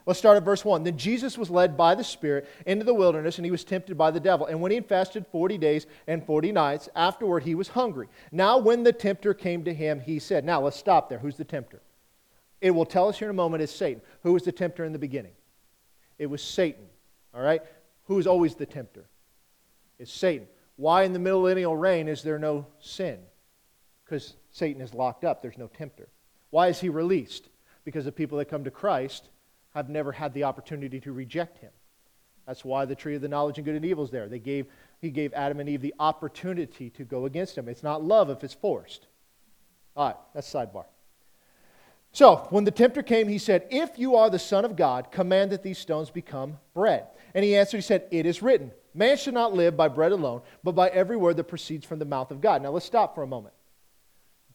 Let's 0.09 0.18
start 0.18 0.38
at 0.38 0.42
verse 0.42 0.64
1. 0.64 0.85
Then 0.85 0.97
Jesus 0.97 1.37
was 1.37 1.51
led 1.51 1.77
by 1.77 1.94
the 1.94 2.03
Spirit 2.03 2.49
into 2.64 2.83
the 2.83 2.94
wilderness, 2.94 3.37
and 3.37 3.44
he 3.44 3.51
was 3.51 3.62
tempted 3.62 3.99
by 3.99 4.11
the 4.11 4.18
devil. 4.18 4.47
And 4.47 4.59
when 4.59 4.71
he 4.71 4.77
had 4.77 4.87
fasted 4.87 5.27
40 5.27 5.59
days 5.59 5.87
and 6.07 6.25
40 6.25 6.51
nights, 6.51 6.88
afterward 6.97 7.42
he 7.42 7.55
was 7.55 7.68
hungry. 7.68 8.09
Now, 8.33 8.57
when 8.57 8.85
the 8.85 8.92
tempter 8.94 9.35
came 9.35 9.64
to 9.64 9.75
him, 9.75 10.01
he 10.01 10.18
said, 10.18 10.47
Now, 10.47 10.62
let's 10.62 10.79
stop 10.79 11.11
there. 11.11 11.18
Who's 11.18 11.37
the 11.37 11.44
tempter? 11.44 11.83
It 12.62 12.71
will 12.71 12.87
tell 12.87 13.11
us 13.11 13.18
here 13.18 13.29
in 13.29 13.35
a 13.35 13.35
moment 13.35 13.62
is 13.62 13.71
Satan. 13.71 14.01
Who 14.23 14.33
was 14.33 14.44
the 14.44 14.51
tempter 14.51 14.83
in 14.87 14.94
the 14.94 14.99
beginning? 14.99 15.33
It 16.18 16.25
was 16.25 16.40
Satan. 16.40 16.87
All 17.35 17.42
right? 17.42 17.61
Who 18.05 18.18
is 18.18 18.27
always 18.27 18.55
the 18.55 18.64
tempter? 18.64 19.05
It's 19.99 20.11
Satan. 20.11 20.47
Why 20.77 21.03
in 21.03 21.12
the 21.12 21.18
millennial 21.18 21.77
reign 21.77 22.09
is 22.09 22.23
there 22.23 22.38
no 22.38 22.64
sin? 22.81 23.18
Because 24.07 24.37
Satan 24.53 24.81
is 24.81 24.94
locked 24.94 25.25
up. 25.25 25.42
There's 25.42 25.59
no 25.59 25.66
tempter. 25.66 26.09
Why 26.49 26.68
is 26.68 26.81
he 26.81 26.88
released? 26.88 27.51
Because 27.85 28.07
the 28.07 28.12
people 28.12 28.38
that 28.38 28.47
come 28.47 28.64
to 28.64 28.71
Christ 28.71 29.29
have 29.79 29.88
never 29.88 30.12
had 30.12 30.35
the 30.35 30.45
opportunity 30.45 31.01
to 31.01 31.12
reject 31.12 31.59
him. 31.59 31.71
That's 32.47 32.64
why 32.64 32.85
the 32.85 32.95
tree 32.95 33.14
of 33.14 33.23
the 33.23 33.29
knowledge 33.29 33.59
of 33.59 33.64
good 33.64 33.75
and 33.75 33.85
evil 33.85 34.05
is 34.05 34.11
there. 34.11 34.29
They 34.29 34.38
gave, 34.38 34.67
he 35.01 35.11
gave 35.11 35.33
Adam 35.35 35.61
and 35.61 35.69
Eve 35.69 35.83
the 35.83 35.95
opportunity 35.99 36.91
to 36.91 37.05
go 37.05 37.27
against 37.27 37.57
him. 37.57 37.69
It's 37.69 37.83
not 37.83 38.03
love 38.03 38.31
if 38.31 38.43
it's 38.43 38.55
forced. 38.55 39.07
All 39.97 40.09
right, 40.09 40.17
that's 40.35 40.51
sidebar. 40.53 40.85
So, 42.12 42.47
when 42.51 42.64
the 42.64 42.71
tempter 42.71 43.03
came, 43.03 43.29
he 43.29 43.38
said, 43.38 43.67
If 43.71 43.99
you 43.99 44.17
are 44.17 44.31
the 44.31 44.38
Son 44.38 44.64
of 44.64 44.77
God, 44.77 45.12
command 45.12 45.53
that 45.53 45.62
these 45.62 45.79
stones 45.79 46.11
become 46.11 46.59
bread. 46.73 47.07
And 47.35 47.45
he 47.45 47.55
answered, 47.55 47.79
He 47.79 47.83
said, 47.83 48.07
It 48.11 48.25
is 48.25 48.43
written, 48.43 48.73
Man 48.95 49.19
should 49.19 49.35
not 49.35 49.53
live 49.53 49.77
by 49.77 49.88
bread 49.88 50.12
alone, 50.12 50.41
but 50.64 50.73
by 50.73 50.88
every 50.88 51.17
word 51.17 51.37
that 51.37 51.45
proceeds 51.45 51.85
from 51.85 51.99
the 51.99 52.07
mouth 52.07 52.31
of 52.31 52.41
God. 52.41 52.62
Now, 52.62 52.71
let's 52.71 52.87
stop 52.87 53.14
for 53.14 53.23
a 53.23 53.27
moment. 53.27 53.55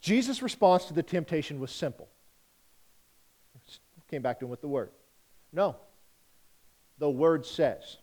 Jesus' 0.01 0.41
response 0.41 0.85
to 0.85 0.93
the 0.93 1.03
temptation 1.03 1.59
was 1.59 1.71
simple. 1.71 2.09
Came 4.09 4.21
back 4.21 4.37
to 4.39 4.45
him 4.45 4.51
with 4.51 4.61
the 4.61 4.67
word. 4.67 4.91
No. 5.53 5.77
The 6.97 7.09
word 7.09 7.45
says. 7.45 7.97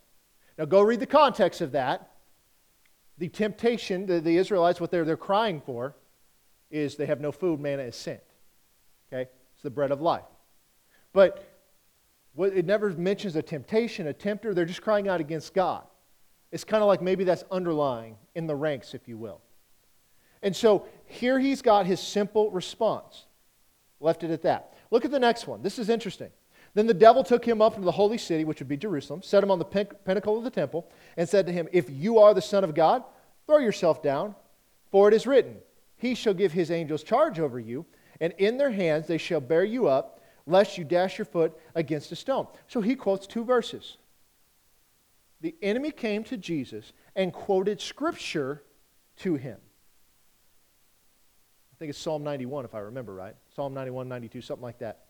Now 0.56 0.64
go 0.64 0.80
read 0.80 1.00
the 1.00 1.06
context 1.06 1.60
of 1.60 1.72
that. 1.72 2.12
The 3.18 3.28
temptation, 3.28 4.06
the, 4.06 4.20
the 4.20 4.36
Israelites, 4.36 4.80
what 4.80 4.90
they're, 4.90 5.04
they're 5.04 5.16
crying 5.16 5.60
for 5.60 5.94
is 6.70 6.96
they 6.96 7.06
have 7.06 7.20
no 7.20 7.32
food, 7.32 7.60
manna 7.60 7.82
is 7.82 7.96
sent. 7.96 8.20
Okay? 9.12 9.28
It's 9.54 9.62
the 9.62 9.70
bread 9.70 9.90
of 9.90 10.00
life. 10.00 10.24
But 11.12 11.46
what, 12.34 12.54
it 12.54 12.64
never 12.64 12.90
mentions 12.90 13.36
a 13.36 13.42
temptation, 13.42 14.06
a 14.06 14.12
tempter. 14.12 14.54
They're 14.54 14.64
just 14.64 14.82
crying 14.82 15.08
out 15.08 15.20
against 15.20 15.52
God. 15.52 15.82
It's 16.52 16.64
kind 16.64 16.82
of 16.82 16.86
like 16.86 17.02
maybe 17.02 17.24
that's 17.24 17.44
underlying 17.50 18.16
in 18.34 18.46
the 18.46 18.56
ranks, 18.56 18.94
if 18.94 19.06
you 19.08 19.18
will. 19.18 19.40
And 20.42 20.54
so 20.54 20.86
here 21.06 21.38
he's 21.38 21.62
got 21.62 21.86
his 21.86 22.00
simple 22.00 22.50
response. 22.50 23.26
Left 24.00 24.24
it 24.24 24.30
at 24.30 24.42
that. 24.42 24.74
Look 24.90 25.04
at 25.04 25.10
the 25.10 25.20
next 25.20 25.46
one. 25.46 25.62
This 25.62 25.78
is 25.78 25.88
interesting. 25.88 26.30
Then 26.74 26.86
the 26.86 26.94
devil 26.94 27.24
took 27.24 27.44
him 27.44 27.60
up 27.60 27.74
into 27.74 27.84
the 27.84 27.92
holy 27.92 28.18
city, 28.18 28.44
which 28.44 28.60
would 28.60 28.68
be 28.68 28.76
Jerusalem, 28.76 29.22
set 29.22 29.42
him 29.42 29.50
on 29.50 29.58
the 29.58 29.64
pinnacle 29.64 30.38
of 30.38 30.44
the 30.44 30.50
temple, 30.50 30.88
and 31.16 31.28
said 31.28 31.46
to 31.46 31.52
him, 31.52 31.68
If 31.72 31.90
you 31.90 32.18
are 32.18 32.32
the 32.32 32.42
Son 32.42 32.62
of 32.62 32.74
God, 32.74 33.02
throw 33.46 33.58
yourself 33.58 34.02
down, 34.02 34.34
for 34.90 35.08
it 35.08 35.14
is 35.14 35.26
written, 35.26 35.56
He 35.96 36.14
shall 36.14 36.34
give 36.34 36.52
his 36.52 36.70
angels 36.70 37.02
charge 37.02 37.40
over 37.40 37.58
you, 37.58 37.86
and 38.20 38.32
in 38.38 38.56
their 38.56 38.70
hands 38.70 39.06
they 39.06 39.18
shall 39.18 39.40
bear 39.40 39.64
you 39.64 39.88
up, 39.88 40.20
lest 40.46 40.78
you 40.78 40.84
dash 40.84 41.18
your 41.18 41.24
foot 41.24 41.56
against 41.74 42.12
a 42.12 42.16
stone. 42.16 42.46
So 42.68 42.80
he 42.80 42.94
quotes 42.94 43.26
two 43.26 43.44
verses. 43.44 43.96
The 45.40 45.54
enemy 45.62 45.90
came 45.90 46.22
to 46.24 46.36
Jesus 46.36 46.92
and 47.16 47.32
quoted 47.32 47.80
scripture 47.80 48.62
to 49.18 49.34
him. 49.34 49.58
I 51.72 51.76
think 51.78 51.90
it's 51.90 51.98
Psalm 51.98 52.22
91, 52.22 52.66
if 52.66 52.74
I 52.74 52.80
remember 52.80 53.14
right. 53.14 53.34
Psalm 53.56 53.72
91, 53.72 54.06
92, 54.08 54.42
something 54.42 54.62
like 54.62 54.78
that. 54.80 55.06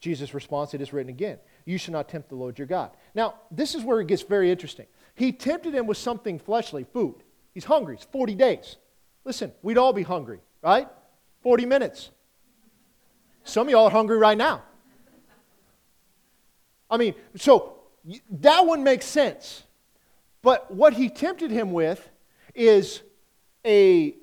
Jesus' 0.00 0.32
response, 0.32 0.74
it 0.74 0.80
is 0.80 0.92
written 0.92 1.10
again, 1.10 1.38
You 1.64 1.78
shall 1.78 1.92
not 1.92 2.08
tempt 2.08 2.30
the 2.30 2.34
Lord 2.34 2.58
your 2.58 2.66
God. 2.66 2.90
Now, 3.14 3.34
this 3.50 3.74
is 3.74 3.84
where 3.84 4.00
it 4.00 4.06
gets 4.06 4.22
very 4.22 4.50
interesting. 4.50 4.86
He 5.14 5.32
tempted 5.32 5.74
him 5.74 5.86
with 5.86 5.98
something 5.98 6.38
fleshly, 6.38 6.84
food. 6.84 7.16
He's 7.52 7.64
hungry. 7.64 7.96
It's 7.96 8.04
40 8.04 8.34
days. 8.34 8.76
Listen, 9.24 9.52
we'd 9.62 9.76
all 9.76 9.92
be 9.92 10.02
hungry, 10.02 10.40
right? 10.62 10.88
40 11.42 11.66
minutes. 11.66 12.10
Some 13.44 13.66
of 13.66 13.70
y'all 13.70 13.86
are 13.86 13.90
hungry 13.90 14.16
right 14.16 14.38
now. 14.38 14.62
I 16.90 16.96
mean, 16.96 17.14
so 17.36 17.74
that 18.30 18.66
one 18.66 18.82
makes 18.82 19.06
sense. 19.06 19.62
But 20.42 20.72
what 20.72 20.94
he 20.94 21.08
tempted 21.08 21.50
him 21.50 21.72
with 21.72 22.08
is 22.54 23.02
a, 23.64 24.14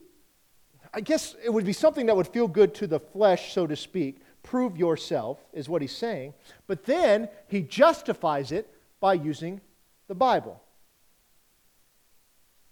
I 0.93 1.01
guess 1.01 1.35
it 1.43 1.51
would 1.51 1.65
be 1.65 1.73
something 1.73 2.07
that 2.07 2.15
would 2.15 2.27
feel 2.27 2.47
good 2.47 2.73
to 2.75 2.87
the 2.87 2.99
flesh, 2.99 3.53
so 3.53 3.67
to 3.67 3.75
speak, 3.75 4.19
prove 4.43 4.77
yourself, 4.77 5.39
is 5.53 5.67
what 5.67 5.81
he's 5.81 5.95
saying. 5.95 6.33
But 6.67 6.85
then 6.85 7.29
he 7.47 7.61
justifies 7.61 8.51
it 8.51 8.73
by 8.99 9.13
using 9.13 9.61
the 10.07 10.15
Bible. 10.15 10.61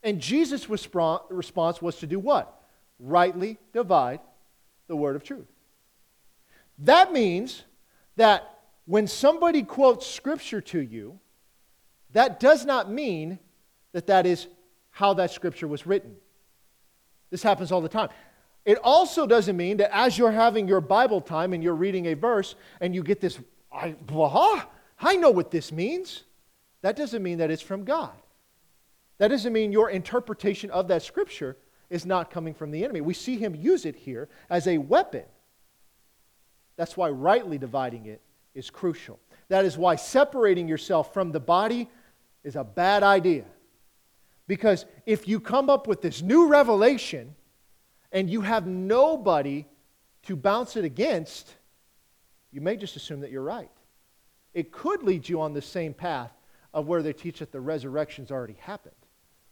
And 0.04 0.22
Jesus' 0.22 0.70
response 0.70 1.82
was 1.82 1.98
to 1.98 2.08
do 2.08 2.20
what? 2.20 2.62
Rightly 3.00 3.58
divide 3.74 4.20
the 4.88 4.96
word 4.96 5.16
of 5.16 5.24
truth. 5.24 5.48
That 6.80 7.12
means 7.12 7.64
that 8.16 8.60
when 8.86 9.08
somebody 9.08 9.64
quotes 9.64 10.06
scripture 10.06 10.62
to 10.62 10.80
you, 10.80 11.20
that 12.14 12.40
does 12.40 12.66
not 12.66 12.90
mean 12.90 13.40
that 13.92 14.08
that 14.08 14.26
is 14.26 14.48
how 14.92 15.16
that 15.16 15.32
scripture 15.32 15.68
was 15.68 15.86
written. 15.86 16.16
This 17.32 17.44
happens 17.44 17.72
all 17.72 17.82
the 17.82 17.90
time. 17.90 18.10
It 18.66 18.80
also 18.84 19.28
doesn't 19.28 19.56
mean 19.56 19.78
that 19.78 19.96
as 19.96 20.18
you're 20.18 20.32
having 20.32 20.68
your 20.68 20.82
Bible 20.82 21.22
time 21.22 21.54
and 21.54 21.64
you're 21.64 21.76
reading 21.76 22.08
a 22.08 22.16
verse 22.16 22.56
and 22.82 22.96
you 22.96 23.04
get 23.04 23.22
this, 23.22 23.40
I, 23.72 23.92
blah, 23.92 24.64
I 25.00 25.16
know 25.16 25.30
what 25.30 25.52
this 25.52 25.72
means. 25.72 26.24
That 26.82 26.96
doesn't 26.96 27.22
mean 27.22 27.38
that 27.38 27.52
it's 27.52 27.62
from 27.62 27.84
God. 27.84 28.14
That 29.20 29.30
doesn't 29.30 29.54
mean 29.54 29.72
your 29.72 29.92
interpretation 29.92 30.72
of 30.72 30.88
that 30.88 31.04
scripture 31.04 31.58
is 31.90 32.06
not 32.06 32.32
coming 32.32 32.54
from 32.54 32.72
the 32.72 32.84
enemy. 32.84 33.02
We 33.02 33.14
see 33.14 33.38
him 33.38 33.56
use 33.56 33.86
it 33.86 33.96
here 33.96 34.28
as 34.50 34.68
a 34.68 34.80
weapon. 34.80 35.24
That's 36.76 36.98
why 36.98 37.10
rightly 37.10 37.58
dividing 37.58 38.08
it 38.08 38.22
is 38.56 38.70
crucial. 38.70 39.20
That 39.50 39.64
is 39.64 39.78
why 39.78 39.96
separating 39.96 40.68
yourself 40.68 41.14
from 41.14 41.32
the 41.32 41.40
body 41.40 41.88
is 42.44 42.56
a 42.56 42.64
bad 42.64 43.04
idea. 43.04 43.46
Because 44.48 44.86
if 45.06 45.28
you 45.28 45.40
come 45.40 45.70
up 45.70 45.88
with 45.88 46.02
this 46.02 46.22
new 46.22 46.48
revelation, 46.48 47.36
and 48.16 48.30
you 48.30 48.42
have 48.42 48.66
nobody 48.66 49.66
to 50.24 50.36
bounce 50.38 50.78
it 50.78 50.86
against, 50.86 51.54
you 52.50 52.62
may 52.62 52.78
just 52.78 52.96
assume 52.96 53.20
that 53.20 53.30
you're 53.30 53.44
right. 53.44 53.70
it 54.54 54.72
could 54.72 55.04
lead 55.04 55.28
you 55.28 55.42
on 55.42 55.54
the 55.54 55.62
same 55.62 55.94
path 55.94 56.32
of 56.74 56.88
where 56.88 57.04
they 57.04 57.12
teach 57.12 57.40
that 57.40 57.52
the 57.52 57.60
resurrection's 57.60 58.32
already 58.32 58.58
happened 58.62 58.96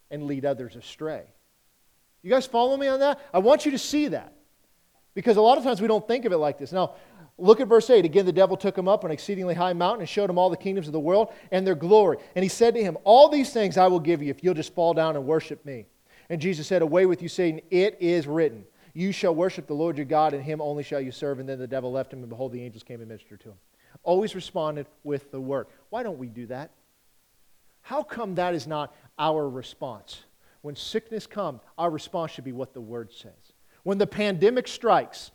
and 0.09 0.23
lead 0.23 0.45
others 0.45 0.77
astray. 0.77 1.25
You 2.21 2.29
guys 2.29 2.47
follow 2.47 2.77
me 2.77 2.87
on 2.87 3.01
that? 3.01 3.19
I 3.33 3.39
want 3.39 3.65
you 3.65 3.71
to 3.71 3.77
see 3.77 4.07
that. 4.07 4.33
Because 5.13 5.35
a 5.35 5.41
lot 5.41 5.57
of 5.57 5.65
times 5.65 5.81
we 5.81 5.87
don't 5.89 6.07
think 6.07 6.23
of 6.23 6.31
it 6.31 6.37
like 6.37 6.57
this. 6.57 6.71
Now, 6.71 6.95
look 7.37 7.59
at 7.59 7.67
verse 7.67 7.89
8. 7.89 8.05
Again, 8.05 8.25
the 8.25 8.31
devil 8.31 8.55
took 8.55 8.77
him 8.77 8.87
up 8.87 9.03
on 9.03 9.11
an 9.11 9.13
exceedingly 9.13 9.53
high 9.53 9.73
mountain 9.73 10.01
and 10.01 10.09
showed 10.09 10.29
him 10.29 10.37
all 10.37 10.49
the 10.49 10.57
kingdoms 10.57 10.87
of 10.87 10.93
the 10.93 10.99
world 10.99 11.33
and 11.51 11.67
their 11.67 11.75
glory. 11.75 12.17
And 12.35 12.43
he 12.43 12.49
said 12.49 12.73
to 12.75 12.81
him, 12.81 12.97
All 13.03 13.27
these 13.27 13.51
things 13.51 13.77
I 13.77 13.87
will 13.87 13.99
give 13.99 14.23
you 14.23 14.29
if 14.29 14.41
you'll 14.41 14.53
just 14.53 14.73
fall 14.73 14.93
down 14.93 15.17
and 15.17 15.25
worship 15.25 15.65
me. 15.65 15.85
And 16.29 16.41
Jesus 16.41 16.67
said, 16.67 16.81
Away 16.81 17.05
with 17.05 17.21
you, 17.21 17.29
Satan. 17.29 17.61
It 17.69 17.97
is 17.99 18.27
written, 18.27 18.65
You 18.93 19.11
shall 19.11 19.35
worship 19.35 19.67
the 19.67 19.73
Lord 19.73 19.97
your 19.97 20.05
God, 20.05 20.33
and 20.33 20.43
him 20.43 20.61
only 20.61 20.83
shall 20.83 21.01
you 21.01 21.11
serve. 21.11 21.39
And 21.39 21.47
then 21.47 21.59
the 21.59 21.67
devil 21.67 21.91
left 21.91 22.13
him, 22.13 22.19
and 22.19 22.29
behold, 22.29 22.51
the 22.51 22.63
angels 22.63 22.83
came 22.83 22.99
and 22.99 23.09
ministered 23.09 23.41
to 23.41 23.49
him. 23.49 23.57
Always 24.03 24.35
responded 24.35 24.87
with 25.03 25.31
the 25.31 25.39
word. 25.39 25.67
Why 25.89 26.03
don't 26.03 26.17
we 26.17 26.27
do 26.27 26.47
that? 26.47 26.71
How 27.81 28.01
come 28.03 28.35
that 28.35 28.55
is 28.55 28.65
not 28.65 28.95
our 29.19 29.47
response? 29.47 30.23
When 30.61 30.75
sickness 30.75 31.27
comes, 31.27 31.61
our 31.77 31.89
response 31.89 32.31
should 32.31 32.45
be 32.45 32.53
what 32.53 32.73
the 32.73 32.81
word 32.81 33.11
says. 33.11 33.53
When 33.83 33.97
the 33.97 34.07
pandemic 34.07 34.67
strikes, 34.67 35.31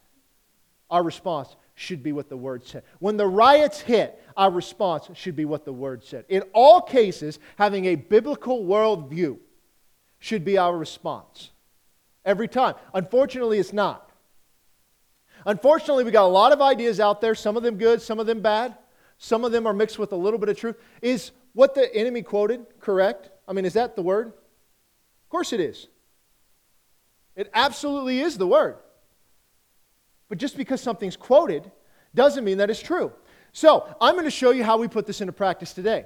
our 0.90 1.02
response 1.02 1.54
should 1.74 2.02
be 2.02 2.12
what 2.12 2.28
the 2.28 2.36
word 2.36 2.64
said. 2.64 2.82
When 2.98 3.16
the 3.16 3.26
riots 3.26 3.80
hit, 3.80 4.20
our 4.36 4.50
response 4.50 5.08
should 5.14 5.36
be 5.36 5.44
what 5.44 5.64
the 5.64 5.72
word 5.72 6.02
said. 6.02 6.24
In 6.28 6.42
all 6.54 6.80
cases, 6.80 7.38
having 7.56 7.84
a 7.84 7.94
biblical 7.94 8.64
worldview 8.64 9.38
should 10.18 10.44
be 10.44 10.58
our 10.58 10.76
response. 10.76 11.50
Every 12.24 12.48
time. 12.48 12.74
Unfortunately, 12.92 13.58
it's 13.58 13.72
not. 13.72 14.10
Unfortunately, 15.46 16.04
we 16.04 16.10
got 16.10 16.24
a 16.24 16.26
lot 16.26 16.52
of 16.52 16.60
ideas 16.60 17.00
out 17.00 17.20
there, 17.20 17.34
some 17.34 17.56
of 17.56 17.62
them 17.62 17.76
good, 17.76 18.02
some 18.02 18.18
of 18.18 18.26
them 18.26 18.40
bad. 18.40 18.76
Some 19.18 19.44
of 19.44 19.52
them 19.52 19.66
are 19.66 19.72
mixed 19.72 19.98
with 19.98 20.12
a 20.12 20.16
little 20.16 20.38
bit 20.38 20.48
of 20.48 20.56
truth. 20.56 20.76
Is 21.02 21.32
what 21.52 21.74
the 21.74 21.92
enemy 21.94 22.22
quoted 22.22 22.66
correct? 22.80 23.30
I 23.46 23.52
mean, 23.52 23.64
is 23.64 23.72
that 23.74 23.96
the 23.96 24.02
word? 24.02 24.28
Of 24.28 25.28
course 25.28 25.52
it 25.52 25.60
is. 25.60 25.88
It 27.34 27.50
absolutely 27.54 28.20
is 28.20 28.38
the 28.38 28.46
word. 28.46 28.76
But 30.28 30.38
just 30.38 30.56
because 30.56 30.80
something's 30.80 31.16
quoted 31.16 31.70
doesn't 32.14 32.44
mean 32.44 32.58
that 32.58 32.70
it's 32.70 32.80
true. 32.80 33.12
So, 33.52 33.88
I'm 34.00 34.14
going 34.14 34.24
to 34.24 34.30
show 34.30 34.50
you 34.50 34.62
how 34.62 34.76
we 34.76 34.88
put 34.88 35.06
this 35.06 35.20
into 35.20 35.32
practice 35.32 35.72
today. 35.72 36.04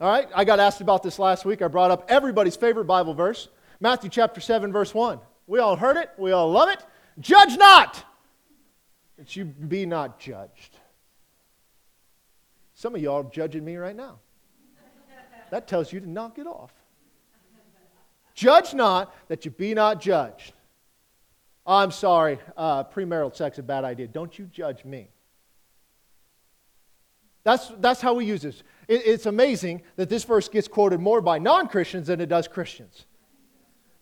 All 0.00 0.10
right? 0.10 0.28
I 0.34 0.44
got 0.44 0.60
asked 0.60 0.80
about 0.80 1.02
this 1.02 1.18
last 1.18 1.44
week. 1.44 1.62
I 1.62 1.68
brought 1.68 1.90
up 1.90 2.06
everybody's 2.08 2.56
favorite 2.56 2.84
Bible 2.84 3.14
verse, 3.14 3.48
Matthew 3.80 4.10
chapter 4.10 4.40
7 4.40 4.72
verse 4.72 4.94
1. 4.94 5.18
We 5.46 5.58
all 5.58 5.76
heard 5.76 5.96
it, 5.96 6.10
we 6.18 6.32
all 6.32 6.50
love 6.50 6.68
it. 6.68 6.84
Judge 7.20 7.56
not 7.56 8.04
that 9.16 9.34
you 9.34 9.44
be 9.44 9.86
not 9.86 10.20
judged. 10.20 10.76
Some 12.74 12.94
of 12.94 13.00
y'all 13.00 13.26
are 13.26 13.30
judging 13.30 13.64
me 13.64 13.76
right 13.76 13.96
now. 13.96 14.20
That 15.50 15.66
tells 15.66 15.92
you 15.92 16.00
to 16.00 16.08
knock 16.08 16.38
it 16.38 16.46
off. 16.46 16.72
Judge 18.34 18.72
not 18.72 19.12
that 19.28 19.44
you 19.44 19.50
be 19.50 19.74
not 19.74 20.00
judged. 20.00 20.52
I'm 21.66 21.90
sorry, 21.90 22.38
uh, 22.56 22.84
premarital 22.84 23.34
sex 23.34 23.56
is 23.56 23.60
a 23.60 23.62
bad 23.64 23.84
idea. 23.84 24.06
Don't 24.06 24.38
you 24.38 24.46
judge 24.46 24.84
me. 24.84 25.08
That's, 27.44 27.70
that's 27.78 28.00
how 28.00 28.14
we 28.14 28.24
use 28.24 28.42
this. 28.42 28.62
It, 28.88 29.02
it's 29.06 29.26
amazing 29.26 29.82
that 29.96 30.08
this 30.08 30.24
verse 30.24 30.48
gets 30.48 30.68
quoted 30.68 31.00
more 31.00 31.20
by 31.20 31.38
non 31.38 31.68
Christians 31.68 32.08
than 32.08 32.20
it 32.20 32.28
does 32.28 32.48
Christians. 32.48 33.06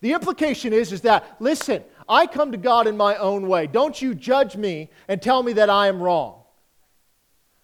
The 0.00 0.12
implication 0.12 0.72
is, 0.72 0.92
is 0.92 1.02
that, 1.02 1.36
listen, 1.40 1.82
I 2.08 2.26
come 2.26 2.52
to 2.52 2.58
God 2.58 2.86
in 2.86 2.96
my 2.96 3.16
own 3.16 3.48
way. 3.48 3.66
Don't 3.66 4.00
you 4.00 4.14
judge 4.14 4.56
me 4.56 4.90
and 5.08 5.20
tell 5.20 5.42
me 5.42 5.54
that 5.54 5.70
I 5.70 5.88
am 5.88 6.02
wrong. 6.02 6.42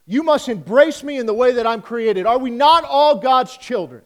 You 0.07 0.23
must 0.23 0.49
embrace 0.49 1.03
me 1.03 1.19
in 1.19 1.27
the 1.27 1.35
way 1.35 1.53
that 1.53 1.67
I'm 1.67 1.83
created. 1.83 2.27
Are 2.27 2.39
we 2.39 2.51
not 2.51 2.85
all 2.85 3.17
God's 3.19 3.57
children? 3.57 4.03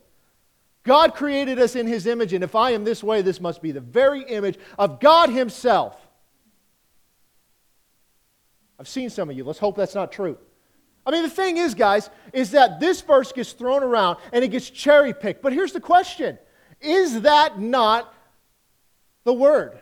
God 0.83 1.15
created 1.15 1.59
us 1.59 1.75
in 1.75 1.87
His 1.87 2.07
image, 2.07 2.33
and 2.33 2.45
if 2.45 2.55
I 2.55 2.71
am 2.73 2.85
this 2.85 3.03
way, 3.03 3.23
this 3.23 3.41
must 3.41 3.61
be 3.61 3.73
the 3.73 3.81
very 3.81 4.23
image 4.23 4.59
of 4.79 5.01
God 5.01 5.31
Himself. 5.31 5.97
I've 8.79 8.89
seen 8.89 9.11
some 9.11 9.31
of 9.31 9.37
you. 9.37 9.43
Let's 9.43 9.59
hope 9.59 9.77
that's 9.77 9.95
not 9.95 10.13
true. 10.13 10.39
I 11.07 11.13
mean, 11.13 11.23
the 11.23 11.31
thing 11.31 11.57
is, 11.57 11.75
guys, 11.75 12.11
is 12.33 12.51
that 12.51 12.81
this 12.81 13.01
verse 13.01 13.31
gets 13.31 13.53
thrown 13.53 13.85
around 13.85 14.19
and 14.33 14.45
it 14.45 14.49
gets 14.49 14.69
cherry 14.69 15.15
picked. 15.15 15.41
But 15.41 15.53
here's 15.53 15.73
the 15.73 15.81
question 15.81 16.39
Is 16.81 17.23
that 17.23 17.61
not 17.61 18.13
the 19.25 19.33
Word? 19.33 19.79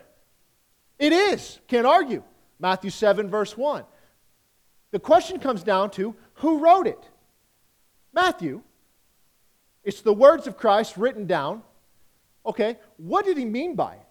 It 0.99 1.11
is. 1.11 1.59
Can't 1.67 1.87
argue. 1.87 2.23
Matthew 2.59 2.91
7, 2.91 3.29
verse 3.29 3.57
1. 3.57 3.83
The 4.91 4.99
question 4.99 5.39
comes 5.39 5.63
down 5.63 5.89
to 5.91 6.15
who 6.35 6.59
wrote 6.59 6.87
it? 6.87 7.03
Matthew. 8.13 8.61
It's 9.83 10.01
the 10.01 10.13
words 10.13 10.47
of 10.47 10.57
Christ 10.57 10.97
written 10.97 11.27
down. 11.27 11.61
Okay, 12.45 12.77
what 12.97 13.25
did 13.25 13.37
he 13.37 13.45
mean 13.45 13.75
by 13.75 13.95
it? 13.95 14.04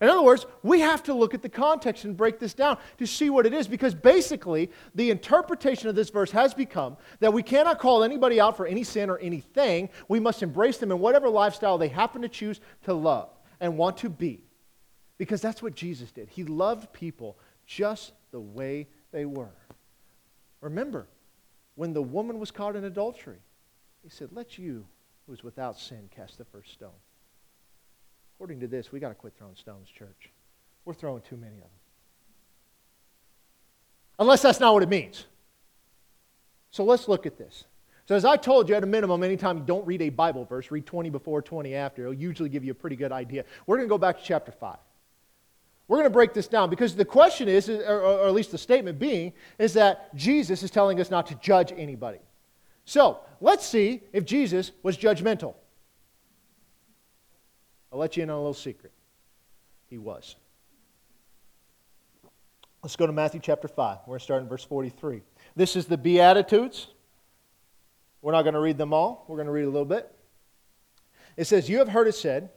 In 0.00 0.08
other 0.08 0.22
words, 0.22 0.46
we 0.62 0.80
have 0.80 1.02
to 1.04 1.14
look 1.14 1.34
at 1.34 1.42
the 1.42 1.48
context 1.48 2.04
and 2.04 2.16
break 2.16 2.38
this 2.38 2.54
down 2.54 2.78
to 2.98 3.06
see 3.06 3.28
what 3.28 3.44
it 3.44 3.52
is 3.52 3.68
because 3.68 3.94
basically 3.94 4.70
the 4.94 5.10
interpretation 5.10 5.88
of 5.88 5.94
this 5.94 6.08
verse 6.08 6.30
has 6.30 6.54
become 6.54 6.96
that 7.18 7.32
we 7.32 7.42
cannot 7.42 7.78
call 7.78 8.02
anybody 8.02 8.40
out 8.40 8.56
for 8.56 8.66
any 8.66 8.82
sin 8.82 9.10
or 9.10 9.18
anything. 9.18 9.90
We 10.08 10.18
must 10.18 10.42
embrace 10.42 10.78
them 10.78 10.90
in 10.90 10.98
whatever 11.00 11.28
lifestyle 11.28 11.76
they 11.76 11.88
happen 11.88 12.22
to 12.22 12.28
choose 12.28 12.60
to 12.84 12.94
love 12.94 13.28
and 13.60 13.76
want 13.76 13.98
to 13.98 14.08
be 14.08 14.40
because 15.18 15.42
that's 15.42 15.62
what 15.62 15.74
Jesus 15.74 16.10
did. 16.10 16.30
He 16.30 16.44
loved 16.44 16.94
people 16.94 17.36
just 17.66 18.12
the 18.30 18.40
way 18.40 18.88
they 19.12 19.26
were. 19.26 19.52
Remember, 20.62 21.08
when 21.74 21.92
the 21.92 22.02
woman 22.02 22.38
was 22.38 22.50
caught 22.50 22.74
in 22.74 22.84
adultery, 22.84 23.38
he 24.02 24.08
said, 24.08 24.30
Let 24.32 24.56
you 24.56 24.86
who 25.26 25.34
is 25.34 25.44
without 25.44 25.78
sin 25.78 26.08
cast 26.14 26.38
the 26.38 26.44
first 26.46 26.72
stone. 26.72 26.90
According 28.40 28.60
to 28.60 28.68
this, 28.68 28.90
we 28.90 29.00
got 29.00 29.10
to 29.10 29.14
quit 29.14 29.34
throwing 29.36 29.54
stones, 29.54 29.90
church. 29.90 30.30
We're 30.86 30.94
throwing 30.94 31.20
too 31.20 31.36
many 31.36 31.56
of 31.56 31.60
them. 31.60 31.68
Unless 34.18 34.40
that's 34.40 34.58
not 34.58 34.72
what 34.72 34.82
it 34.82 34.88
means. 34.88 35.26
So 36.70 36.82
let's 36.82 37.06
look 37.06 37.26
at 37.26 37.36
this. 37.36 37.64
So, 38.06 38.14
as 38.14 38.24
I 38.24 38.38
told 38.38 38.70
you, 38.70 38.74
at 38.76 38.82
a 38.82 38.86
minimum, 38.86 39.22
anytime 39.22 39.58
you 39.58 39.64
don't 39.64 39.86
read 39.86 40.00
a 40.00 40.08
Bible 40.08 40.46
verse, 40.46 40.70
read 40.70 40.86
20 40.86 41.10
before, 41.10 41.42
20 41.42 41.74
after. 41.74 42.00
It'll 42.00 42.14
usually 42.14 42.48
give 42.48 42.64
you 42.64 42.70
a 42.70 42.74
pretty 42.74 42.96
good 42.96 43.12
idea. 43.12 43.44
We're 43.66 43.76
going 43.76 43.86
to 43.86 43.92
go 43.92 43.98
back 43.98 44.16
to 44.16 44.24
chapter 44.24 44.52
5. 44.52 44.78
We're 45.86 45.98
going 45.98 46.08
to 46.08 46.10
break 46.10 46.32
this 46.32 46.48
down 46.48 46.70
because 46.70 46.96
the 46.96 47.04
question 47.04 47.46
is, 47.46 47.68
or, 47.68 48.00
or 48.00 48.26
at 48.26 48.32
least 48.32 48.52
the 48.52 48.58
statement 48.58 48.98
being, 48.98 49.34
is 49.58 49.74
that 49.74 50.16
Jesus 50.16 50.62
is 50.62 50.70
telling 50.70 50.98
us 50.98 51.10
not 51.10 51.26
to 51.26 51.34
judge 51.34 51.74
anybody. 51.76 52.20
So 52.86 53.20
let's 53.42 53.66
see 53.66 54.00
if 54.14 54.24
Jesus 54.24 54.72
was 54.82 54.96
judgmental. 54.96 55.56
I'll 57.92 57.98
let 57.98 58.16
you 58.16 58.22
in 58.22 58.30
on 58.30 58.36
a 58.36 58.38
little 58.38 58.54
secret. 58.54 58.92
He 59.88 59.98
was. 59.98 60.36
Let's 62.82 62.96
go 62.96 63.06
to 63.06 63.12
Matthew 63.12 63.40
chapter 63.42 63.68
5. 63.68 63.98
We're 64.02 64.12
going 64.12 64.18
to 64.18 64.24
start 64.24 64.42
in 64.42 64.48
verse 64.48 64.64
43. 64.64 65.22
This 65.56 65.76
is 65.76 65.86
the 65.86 65.98
Beatitudes. 65.98 66.88
We're 68.22 68.32
not 68.32 68.42
going 68.42 68.54
to 68.54 68.60
read 68.60 68.78
them 68.78 68.92
all, 68.92 69.24
we're 69.28 69.36
going 69.36 69.46
to 69.46 69.52
read 69.52 69.64
a 69.64 69.70
little 69.70 69.86
bit. 69.86 70.10
It 71.36 71.46
says, 71.46 71.68
You 71.68 71.78
have 71.78 71.88
heard 71.88 72.06
it 72.06 72.14
said, 72.14 72.50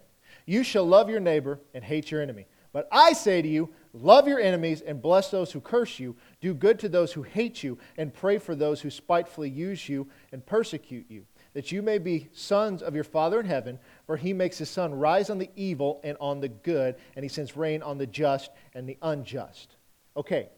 You 0.46 0.64
shall 0.64 0.86
love 0.86 1.10
your 1.10 1.20
neighbor 1.20 1.60
and 1.74 1.84
hate 1.84 2.12
your 2.12 2.22
enemy. 2.22 2.48
But 2.74 2.88
I 2.92 3.14
say 3.14 3.42
to 3.42 3.48
you, 3.48 3.70
love 3.94 4.28
your 4.28 4.40
enemies 4.40 4.82
and 4.82 5.00
bless 5.00 5.30
those 5.30 5.52
who 5.52 5.62
curse 5.62 6.00
you, 6.00 6.16
do 6.42 6.56
good 6.56 6.80
to 6.80 6.90
those 6.90 7.14
who 7.14 7.22
hate 7.22 7.62
you, 7.62 7.78
and 7.98 8.12
pray 8.12 8.40
for 8.40 8.56
those 8.56 8.82
who 8.82 8.90
spitefully 8.90 9.50
use 9.50 9.88
you 9.88 10.08
and 10.32 10.44
persecute 10.44 11.06
you, 11.08 11.26
that 11.54 11.72
you 11.72 11.82
may 11.82 11.98
be 11.98 12.30
sons 12.34 12.82
of 12.82 12.96
your 12.96 13.04
Father 13.04 13.40
in 13.40 13.46
heaven, 13.46 13.80
for 14.06 14.18
he 14.18 14.34
makes 14.34 14.58
his 14.58 14.70
sun 14.70 14.94
rise 14.94 15.30
on 15.30 15.38
the 15.38 15.50
evil 15.56 16.02
and 16.04 16.18
on 16.20 16.40
the 16.40 16.50
good, 16.50 16.96
and 17.16 17.24
he 17.24 17.30
sends 17.30 17.56
rain 17.56 17.82
on 17.82 17.98
the 17.98 18.08
just 18.08 18.52
and 18.74 18.88
the 18.88 18.98
unjust. 19.02 19.76
Okay, 20.18 20.50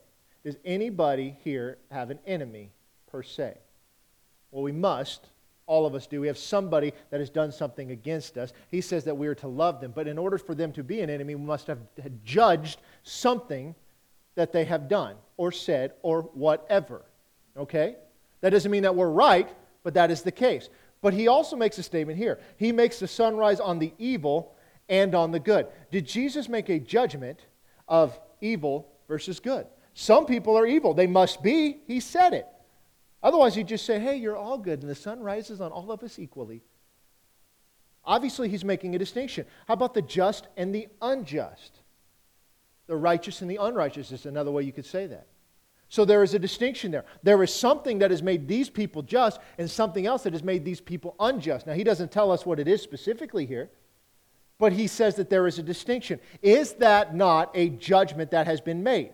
does 0.44 0.58
anybody 0.64 1.38
here 1.44 1.78
have 1.92 2.12
an 2.12 2.20
enemy 2.26 2.72
per 3.12 3.24
se? 3.24 3.58
Well, 4.52 4.64
we 4.64 4.72
must 4.72 5.28
all 5.68 5.86
of 5.86 5.96
us 5.96 6.08
do. 6.08 6.22
We 6.22 6.28
have 6.28 6.38
somebody 6.38 6.94
that 7.10 7.20
has 7.20 7.30
done 7.30 7.52
something 7.52 7.92
against 7.92 8.38
us. 8.38 8.54
He 8.70 8.82
says 8.82 9.04
that 9.06 9.18
we 9.18 9.28
are 9.28 9.36
to 9.36 9.48
love 9.48 9.82
them. 9.82 9.92
But 9.96 10.08
in 10.08 10.18
order 10.18 10.38
for 10.38 10.54
them 10.54 10.72
to 10.74 10.84
be 10.84 11.02
an 11.02 11.10
enemy, 11.10 11.36
we 11.36 11.44
must 11.44 11.68
have 11.68 11.80
judged 12.24 12.80
something 13.04 13.74
that 14.36 14.52
they 14.52 14.66
have 14.66 14.88
done 14.88 15.16
or 15.38 15.52
said 15.52 15.94
or 16.04 16.22
whatever. 16.34 17.02
Okay? 17.58 17.96
That 18.42 18.52
doesn't 18.52 18.70
mean 18.72 18.84
that 18.84 18.96
we're 18.96 19.10
right, 19.10 19.50
but 19.84 19.96
that 19.96 20.12
is 20.12 20.22
the 20.22 20.32
case. 20.32 20.70
But 21.06 21.14
he 21.14 21.28
also 21.28 21.56
makes 21.56 21.78
a 21.78 21.84
statement 21.84 22.18
here. 22.18 22.40
He 22.58 22.72
makes 22.72 22.98
the 22.98 23.08
sunrise 23.08 23.60
on 23.60 23.78
the 23.78 23.94
evil 24.00 24.56
and 24.90 25.14
on 25.14 25.30
the 25.30 25.40
good. 25.40 25.68
Did 25.92 26.08
Jesus 26.08 26.50
make 26.50 26.68
a 26.68 26.80
judgment 26.80 27.42
of 27.88 28.20
evil 28.42 28.88
versus 29.08 29.40
good? 29.40 29.68
Some 29.94 30.26
people 30.26 30.58
are 30.58 30.66
evil. 30.66 30.96
They 30.96 31.06
must 31.06 31.44
be. 31.44 31.78
He 31.86 32.00
said 32.00 32.34
it. 32.34 32.48
Otherwise, 33.22 33.54
he'd 33.54 33.68
just 33.68 33.86
say, 33.86 34.00
hey, 34.00 34.16
you're 34.16 34.36
all 34.36 34.58
good, 34.58 34.82
and 34.82 34.90
the 34.90 34.96
sun 34.96 35.20
rises 35.20 35.62
on 35.62 35.72
all 35.72 35.92
of 35.92 36.02
us 36.02 36.18
equally. 36.18 36.64
Obviously, 38.04 38.50
he's 38.50 38.66
making 38.66 38.96
a 38.96 38.98
distinction. 38.98 39.46
How 39.68 39.76
about 39.76 39.94
the 39.94 40.02
just 40.02 40.48
and 40.58 40.74
the 40.74 40.88
unjust? 41.04 41.82
The 42.88 42.98
righteous 42.98 43.44
and 43.44 43.52
the 43.52 43.58
unrighteous 43.58 44.12
is 44.12 44.26
another 44.26 44.50
way 44.50 44.64
you 44.64 44.74
could 44.74 44.88
say 44.88 45.06
that. 45.06 45.28
So 45.90 46.04
there 46.04 46.24
is 46.24 46.34
a 46.34 46.40
distinction 46.40 46.92
there. 46.92 47.06
There 47.24 47.42
is 47.44 47.54
something 47.54 48.00
that 48.00 48.12
has 48.12 48.24
made 48.24 48.48
these 48.48 48.70
people 48.70 49.02
just 49.02 49.40
and 49.58 49.70
something 49.70 50.06
else 50.06 50.24
that 50.24 50.34
has 50.34 50.44
made 50.44 50.66
these 50.66 50.82
people 50.82 51.16
unjust. 51.20 51.68
Now, 51.68 51.74
he 51.74 51.84
doesn't 51.84 52.12
tell 52.12 52.32
us 52.32 52.46
what 52.46 52.60
it 52.60 52.68
is 52.68 52.82
specifically 52.82 53.46
here, 53.46 53.70
but 54.58 54.74
he 54.74 54.88
says 54.88 55.16
that 55.16 55.30
there 55.30 55.48
is 55.48 55.60
a 55.60 55.64
distinction. 55.64 56.20
Is 56.42 56.74
that 56.74 57.16
not 57.16 57.52
a 57.54 57.70
judgment 57.70 58.32
that 58.32 58.48
has 58.48 58.62
been 58.62 58.84
made? 58.84 59.14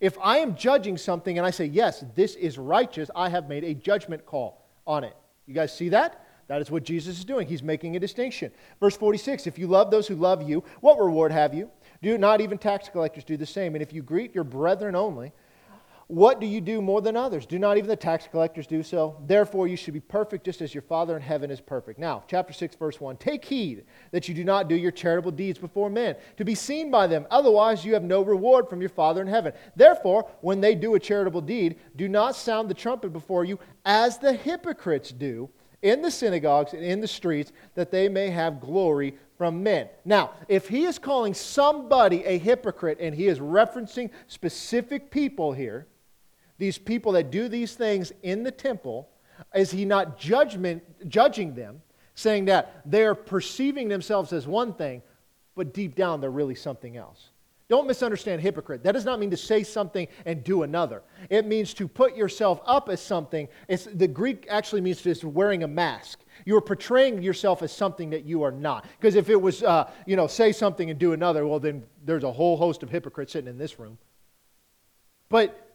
If 0.00 0.16
I 0.22 0.38
am 0.38 0.56
judging 0.56 0.96
something 0.96 1.38
and 1.38 1.46
I 1.46 1.50
say, 1.50 1.66
yes, 1.66 2.04
this 2.14 2.34
is 2.34 2.58
righteous, 2.58 3.10
I 3.14 3.28
have 3.28 3.48
made 3.48 3.64
a 3.64 3.74
judgment 3.74 4.26
call 4.26 4.66
on 4.86 5.04
it. 5.04 5.16
You 5.46 5.54
guys 5.54 5.74
see 5.74 5.90
that? 5.90 6.26
That 6.48 6.60
is 6.60 6.70
what 6.70 6.84
Jesus 6.84 7.18
is 7.18 7.24
doing. 7.24 7.46
He's 7.46 7.62
making 7.62 7.96
a 7.96 8.00
distinction. 8.00 8.52
Verse 8.78 8.96
46 8.96 9.46
If 9.46 9.58
you 9.58 9.66
love 9.66 9.90
those 9.90 10.06
who 10.06 10.14
love 10.14 10.48
you, 10.48 10.62
what 10.80 10.98
reward 10.98 11.32
have 11.32 11.54
you? 11.54 11.70
Do 12.02 12.18
not 12.18 12.40
even 12.40 12.58
tax 12.58 12.88
collectors 12.88 13.24
do 13.24 13.36
the 13.36 13.46
same? 13.46 13.74
And 13.74 13.82
if 13.82 13.92
you 13.92 14.02
greet 14.02 14.34
your 14.34 14.44
brethren 14.44 14.94
only, 14.94 15.32
what 16.08 16.40
do 16.40 16.46
you 16.46 16.60
do 16.60 16.80
more 16.80 17.02
than 17.02 17.16
others? 17.16 17.46
Do 17.46 17.58
not 17.58 17.78
even 17.78 17.88
the 17.88 17.96
tax 17.96 18.28
collectors 18.30 18.68
do 18.68 18.84
so? 18.84 19.20
Therefore, 19.26 19.66
you 19.66 19.76
should 19.76 19.92
be 19.92 19.98
perfect 19.98 20.44
just 20.44 20.62
as 20.62 20.72
your 20.72 20.82
Father 20.82 21.16
in 21.16 21.22
heaven 21.22 21.50
is 21.50 21.60
perfect. 21.60 21.98
Now, 21.98 22.22
chapter 22.28 22.52
6, 22.52 22.76
verse 22.76 23.00
1 23.00 23.16
Take 23.16 23.44
heed 23.44 23.84
that 24.12 24.28
you 24.28 24.34
do 24.34 24.44
not 24.44 24.68
do 24.68 24.76
your 24.76 24.92
charitable 24.92 25.32
deeds 25.32 25.58
before 25.58 25.90
men, 25.90 26.14
to 26.36 26.44
be 26.44 26.54
seen 26.54 26.92
by 26.92 27.08
them. 27.08 27.26
Otherwise, 27.28 27.84
you 27.84 27.92
have 27.94 28.04
no 28.04 28.22
reward 28.22 28.68
from 28.68 28.80
your 28.80 28.90
Father 28.90 29.20
in 29.20 29.26
heaven. 29.26 29.52
Therefore, 29.74 30.30
when 30.42 30.60
they 30.60 30.76
do 30.76 30.94
a 30.94 31.00
charitable 31.00 31.40
deed, 31.40 31.74
do 31.96 32.06
not 32.08 32.36
sound 32.36 32.70
the 32.70 32.74
trumpet 32.74 33.12
before 33.12 33.44
you 33.44 33.58
as 33.84 34.18
the 34.18 34.32
hypocrites 34.32 35.10
do 35.10 35.50
in 35.82 36.02
the 36.02 36.10
synagogues 36.10 36.72
and 36.72 36.84
in 36.84 37.00
the 37.00 37.08
streets, 37.08 37.50
that 37.74 37.90
they 37.90 38.08
may 38.08 38.30
have 38.30 38.60
glory 38.60 39.16
from 39.36 39.60
men. 39.60 39.88
Now, 40.04 40.34
if 40.46 40.68
he 40.68 40.84
is 40.84 41.00
calling 41.00 41.34
somebody 41.34 42.24
a 42.24 42.38
hypocrite 42.38 42.98
and 43.00 43.12
he 43.12 43.26
is 43.26 43.40
referencing 43.40 44.10
specific 44.28 45.10
people 45.10 45.52
here, 45.52 45.86
these 46.58 46.78
people 46.78 47.12
that 47.12 47.30
do 47.30 47.48
these 47.48 47.74
things 47.74 48.12
in 48.22 48.42
the 48.42 48.50
temple, 48.50 49.08
is 49.54 49.70
he 49.70 49.84
not 49.84 50.18
judgment, 50.18 50.82
judging 51.08 51.54
them, 51.54 51.82
saying 52.14 52.46
that 52.46 52.82
they're 52.84 53.14
perceiving 53.14 53.88
themselves 53.88 54.32
as 54.32 54.46
one 54.46 54.72
thing, 54.72 55.02
but 55.54 55.74
deep 55.74 55.94
down 55.94 56.20
they're 56.20 56.30
really 56.30 56.54
something 56.54 56.96
else? 56.96 57.30
Don't 57.68 57.88
misunderstand 57.88 58.40
hypocrite. 58.42 58.84
That 58.84 58.92
does 58.92 59.04
not 59.04 59.18
mean 59.18 59.30
to 59.30 59.36
say 59.36 59.64
something 59.64 60.06
and 60.24 60.44
do 60.44 60.62
another. 60.62 61.02
It 61.28 61.46
means 61.46 61.74
to 61.74 61.88
put 61.88 62.16
yourself 62.16 62.60
up 62.64 62.88
as 62.88 63.00
something. 63.00 63.48
It's, 63.66 63.86
the 63.86 64.06
Greek 64.06 64.46
actually 64.48 64.82
means 64.82 65.02
just 65.02 65.24
wearing 65.24 65.64
a 65.64 65.68
mask. 65.68 66.20
You 66.44 66.56
are 66.56 66.60
portraying 66.60 67.22
yourself 67.22 67.62
as 67.62 67.72
something 67.72 68.10
that 68.10 68.24
you 68.24 68.44
are 68.44 68.52
not. 68.52 68.86
Because 69.00 69.16
if 69.16 69.30
it 69.30 69.40
was, 69.40 69.64
uh, 69.64 69.90
you 70.06 70.14
know, 70.14 70.28
say 70.28 70.52
something 70.52 70.90
and 70.90 70.98
do 70.98 71.12
another, 71.12 71.44
well, 71.44 71.58
then 71.58 71.82
there's 72.04 72.22
a 72.22 72.30
whole 72.30 72.56
host 72.56 72.84
of 72.84 72.90
hypocrites 72.90 73.32
sitting 73.32 73.50
in 73.50 73.58
this 73.58 73.80
room. 73.80 73.98
But 75.28 75.65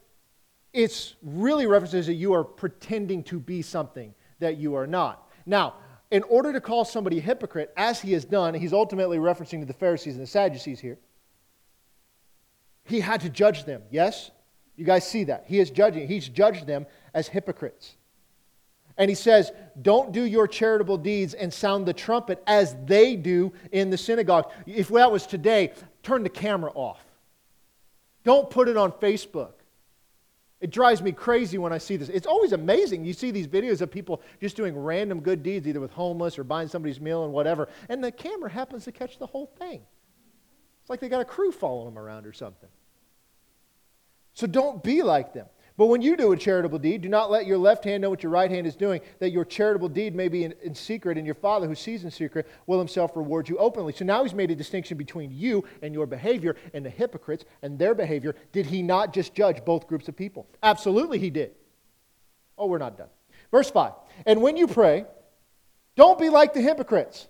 it's 0.74 1.16
really 1.22 1.68
references 1.68 2.08
that 2.08 2.14
you 2.14 2.34
are 2.34 2.44
pretending 2.44 3.24
to 3.24 3.40
be 3.40 3.62
something 3.62 4.14
that 4.40 4.58
you 4.58 4.76
are 4.76 4.88
not. 4.88 5.30
Now, 5.46 5.76
in 6.12 6.24
order 6.24 6.52
to 6.54 6.62
call 6.62 6.86
somebody 6.86 7.20
a 7.20 7.22
hypocrite, 7.22 7.74
as 7.78 8.02
he 8.02 8.14
has 8.14 8.26
done, 8.26 8.54
he's 8.54 8.74
ultimately 8.74 9.18
referencing 9.18 9.60
to 9.60 9.66
the 9.66 9.74
Pharisees 9.74 10.16
and 10.16 10.24
the 10.24 10.28
Sadducees 10.28 10.80
here. 10.80 10.98
He 12.84 13.00
had 13.00 13.22
to 13.22 13.30
judge 13.30 13.64
them, 13.66 13.82
yes? 13.92 14.32
You 14.76 14.86
guys 14.86 15.08
see 15.08 15.26
that. 15.26 15.46
He 15.48 15.60
is 15.60 15.70
judging. 15.70 16.08
He's 16.08 16.28
judged 16.28 16.66
them 16.68 16.86
as 17.14 17.28
hypocrites. 17.28 17.96
And 18.98 19.10
he 19.10 19.16
says, 19.16 19.52
Don't 19.82 20.12
do 20.12 20.24
your 20.24 20.48
charitable 20.48 20.98
deeds 20.98 21.34
and 21.34 21.54
sound 21.54 21.86
the 21.86 21.94
trumpet 21.94 22.44
as 22.48 22.76
they 22.86 23.16
do 23.16 23.54
in 23.72 23.90
the 23.90 23.98
synagogue. 23.98 24.52
If 24.66 24.90
that 24.90 25.12
was 25.12 25.26
today, 25.26 25.74
turn 26.04 26.24
the 26.24 26.30
camera 26.30 26.72
off. 26.74 27.04
Don't 28.24 28.50
put 28.50 28.68
it 28.68 28.78
on 28.78 28.92
Facebook. 28.92 29.54
It 30.62 30.70
drives 30.70 31.02
me 31.02 31.12
crazy 31.12 31.58
when 31.58 31.74
I 31.74 31.80
see 31.80 31.98
this. 31.98 32.08
It's 32.10 32.28
always 32.28 32.54
amazing. 32.54 33.04
You 33.04 33.14
see 33.14 33.32
these 33.32 33.48
videos 33.48 33.82
of 33.82 33.90
people 33.90 34.22
just 34.40 34.56
doing 34.56 34.78
random 34.78 35.20
good 35.20 35.42
deeds, 35.42 35.68
either 35.68 35.80
with 35.80 35.92
homeless 35.92 36.38
or 36.38 36.44
buying 36.44 36.68
somebody's 36.68 37.02
meal 37.02 37.26
and 37.26 37.34
whatever, 37.34 37.68
and 37.90 38.04
the 38.04 38.12
camera 38.12 38.50
happens 38.50 38.86
to 38.86 38.92
catch 38.92 39.18
the 39.18 39.26
whole 39.26 39.48
thing. 39.58 39.82
It's 40.82 40.90
like 40.90 41.00
they 41.00 41.10
got 41.10 41.22
a 41.22 41.26
crew 41.26 41.52
following 41.52 41.94
them 41.94 41.98
around 41.98 42.28
or 42.28 42.34
something. 42.34 42.70
So 44.34 44.46
don't 44.46 44.84
be 44.84 45.02
like 45.02 45.34
them. 45.34 45.48
But 45.82 45.88
when 45.88 46.04
you 46.04 46.16
do 46.16 46.32
a 46.32 46.38
charitable 46.38 46.78
deed, 46.78 47.02
do 47.02 47.10
not 47.10 47.32
let 47.32 47.48
your 47.48 47.58
left 47.58 47.84
hand 47.86 48.04
know 48.04 48.12
what 48.12 48.22
your 48.22 48.32
right 48.32 48.52
hand 48.52 48.68
is 48.68 48.76
doing, 48.76 49.02
that 49.18 49.32
your 49.32 49.44
charitable 49.44 49.90
deed 49.90 50.14
may 50.14 50.28
be 50.28 50.44
in, 50.44 50.54
in, 50.62 50.76
secret, 50.76 51.18
and 51.18 51.26
your 51.26 51.34
Father 51.34 51.66
who 51.66 51.74
sees 51.74 52.04
in 52.04 52.12
secret 52.12 52.48
will 52.68 52.78
himself 52.78 53.16
reward 53.16 53.50
you 53.50 53.58
openly. 53.58 53.92
So 53.92 54.06
now 54.06 54.22
he's 54.22 54.36
made 54.36 54.52
a 54.52 54.56
distinction 54.56 54.96
between 54.96 55.32
you 55.32 55.66
and 55.82 55.92
your 55.92 56.06
behavior 56.06 56.56
and 56.76 56.86
the 56.86 56.92
hypocrites 56.92 57.46
and 57.64 57.80
their 57.80 57.96
behavior. 57.96 58.36
Did 58.52 58.68
he 58.68 58.84
not 58.84 59.12
just 59.12 59.34
judge 59.34 59.66
both 59.66 59.88
groups 59.88 60.08
of 60.08 60.16
people? 60.16 60.46
Absolutely, 60.62 61.18
he 61.18 61.32
did. 61.32 61.56
Oh, 62.60 62.68
we're 62.68 62.78
not 62.78 62.96
done. 62.96 63.10
Verse 63.50 63.72
5 63.72 63.94
And 64.28 64.40
when 64.44 64.58
you 64.58 64.68
pray, 64.68 65.06
don't 65.96 66.20
be 66.20 66.30
like 66.30 66.54
the 66.54 66.62
hypocrites. 66.62 67.28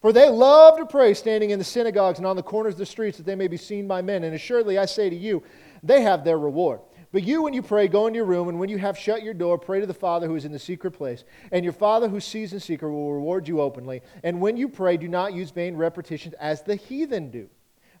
For 0.00 0.14
they 0.14 0.30
love 0.30 0.78
to 0.78 0.86
pray 0.86 1.12
standing 1.12 1.50
in 1.50 1.58
the 1.58 1.64
synagogues 1.64 2.18
and 2.18 2.26
on 2.26 2.36
the 2.36 2.42
corners 2.42 2.74
of 2.74 2.78
the 2.78 2.86
streets 2.86 3.18
that 3.18 3.26
they 3.26 3.34
may 3.34 3.48
be 3.48 3.58
seen 3.58 3.86
by 3.86 4.00
men. 4.00 4.24
And 4.24 4.34
assuredly, 4.34 4.78
I 4.78 4.86
say 4.86 5.10
to 5.10 5.16
you, 5.16 5.42
they 5.82 6.02
have 6.02 6.24
their 6.24 6.38
reward. 6.38 6.80
But 7.12 7.24
you, 7.24 7.42
when 7.42 7.54
you 7.54 7.62
pray, 7.62 7.88
go 7.88 8.06
into 8.06 8.18
your 8.18 8.26
room, 8.26 8.48
and 8.48 8.60
when 8.60 8.68
you 8.68 8.78
have 8.78 8.96
shut 8.96 9.24
your 9.24 9.34
door, 9.34 9.58
pray 9.58 9.80
to 9.80 9.86
the 9.86 9.92
Father 9.92 10.28
who 10.28 10.36
is 10.36 10.44
in 10.44 10.52
the 10.52 10.58
secret 10.60 10.92
place. 10.92 11.24
And 11.50 11.64
your 11.64 11.72
Father 11.72 12.08
who 12.08 12.20
sees 12.20 12.52
in 12.52 12.60
secret 12.60 12.90
will 12.90 13.12
reward 13.12 13.48
you 13.48 13.60
openly. 13.60 14.02
And 14.22 14.40
when 14.40 14.56
you 14.56 14.68
pray, 14.68 14.96
do 14.96 15.08
not 15.08 15.32
use 15.32 15.50
vain 15.50 15.76
repetitions 15.76 16.34
as 16.38 16.62
the 16.62 16.76
heathen 16.76 17.30
do, 17.30 17.48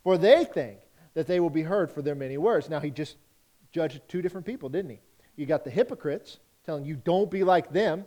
for 0.04 0.16
they 0.16 0.44
think 0.44 0.78
that 1.14 1.26
they 1.26 1.40
will 1.40 1.50
be 1.50 1.62
heard 1.62 1.90
for 1.90 2.02
their 2.02 2.14
many 2.14 2.38
words. 2.38 2.68
Now, 2.70 2.78
he 2.78 2.90
just 2.90 3.16
judged 3.72 4.00
two 4.06 4.22
different 4.22 4.46
people, 4.46 4.68
didn't 4.68 4.90
he? 4.92 5.00
You 5.34 5.46
got 5.46 5.64
the 5.64 5.70
hypocrites 5.70 6.38
telling 6.64 6.84
you, 6.84 6.94
don't 6.94 7.30
be 7.30 7.42
like 7.42 7.72
them, 7.72 8.04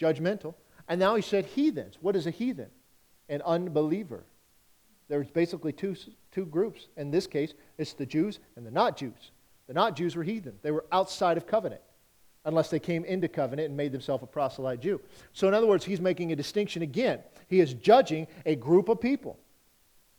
judgmental. 0.00 0.54
And 0.88 1.00
now 1.00 1.16
he 1.16 1.22
said 1.22 1.46
heathens. 1.46 1.98
What 2.00 2.14
is 2.14 2.26
a 2.26 2.30
heathen? 2.30 2.68
An 3.28 3.42
unbeliever. 3.42 4.24
There's 5.08 5.30
basically 5.30 5.72
two, 5.72 5.96
two 6.30 6.46
groups. 6.46 6.88
In 6.96 7.10
this 7.10 7.26
case, 7.26 7.54
it's 7.78 7.92
the 7.92 8.06
Jews 8.06 8.40
and 8.56 8.66
the 8.66 8.70
not 8.70 8.96
Jews. 8.96 9.32
The 9.66 9.74
not 9.74 9.96
Jews 9.96 10.16
were 10.16 10.22
heathen, 10.22 10.54
they 10.62 10.70
were 10.70 10.86
outside 10.92 11.36
of 11.36 11.46
covenant 11.46 11.82
unless 12.44 12.70
they 12.70 12.78
came 12.78 13.04
into 13.04 13.28
covenant 13.28 13.68
and 13.68 13.76
made 13.76 13.92
themselves 13.92 14.22
a 14.22 14.26
proselyte 14.26 14.80
Jew. 14.80 15.00
So, 15.32 15.48
in 15.48 15.54
other 15.54 15.66
words, 15.66 15.84
he's 15.84 16.00
making 16.00 16.32
a 16.32 16.36
distinction 16.36 16.82
again. 16.82 17.20
He 17.48 17.60
is 17.60 17.74
judging 17.74 18.26
a 18.46 18.56
group 18.56 18.88
of 18.88 19.00
people. 19.00 19.38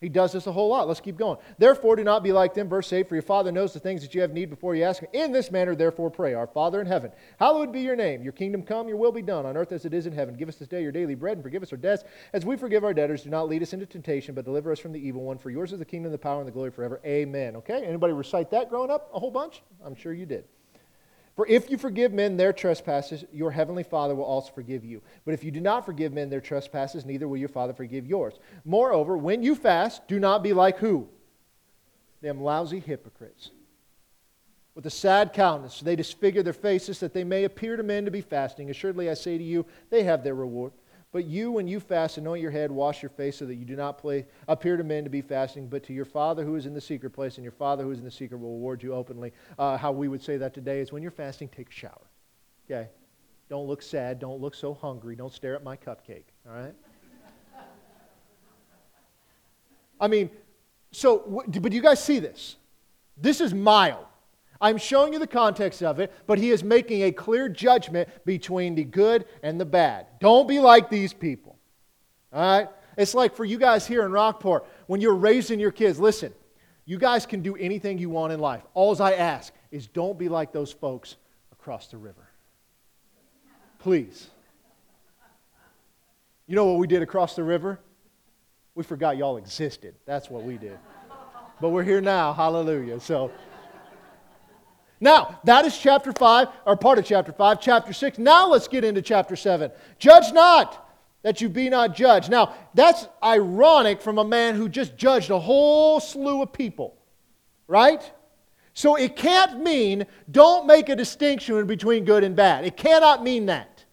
He 0.02 0.08
does 0.08 0.32
this 0.32 0.48
a 0.48 0.52
whole 0.52 0.70
lot. 0.70 0.88
Let's 0.88 1.02
keep 1.02 1.18
going. 1.18 1.38
Therefore, 1.58 1.98
do 1.98 2.06
not 2.06 2.24
be 2.24 2.32
like 2.32 2.54
them. 2.54 2.70
Verse 2.70 2.92
8 2.92 3.10
For 3.10 3.16
your 3.16 3.22
Father 3.22 3.52
knows 3.52 3.74
the 3.74 3.82
things 3.82 4.02
that 4.02 4.16
you 4.16 4.22
have 4.22 4.32
need 4.32 4.50
before 4.50 4.74
you 4.74 4.84
ask 4.84 5.02
Him. 5.02 5.10
In 5.12 5.34
this 5.34 5.52
manner, 5.52 5.76
therefore, 5.76 6.10
pray 6.10 6.34
Our 6.34 6.48
Father 6.48 6.80
in 6.80 6.88
heaven, 6.88 7.12
hallowed 7.38 7.74
be 7.74 7.82
your 7.82 7.98
name. 7.98 8.24
Your 8.24 8.32
kingdom 8.32 8.64
come, 8.64 8.88
your 8.88 8.96
will 8.96 9.12
be 9.12 9.22
done, 9.22 9.46
on 9.46 9.58
earth 9.58 9.74
as 9.74 9.84
it 9.84 9.94
is 9.94 10.06
in 10.06 10.14
heaven. 10.14 10.36
Give 10.36 10.48
us 10.48 10.56
this 10.56 10.70
day 10.70 10.82
your 10.82 10.94
daily 10.94 11.16
bread, 11.16 11.38
and 11.38 11.44
forgive 11.44 11.64
us 11.64 11.74
our 11.74 11.78
debts, 11.78 12.06
as 12.32 12.46
we 12.46 12.56
forgive 12.56 12.86
our 12.86 12.94
debtors. 12.94 13.24
Do 13.24 13.30
not 13.30 13.50
lead 13.50 13.62
us 13.62 13.74
into 13.74 13.86
temptation, 13.86 14.36
but 14.36 14.46
deliver 14.46 14.72
us 14.72 14.80
from 14.80 14.94
the 14.94 15.06
evil 15.06 15.24
one. 15.24 15.38
For 15.38 15.50
yours 15.50 15.74
is 15.74 15.80
the 15.80 15.86
kingdom, 15.86 16.12
the 16.12 16.18
power, 16.18 16.40
and 16.40 16.48
the 16.48 16.52
glory 16.52 16.72
forever. 16.72 17.02
Amen. 17.06 17.58
Okay? 17.58 17.84
Anybody 17.84 18.14
recite 18.14 18.50
that 18.52 18.70
growing 18.70 18.92
up? 18.92 19.10
A 19.14 19.20
whole 19.20 19.32
bunch? 19.32 19.64
I'm 19.84 19.96
sure 19.96 20.14
you 20.14 20.26
did. 20.26 20.46
For 21.40 21.48
if 21.48 21.72
you 21.72 21.78
forgive 21.78 22.12
men 22.12 22.36
their 22.36 22.52
trespasses, 22.52 23.24
your 23.32 23.50
heavenly 23.50 23.84
Father 23.84 24.14
will 24.14 24.26
also 24.26 24.52
forgive 24.52 24.84
you. 24.84 25.02
But 25.24 25.34
if 25.34 25.42
you 25.42 25.52
do 25.52 25.62
not 25.62 25.86
forgive 25.86 26.12
men 26.12 26.30
their 26.30 26.42
trespasses, 26.42 27.06
neither 27.06 27.30
will 27.30 27.38
your 27.38 27.48
Father 27.48 27.72
forgive 27.72 28.06
yours. 28.06 28.34
Moreover, 28.66 29.18
when 29.18 29.42
you 29.42 29.56
fast, 29.56 30.06
do 30.10 30.20
not 30.20 30.44
be 30.44 30.52
like 30.52 30.80
who? 30.80 31.08
Them 32.20 32.42
lousy 32.42 32.82
hypocrites. 32.82 33.52
With 34.76 34.86
a 34.86 34.90
sad 34.90 35.32
countenance, 35.32 35.80
they 35.80 35.96
disfigure 35.96 36.44
their 36.44 36.52
faces 36.52 37.00
that 37.00 37.14
they 37.14 37.24
may 37.24 37.46
appear 37.46 37.78
to 37.78 37.84
men 37.84 38.04
to 38.04 38.12
be 38.12 38.20
fasting. 38.20 38.70
Assuredly, 38.70 39.10
I 39.10 39.14
say 39.14 39.38
to 39.38 39.44
you, 39.44 39.66
they 39.92 40.04
have 40.04 40.26
their 40.26 40.36
reward. 40.36 40.74
But 41.12 41.26
you, 41.26 41.52
when 41.52 41.68
you 41.68 41.80
fast, 41.80 42.18
anoint 42.18 42.42
your 42.42 42.52
head, 42.52 42.70
wash 42.70 43.02
your 43.02 43.10
face, 43.10 43.38
so 43.38 43.46
that 43.46 43.56
you 43.56 43.66
do 43.66 43.76
not 43.76 43.98
play, 43.98 44.28
appear 44.48 44.78
to 44.78 44.84
men 44.84 45.04
to 45.04 45.10
be 45.10 45.22
fasting, 45.22 45.68
but 45.68 45.84
to 45.86 45.94
your 45.94 46.06
Father 46.06 46.44
who 46.44 46.56
is 46.56 46.68
in 46.68 46.74
the 46.76 46.82
secret 46.82 47.10
place, 47.12 47.38
and 47.38 47.44
your 47.44 47.52
Father 47.52 47.84
who 47.84 47.92
is 47.92 47.98
in 47.98 48.06
the 48.06 48.12
secret 48.12 48.38
will 48.38 48.54
reward 48.54 48.84
you 48.84 48.94
openly. 48.94 49.34
Uh, 49.58 49.76
how 49.76 49.92
we 49.92 50.08
would 50.08 50.22
say 50.22 50.38
that 50.38 50.54
today 50.54 50.82
is 50.82 50.92
when 50.92 51.02
you're 51.02 51.12
fasting, 51.12 51.48
take 51.48 51.70
a 51.70 51.74
shower. 51.74 52.08
Okay? 52.70 52.90
Don't 53.50 53.66
look 53.66 53.82
sad. 53.82 54.20
Don't 54.20 54.40
look 54.40 54.54
so 54.54 54.76
hungry. 54.76 55.16
Don't 55.16 55.34
stare 55.34 55.56
at 55.56 55.64
my 55.64 55.76
cupcake. 55.76 56.26
All 56.48 56.54
right? 56.54 56.76
I 60.00 60.08
mean, 60.08 60.30
so, 60.92 61.44
but 61.48 61.70
do 61.70 61.76
you 61.76 61.82
guys 61.82 62.04
see 62.04 62.20
this? 62.20 62.56
This 63.18 63.42
is 63.42 63.54
mild. 63.54 64.06
I'm 64.62 64.78
showing 64.78 65.14
you 65.14 65.20
the 65.20 65.28
context 65.28 65.82
of 65.82 66.00
it, 66.00 66.12
but 66.28 66.38
he 66.38 66.52
is 66.52 66.64
making 66.64 67.04
a 67.04 67.12
clear 67.12 67.48
judgment 67.48 68.10
between 68.26 68.76
the 68.76 68.84
good 68.84 69.26
and 69.42 69.60
the 69.60 69.66
bad. 69.66 70.08
Don't 70.20 70.48
be 70.48 70.60
like 70.60 70.90
these 70.90 71.14
people. 71.14 71.58
All 72.34 72.42
right? 72.42 72.68
It's 72.98 73.14
like 73.14 73.36
for 73.36 73.46
you 73.46 73.58
guys 73.58 73.88
here 73.88 74.06
in 74.06 74.12
Rockport, 74.12 74.68
when 74.88 75.00
you're 75.00 75.16
raising 75.16 75.60
your 75.60 75.72
kids, 75.72 76.00
listen, 76.00 76.34
you 76.86 76.98
guys 76.98 77.26
can 77.26 77.42
do 77.42 77.56
anything 77.56 77.98
you 77.98 78.10
want 78.10 78.34
in 78.34 78.40
life. 78.40 78.64
All 78.74 79.02
I 79.02 79.14
ask 79.14 79.54
is 79.72 79.88
don't 79.88 80.18
be 80.18 80.28
like 80.28 80.52
those 80.52 80.72
folks 80.72 81.16
across 81.54 81.88
the 81.88 81.98
river. 81.98 82.28
Please. 83.80 84.30
You 86.48 86.56
know 86.56 86.66
what 86.66 86.80
we 86.80 86.88
did 86.88 87.02
across 87.02 87.36
the 87.36 87.44
river? 87.44 87.80
We 88.76 88.84
forgot 88.84 89.18
y'all 89.18 89.38
existed. 89.38 89.96
That's 90.06 90.30
what 90.30 90.44
we 90.44 90.58
did. 90.58 90.78
But 91.62 91.70
we're 91.70 91.84
here 91.84 92.02
now. 92.02 92.34
Hallelujah. 92.34 93.00
So 93.00 93.32
Now, 95.02 95.40
that 95.46 95.66
is 95.66 95.78
chapter 95.78 96.12
5, 96.12 96.48
or 96.66 96.76
part 96.76 97.00
of 97.00 97.06
chapter 97.06 97.32
5. 97.32 97.62
Chapter 97.62 97.94
6. 97.94 98.18
Now 98.18 98.50
let's 98.50 98.68
get 98.68 98.84
into 98.84 99.02
chapter 99.02 99.36
7. 99.36 99.72
Judge 99.98 100.34
not, 100.34 100.90
that 101.22 101.42
you 101.42 101.50
be 101.50 101.70
not 101.70 101.96
judged. 101.96 102.30
Now, 102.30 102.54
that's 102.74 103.08
ironic 103.24 104.02
from 104.02 104.18
a 104.18 104.24
man 104.24 104.56
who 104.56 104.68
just 104.70 104.98
judged 104.98 105.30
a 105.30 105.40
whole 105.40 106.00
slew 106.00 106.42
of 106.42 106.52
people, 106.52 106.98
right? 107.68 108.02
So 108.74 108.96
it 108.96 109.16
can't 109.16 109.62
mean 109.62 110.06
don't 110.32 110.66
make 110.66 110.90
a 110.90 110.96
distinction 110.96 111.66
between 111.66 112.06
good 112.06 112.24
and 112.24 112.36
bad. 112.36 112.66
It 112.66 112.78
cannot 112.78 113.24
mean 113.24 113.48
that. 113.48 113.86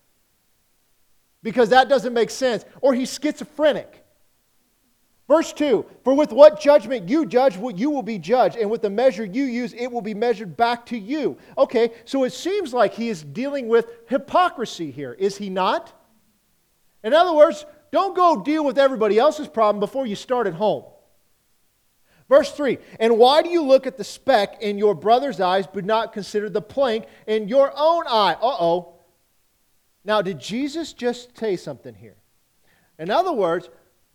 Because 1.43 1.71
that 1.71 1.89
doesn't 1.89 2.13
make 2.13 2.31
sense. 2.31 2.65
Or 2.81 2.95
he's 2.95 3.13
schizophrenic. 3.13 4.05
Verse 5.29 5.53
2 5.53 5.85
For 6.05 6.15
with 6.15 6.33
what 6.33 6.61
judgment 6.61 7.09
you 7.09 7.27
judge, 7.27 7.57
you 7.57 7.91
will 7.91 8.03
be 8.03 8.19
judged, 8.19 8.57
and 8.57 8.71
with 8.71 8.83
the 8.83 8.91
measure 8.91 9.25
you 9.25 9.45
use, 9.45 9.73
it 9.73 9.91
will 9.91 10.03
be 10.03 10.15
measured 10.15 10.57
back 10.57 10.87
to 10.87 10.99
you. 10.99 11.37
Okay, 11.59 11.91
so 12.05 12.25
it 12.25 12.33
seems 12.33 12.73
like 12.73 12.95
he 12.95 13.09
is 13.09 13.23
dealing 13.23 13.69
with 13.69 13.91
hypocrisy 14.09 14.91
here, 14.91 15.13
is 15.13 15.37
he 15.37 15.51
not? 15.51 15.93
In 17.03 17.13
other 17.13 17.33
words, 17.35 17.65
don't 17.93 18.17
go 18.17 18.43
deal 18.43 18.65
with 18.65 18.79
everybody 18.79 19.19
else's 19.19 19.49
problem 19.49 19.81
before 19.81 20.07
you 20.07 20.17
start 20.17 20.47
at 20.47 20.55
home. 20.55 20.85
Verse 22.29 22.51
3 22.53 22.79
And 22.99 23.19
why 23.19 23.43
do 23.43 23.49
you 23.49 23.63
look 23.63 23.87
at 23.87 23.97
the 23.97 24.05
speck 24.05 24.61
in 24.61 24.79
your 24.79 24.95
brother's 24.95 25.41
eyes, 25.41 25.67
but 25.67 25.85
not 25.85 26.13
consider 26.13 26.49
the 26.49 26.63
plank 26.63 27.07
in 27.27 27.49
your 27.49 27.73
own 27.77 28.05
eye? 28.07 28.35
Uh 28.35 28.57
oh. 28.61 28.95
Now, 30.05 30.23
did 30.23 30.39
Jesus 30.39 30.93
just 30.93 31.37
say 31.37 31.57
something 31.57 31.95
here? 31.95 32.17
In 32.99 33.11
other 33.11 33.33
words, 33.33 33.69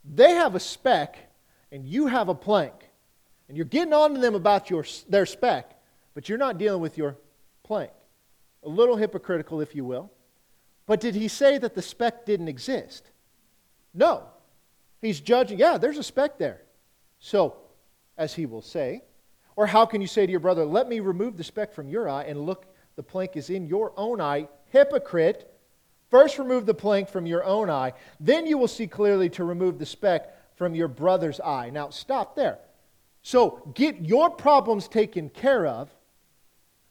they 0.03 0.31
have 0.31 0.55
a 0.55 0.59
speck 0.59 1.17
and 1.71 1.85
you 1.85 2.07
have 2.07 2.29
a 2.29 2.35
plank. 2.35 2.73
And 3.47 3.57
you're 3.57 3.65
getting 3.65 3.93
on 3.93 4.13
to 4.13 4.19
them 4.19 4.35
about 4.35 4.69
your, 4.69 4.85
their 5.09 5.25
speck, 5.25 5.77
but 6.13 6.29
you're 6.29 6.37
not 6.37 6.57
dealing 6.57 6.81
with 6.81 6.97
your 6.97 7.17
plank. 7.63 7.91
A 8.63 8.69
little 8.69 8.95
hypocritical, 8.95 9.59
if 9.61 9.75
you 9.75 9.83
will. 9.83 10.11
But 10.85 10.99
did 10.99 11.15
he 11.15 11.27
say 11.27 11.57
that 11.57 11.75
the 11.75 11.81
speck 11.81 12.25
didn't 12.25 12.47
exist? 12.47 13.11
No. 13.93 14.23
He's 15.01 15.19
judging, 15.19 15.59
yeah, 15.59 15.77
there's 15.77 15.97
a 15.97 16.03
speck 16.03 16.37
there. 16.37 16.61
So, 17.19 17.57
as 18.17 18.33
he 18.33 18.45
will 18.45 18.61
say, 18.61 19.03
or 19.55 19.67
how 19.67 19.85
can 19.85 20.01
you 20.01 20.07
say 20.07 20.25
to 20.25 20.31
your 20.31 20.39
brother, 20.39 20.65
Let 20.65 20.87
me 20.87 20.99
remove 20.99 21.37
the 21.37 21.43
speck 21.43 21.73
from 21.73 21.89
your 21.89 22.07
eye, 22.07 22.23
and 22.23 22.45
look, 22.45 22.65
the 22.95 23.03
plank 23.03 23.35
is 23.35 23.49
in 23.49 23.67
your 23.67 23.93
own 23.97 24.21
eye? 24.21 24.47
Hypocrite. 24.67 25.50
First, 26.11 26.37
remove 26.37 26.65
the 26.65 26.73
plank 26.73 27.07
from 27.07 27.25
your 27.25 27.45
own 27.45 27.69
eye, 27.69 27.93
then 28.19 28.45
you 28.45 28.57
will 28.57 28.67
see 28.67 28.85
clearly 28.85 29.29
to 29.29 29.45
remove 29.45 29.79
the 29.79 29.85
speck 29.85 30.35
from 30.57 30.75
your 30.75 30.89
brother's 30.89 31.39
eye. 31.39 31.69
Now, 31.69 31.89
stop 31.89 32.35
there. 32.35 32.59
So, 33.23 33.71
get 33.73 34.01
your 34.01 34.29
problems 34.29 34.89
taken 34.89 35.29
care 35.29 35.65
of, 35.65 35.89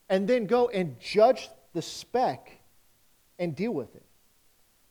and 0.09 0.27
then 0.27 0.47
go 0.47 0.69
and 0.71 0.99
judge 0.99 1.51
the 1.75 1.83
speck 1.83 2.51
and 3.39 3.55
deal 3.55 3.73
with 3.73 3.95
it. 3.95 4.07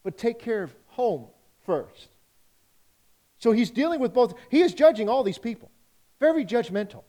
But 0.03 0.15
take 0.15 0.37
care 0.37 0.61
of 0.61 0.75
home 0.89 1.25
first. 1.65 2.09
So, 3.39 3.51
he's 3.51 3.71
dealing 3.71 3.99
with 3.99 4.13
both. 4.13 4.35
He 4.51 4.61
is 4.61 4.75
judging 4.75 5.09
all 5.09 5.23
these 5.23 5.39
people, 5.39 5.71
very 6.19 6.45
judgmental. 6.45 7.01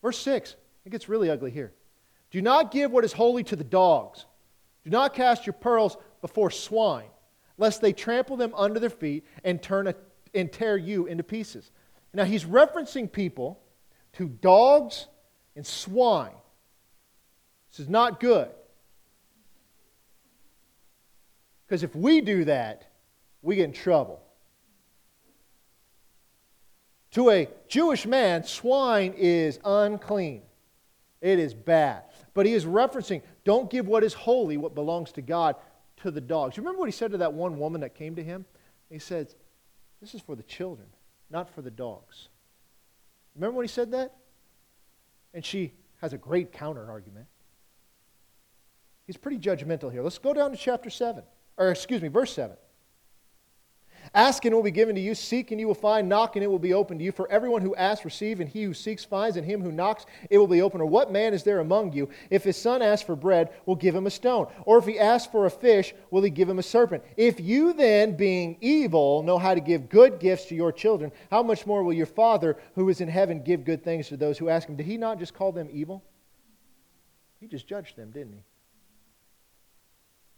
Verse 0.00 0.18
6, 0.20 0.56
it 0.86 0.90
gets 0.90 1.06
really 1.06 1.28
ugly 1.28 1.50
here. 1.50 1.74
Do 2.30 2.40
not 2.40 2.70
give 2.70 2.92
what 2.92 3.04
is 3.04 3.12
holy 3.12 3.44
to 3.44 3.56
the 3.56 3.64
dogs 3.64 4.24
do 4.86 4.90
not 4.90 5.14
cast 5.14 5.46
your 5.46 5.52
pearls 5.52 5.96
before 6.20 6.48
swine, 6.48 7.08
lest 7.58 7.80
they 7.80 7.92
trample 7.92 8.36
them 8.36 8.52
under 8.54 8.78
their 8.78 8.88
feet 8.88 9.24
and, 9.42 9.60
turn 9.60 9.88
a, 9.88 9.96
and 10.32 10.52
tear 10.52 10.76
you 10.76 11.06
into 11.06 11.24
pieces. 11.24 11.72
Now, 12.14 12.22
he's 12.22 12.44
referencing 12.44 13.10
people 13.10 13.60
to 14.12 14.28
dogs 14.28 15.08
and 15.56 15.66
swine. 15.66 16.36
This 17.72 17.80
is 17.80 17.88
not 17.88 18.20
good. 18.20 18.48
Because 21.66 21.82
if 21.82 21.96
we 21.96 22.20
do 22.20 22.44
that, 22.44 22.88
we 23.42 23.56
get 23.56 23.64
in 23.64 23.72
trouble. 23.72 24.22
To 27.10 27.30
a 27.30 27.48
Jewish 27.66 28.06
man, 28.06 28.44
swine 28.44 29.14
is 29.16 29.58
unclean. 29.64 30.42
It 31.20 31.38
is 31.38 31.54
bad. 31.54 32.04
But 32.34 32.46
he 32.46 32.52
is 32.52 32.64
referencing 32.64 33.22
don't 33.44 33.70
give 33.70 33.86
what 33.86 34.04
is 34.04 34.14
holy, 34.14 34.56
what 34.56 34.74
belongs 34.74 35.12
to 35.12 35.22
God, 35.22 35.56
to 35.98 36.10
the 36.10 36.20
dogs. 36.20 36.56
You 36.56 36.62
remember 36.62 36.80
what 36.80 36.88
he 36.88 36.92
said 36.92 37.12
to 37.12 37.18
that 37.18 37.32
one 37.32 37.58
woman 37.58 37.80
that 37.80 37.94
came 37.94 38.16
to 38.16 38.22
him? 38.22 38.44
He 38.90 38.98
said, 38.98 39.34
This 40.00 40.14
is 40.14 40.20
for 40.20 40.36
the 40.36 40.42
children, 40.42 40.88
not 41.30 41.48
for 41.48 41.62
the 41.62 41.70
dogs. 41.70 42.28
Remember 43.34 43.56
when 43.56 43.64
he 43.64 43.72
said 43.72 43.92
that? 43.92 44.14
And 45.34 45.44
she 45.44 45.72
has 46.00 46.12
a 46.12 46.18
great 46.18 46.52
counter 46.52 46.90
argument. 46.90 47.26
He's 49.06 49.16
pretty 49.16 49.38
judgmental 49.38 49.92
here. 49.92 50.02
Let's 50.02 50.18
go 50.18 50.34
down 50.34 50.50
to 50.50 50.56
chapter 50.56 50.90
7, 50.90 51.22
or 51.56 51.70
excuse 51.70 52.02
me, 52.02 52.08
verse 52.08 52.32
7. 52.32 52.56
Ask 54.14 54.44
and 54.44 54.52
it 54.52 54.56
will 54.56 54.62
be 54.62 54.70
given 54.70 54.94
to 54.94 55.00
you. 55.00 55.14
Seek 55.14 55.50
and 55.50 55.60
you 55.60 55.66
will 55.66 55.74
find. 55.74 56.08
Knock 56.08 56.36
and 56.36 56.42
it 56.42 56.48
will 56.48 56.58
be 56.58 56.74
opened 56.74 57.00
to 57.00 57.04
you. 57.04 57.12
For 57.12 57.30
everyone 57.30 57.62
who 57.62 57.74
asks, 57.74 58.04
receives, 58.04 58.40
and 58.40 58.48
he 58.48 58.62
who 58.62 58.74
seeks 58.74 59.04
finds, 59.04 59.36
and 59.36 59.46
him 59.46 59.60
who 59.62 59.72
knocks, 59.72 60.06
it 60.30 60.38
will 60.38 60.46
be 60.46 60.62
opened. 60.62 60.82
Or 60.82 60.86
what 60.86 61.12
man 61.12 61.34
is 61.34 61.42
there 61.42 61.60
among 61.60 61.92
you, 61.92 62.08
if 62.30 62.44
his 62.44 62.56
son 62.56 62.82
asks 62.82 63.06
for 63.06 63.16
bread, 63.16 63.50
will 63.66 63.74
give 63.74 63.94
him 63.94 64.06
a 64.06 64.10
stone? 64.10 64.46
Or 64.64 64.78
if 64.78 64.84
he 64.84 64.98
asks 64.98 65.30
for 65.30 65.46
a 65.46 65.50
fish, 65.50 65.94
will 66.10 66.22
he 66.22 66.30
give 66.30 66.48
him 66.48 66.58
a 66.58 66.62
serpent? 66.62 67.02
If 67.16 67.40
you 67.40 67.72
then, 67.72 68.16
being 68.16 68.56
evil, 68.60 69.22
know 69.22 69.38
how 69.38 69.54
to 69.54 69.60
give 69.60 69.88
good 69.88 70.18
gifts 70.18 70.46
to 70.46 70.54
your 70.54 70.72
children, 70.72 71.12
how 71.30 71.42
much 71.42 71.66
more 71.66 71.82
will 71.82 71.92
your 71.92 72.06
Father 72.06 72.56
who 72.74 72.88
is 72.88 73.00
in 73.00 73.08
heaven 73.08 73.42
give 73.42 73.64
good 73.64 73.84
things 73.84 74.08
to 74.08 74.16
those 74.16 74.38
who 74.38 74.48
ask 74.48 74.68
him? 74.68 74.76
Did 74.76 74.86
he 74.86 74.96
not 74.96 75.18
just 75.18 75.34
call 75.34 75.52
them 75.52 75.68
evil? 75.70 76.02
He 77.40 77.46
just 77.46 77.66
judged 77.66 77.96
them, 77.96 78.10
didn't 78.10 78.32
he? 78.32 78.42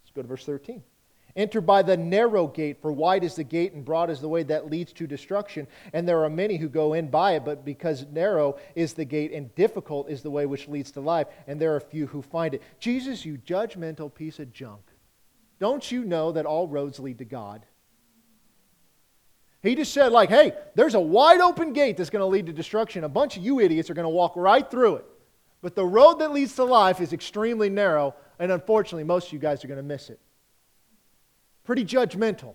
Let's 0.03 0.11
go 0.15 0.23
to 0.23 0.29
verse 0.29 0.45
13. 0.45 0.83
Enter 1.39 1.61
by 1.61 1.83
the 1.83 1.97
narrow 1.97 2.49
gate, 2.49 2.83
for 2.83 2.91
wide 2.91 3.23
is 3.23 3.37
the 3.37 3.45
gate 3.45 3.73
and 3.73 3.85
broad 3.85 4.11
is 4.11 4.21
the 4.21 4.29
way 4.29 4.43
that 4.43 4.69
leads 4.69 4.93
to 4.95 5.07
destruction. 5.07 5.69
And 5.93 6.07
there 6.07 6.25
are 6.25 6.29
many 6.29 6.57
who 6.57 6.69
go 6.69 6.95
in 6.95 7.11
by 7.11 7.37
it, 7.37 7.45
but 7.45 7.65
because 7.65 8.05
narrow 8.11 8.59
is 8.75 8.95
the 8.95 9.05
gate 9.05 9.33
and 9.33 9.55
difficult 9.55 10.11
is 10.11 10.21
the 10.21 10.33
way 10.33 10.47
which 10.47 10.67
leads 10.67 10.91
to 10.93 11.01
life, 11.01 11.29
and 11.47 11.61
there 11.61 11.77
are 11.77 11.81
few 11.81 12.09
who 12.09 12.23
find 12.23 12.55
it. 12.55 12.63
Jesus, 12.81 13.25
you 13.25 13.39
judgmental 13.39 14.13
piece 14.13 14.41
of 14.41 14.53
junk. 14.53 14.81
Don't 15.61 15.89
you 15.93 16.05
know 16.05 16.33
that 16.33 16.45
all 16.45 16.67
roads 16.67 16.99
lead 16.99 17.19
to 17.19 17.25
God? 17.25 17.65
He 19.63 19.77
just 19.77 19.93
said, 19.93 20.11
like, 20.11 20.31
hey, 20.31 20.55
there's 20.75 20.95
a 20.95 21.01
wide 21.01 21.41
open 21.41 21.73
gate 21.73 21.97
that's 21.97 22.11
going 22.11 22.21
to 22.21 22.27
lead 22.27 22.47
to 22.47 22.53
destruction. 22.53 23.05
A 23.05 23.09
bunch 23.09 23.37
of 23.37 23.45
you 23.45 23.61
idiots 23.61 23.91
are 23.91 23.95
going 23.95 24.07
to 24.07 24.09
walk 24.09 24.33
right 24.35 24.69
through 24.69 24.97
it. 24.97 25.05
But 25.63 25.77
the 25.77 25.87
road 25.87 26.15
that 26.15 26.33
leads 26.33 26.57
to 26.57 26.65
life 26.65 27.01
is 27.01 27.13
extremely 27.13 27.71
narrow, 27.71 28.17
and 28.41 28.51
unfortunately, 28.51 29.05
most 29.05 29.29
of 29.29 29.33
you 29.33 29.39
guys 29.39 29.65
are 29.65 29.69
going 29.69 29.79
to 29.79 29.85
miss 29.85 30.11
it 30.11 30.19
pretty 31.69 31.85
judgmental 31.85 32.55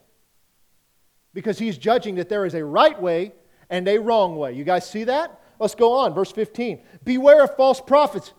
because 1.35 1.59
he's 1.59 1.77
judging 1.77 2.15
that 2.15 2.29
there 2.29 2.47
is 2.47 2.55
a 2.55 2.65
right 2.65 2.99
way 2.99 3.31
and 3.69 3.87
a 3.87 3.99
wrong 3.99 4.37
way. 4.37 4.53
You 4.53 4.63
guys 4.63 4.89
see 4.89 5.03
that? 5.03 5.39
Let's 5.59 5.75
go 5.75 5.93
on. 5.93 6.15
Verse 6.15 6.31
15. 6.31 6.81
Beware 7.03 7.43
of 7.43 7.55
false 7.55 7.79
prophets. 7.79 8.33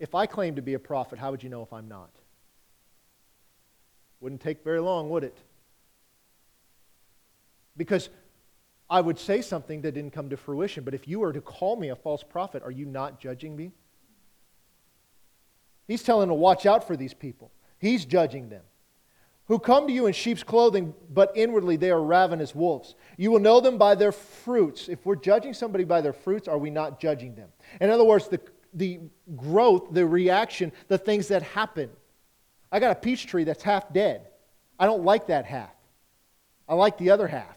If 0.00 0.16
I 0.16 0.26
claim 0.26 0.56
to 0.56 0.62
be 0.62 0.74
a 0.74 0.80
prophet, 0.80 1.16
how 1.16 1.30
would 1.30 1.44
you 1.44 1.48
know 1.48 1.62
if 1.62 1.72
I'm 1.72 1.86
not? 1.86 2.10
Wouldn't 4.18 4.40
take 4.40 4.64
very 4.64 4.80
long, 4.80 5.10
would 5.10 5.22
it? 5.22 5.38
Because 7.76 8.08
I 8.90 9.00
would 9.00 9.20
say 9.20 9.42
something 9.42 9.80
that 9.82 9.92
didn't 9.92 10.12
come 10.12 10.28
to 10.28 10.36
fruition, 10.36 10.82
but 10.82 10.92
if 10.92 11.06
you 11.06 11.20
were 11.20 11.32
to 11.32 11.40
call 11.40 11.76
me 11.76 11.90
a 11.90 11.94
false 11.96 12.24
prophet, 12.24 12.64
are 12.64 12.72
you 12.72 12.84
not 12.84 13.20
judging 13.20 13.54
me? 13.54 13.70
He's 15.86 16.02
telling 16.02 16.26
to 16.30 16.34
watch 16.34 16.66
out 16.66 16.84
for 16.84 16.96
these 16.96 17.14
people. 17.14 17.52
He's 17.80 18.04
judging 18.04 18.50
them. 18.50 18.62
Who 19.46 19.58
come 19.58 19.88
to 19.88 19.92
you 19.92 20.06
in 20.06 20.12
sheep's 20.12 20.44
clothing, 20.44 20.94
but 21.12 21.32
inwardly 21.34 21.76
they 21.76 21.90
are 21.90 22.00
ravenous 22.00 22.54
wolves. 22.54 22.94
You 23.16 23.32
will 23.32 23.40
know 23.40 23.60
them 23.60 23.78
by 23.78 23.96
their 23.96 24.12
fruits. 24.12 24.88
If 24.88 25.04
we're 25.04 25.16
judging 25.16 25.54
somebody 25.54 25.82
by 25.82 26.02
their 26.02 26.12
fruits, 26.12 26.46
are 26.46 26.58
we 26.58 26.70
not 26.70 27.00
judging 27.00 27.34
them? 27.34 27.48
In 27.80 27.90
other 27.90 28.04
words, 28.04 28.28
the, 28.28 28.40
the 28.74 29.00
growth, 29.34 29.88
the 29.90 30.06
reaction, 30.06 30.70
the 30.86 30.98
things 30.98 31.26
that 31.28 31.42
happen. 31.42 31.90
I 32.70 32.78
got 32.78 32.92
a 32.92 32.94
peach 32.94 33.26
tree 33.26 33.42
that's 33.42 33.64
half 33.64 33.92
dead. 33.92 34.28
I 34.78 34.86
don't 34.86 35.02
like 35.02 35.26
that 35.26 35.46
half. 35.46 35.74
I 36.68 36.74
like 36.74 36.96
the 36.98 37.10
other 37.10 37.26
half. 37.26 37.56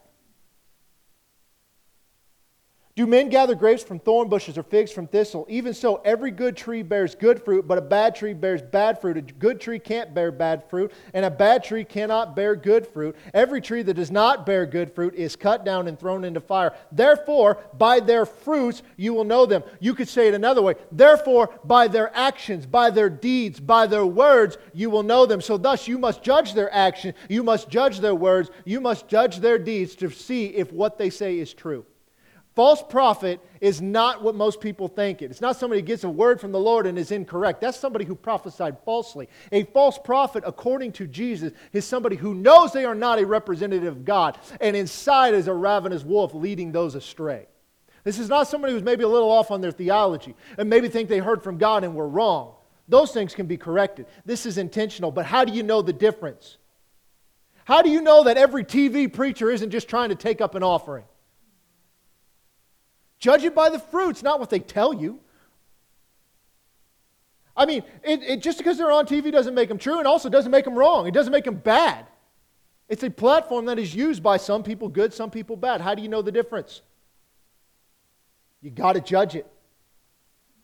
Do 2.96 3.08
men 3.08 3.30
gather 3.30 3.56
grapes 3.56 3.82
from 3.82 3.98
thorn 3.98 4.30
bushes 4.30 4.56
or 4.56 4.62
figs 4.62 4.92
from 4.92 5.08
thistle? 5.08 5.48
Even 5.50 5.74
so, 5.74 5.96
every 6.06 6.30
good 6.30 6.56
tree 6.56 6.84
bears 6.84 7.16
good 7.16 7.44
fruit, 7.44 7.68
but 7.68 7.80
a 7.80 7.82
bad 7.82 8.14
tree 8.14 8.36
bears 8.36 8.62
bad 8.62 9.02
fruit. 9.02 9.18
A 9.18 9.22
good 9.22 9.60
tree 9.60 9.80
can't 9.80 10.14
bear 10.14 10.32
bad 10.32 10.70
fruit, 10.70 10.92
and 11.16 11.26
a 11.26 11.32
bad 11.32 11.64
tree 11.64 11.86
cannot 11.86 12.36
bear 12.36 12.56
good 12.56 12.86
fruit. 12.86 13.16
Every 13.34 13.62
tree 13.62 13.82
that 13.82 13.96
does 13.96 14.12
not 14.12 14.46
bear 14.46 14.68
good 14.68 14.94
fruit 14.94 15.16
is 15.16 15.36
cut 15.36 15.66
down 15.66 15.88
and 15.88 16.00
thrown 16.00 16.24
into 16.24 16.40
fire. 16.40 16.76
Therefore, 16.92 17.64
by 17.80 18.00
their 18.00 18.28
fruits 18.28 18.84
you 18.96 19.16
will 19.16 19.24
know 19.24 19.48
them. 19.48 19.64
You 19.80 19.96
could 19.96 20.08
say 20.08 20.28
it 20.28 20.36
another 20.36 20.62
way. 20.62 20.76
Therefore, 20.92 21.50
by 21.64 21.88
their 21.88 22.16
actions, 22.16 22.68
by 22.68 22.92
their 22.92 23.10
deeds, 23.10 23.60
by 23.60 23.88
their 23.88 24.06
words, 24.06 24.60
you 24.72 24.92
will 24.92 25.02
know 25.02 25.26
them. 25.26 25.42
So, 25.42 25.58
thus, 25.58 25.88
you 25.88 25.98
must 25.98 26.22
judge 26.22 26.54
their 26.54 26.72
action, 26.72 27.16
you 27.28 27.42
must 27.42 27.70
judge 27.70 28.02
their 28.02 28.14
words, 28.14 28.52
you 28.66 28.80
must 28.80 29.08
judge 29.08 29.38
their 29.38 29.58
deeds 29.58 29.96
to 29.96 30.12
see 30.12 30.46
if 30.46 30.72
what 30.72 31.00
they 31.00 31.10
say 31.10 31.40
is 31.40 31.56
true. 31.56 31.88
False 32.56 32.84
prophet 32.88 33.40
is 33.62 33.82
not 33.82 34.22
what 34.22 34.36
most 34.36 34.62
people 34.62 34.88
think 34.88 35.24
it. 35.24 35.32
It's 35.32 35.42
not 35.42 35.56
somebody 35.56 35.82
who 35.82 35.88
gets 35.88 36.04
a 36.04 36.10
word 36.10 36.40
from 36.40 36.52
the 36.52 36.60
Lord 36.60 36.86
and 36.86 37.00
is 37.00 37.12
incorrect. 37.12 37.62
That's 37.62 37.80
somebody 37.80 38.06
who 38.06 38.14
prophesied 38.14 38.78
falsely. 38.86 39.28
A 39.52 39.64
false 39.64 39.98
prophet, 39.98 40.44
according 40.46 40.92
to 40.94 41.08
Jesus, 41.08 41.52
is 41.72 41.84
somebody 41.84 42.16
who 42.16 42.36
knows 42.36 42.72
they 42.72 42.86
are 42.86 42.94
not 42.94 43.20
a 43.20 43.26
representative 43.26 43.98
of 43.98 44.06
God 44.06 44.38
and 44.62 44.76
inside 44.76 45.34
is 45.34 45.48
a 45.48 45.54
ravenous 45.54 46.04
wolf 46.04 46.36
leading 46.36 46.72
those 46.72 46.94
astray. 46.94 47.48
This 48.04 48.20
is 48.20 48.30
not 48.30 48.48
somebody 48.48 48.74
who's 48.74 48.84
maybe 48.84 49.04
a 49.04 49.08
little 49.08 49.32
off 49.32 49.50
on 49.50 49.62
their 49.62 49.72
theology 49.72 50.36
and 50.58 50.70
maybe 50.70 50.90
think 50.90 51.10
they 51.10 51.20
heard 51.20 51.42
from 51.44 51.58
God 51.58 51.84
and 51.84 51.96
were 51.96 52.08
wrong. 52.08 52.54
Those 52.88 53.14
things 53.14 53.34
can 53.34 53.48
be 53.48 53.58
corrected. 53.58 54.06
This 54.26 54.46
is 54.46 54.60
intentional, 54.60 55.10
but 55.10 55.26
how 55.26 55.44
do 55.44 55.54
you 55.54 55.64
know 55.64 55.82
the 55.82 55.94
difference? 55.94 56.58
How 57.66 57.82
do 57.82 57.90
you 57.90 58.02
know 58.02 58.26
that 58.26 58.38
every 58.38 58.64
TV 58.64 59.12
preacher 59.12 59.50
isn't 59.50 59.72
just 59.72 59.88
trying 59.88 60.10
to 60.10 60.16
take 60.16 60.42
up 60.42 60.54
an 60.54 60.62
offering? 60.62 61.06
Judge 63.24 63.46
it 63.46 63.56
by 63.56 63.70
the 63.70 63.80
fruits, 63.80 64.22
not 64.22 64.38
what 64.38 64.50
they 64.50 64.60
tell 64.60 64.94
you. 64.94 65.18
I 67.56 67.66
mean, 67.66 67.84
it, 68.04 68.22
it, 68.22 68.42
just 68.42 68.58
because 68.58 68.78
they're 68.78 68.92
on 68.92 69.06
TV 69.06 69.32
doesn't 69.32 69.56
make 69.56 69.70
them 69.70 69.78
true 69.78 69.98
and 69.98 70.06
also 70.06 70.28
doesn't 70.28 70.52
make 70.52 70.66
them 70.66 70.76
wrong. 70.76 71.08
It 71.08 71.14
doesn't 71.14 71.32
make 71.32 71.46
them 71.46 71.56
bad. 71.56 72.06
It's 72.90 73.02
a 73.02 73.10
platform 73.10 73.68
that 73.68 73.80
is 73.80 73.96
used 73.96 74.22
by 74.22 74.36
some 74.36 74.62
people 74.62 74.90
good, 74.90 75.14
some 75.14 75.32
people 75.32 75.56
bad. 75.56 75.80
How 75.80 75.96
do 75.96 76.02
you 76.02 76.10
know 76.10 76.22
the 76.22 76.34
difference? 76.34 76.82
You 78.62 78.72
got 78.72 78.94
to 78.94 79.00
judge 79.00 79.36
it. 79.36 79.50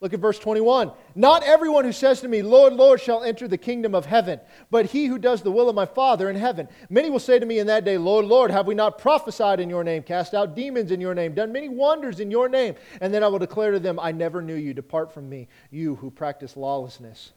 Look 0.02 0.14
at 0.14 0.22
verse 0.22 0.40
21. 0.40 0.94
Not 1.14 1.44
everyone 1.44 1.84
who 1.84 1.92
says 1.92 2.22
to 2.22 2.30
me, 2.30 2.42
Lord, 2.42 2.74
Lord, 2.74 3.02
shall 3.02 3.22
enter 3.22 3.50
the 3.50 3.58
kingdom 3.58 3.94
of 3.94 4.06
heaven, 4.06 4.40
but 4.72 4.86
he 4.86 5.08
who 5.08 5.20
does 5.20 5.42
the 5.42 5.52
will 5.52 5.68
of 5.68 5.76
my 5.76 5.86
Father 5.86 6.30
in 6.30 6.38
heaven. 6.38 6.70
Many 6.90 7.10
will 7.10 7.20
say 7.20 7.38
to 7.38 7.46
me 7.46 7.60
in 7.60 7.68
that 7.68 7.84
day, 7.84 7.98
Lord, 7.98 8.26
Lord, 8.26 8.50
have 8.50 8.66
we 8.66 8.76
not 8.76 8.98
prophesied 8.98 9.60
in 9.60 9.70
your 9.70 9.84
name, 9.84 10.04
cast 10.04 10.34
out 10.34 10.56
demons 10.56 10.92
in 10.92 11.02
your 11.02 11.14
name, 11.14 11.34
done 11.34 11.52
many 11.52 11.68
wonders 11.68 12.22
in 12.22 12.32
your 12.32 12.48
name? 12.48 12.76
And 13.02 13.14
then 13.14 13.24
I 13.24 13.28
will 13.28 13.40
declare 13.40 13.72
to 13.72 13.80
them, 13.80 14.00
I 14.00 14.14
never 14.14 14.42
knew 14.42 14.56
you. 14.56 14.74
Depart 14.74 15.14
from 15.14 15.28
me, 15.28 15.50
you 15.70 15.96
who 15.96 16.10
practice 16.10 16.56
lawlessness. 16.56 17.34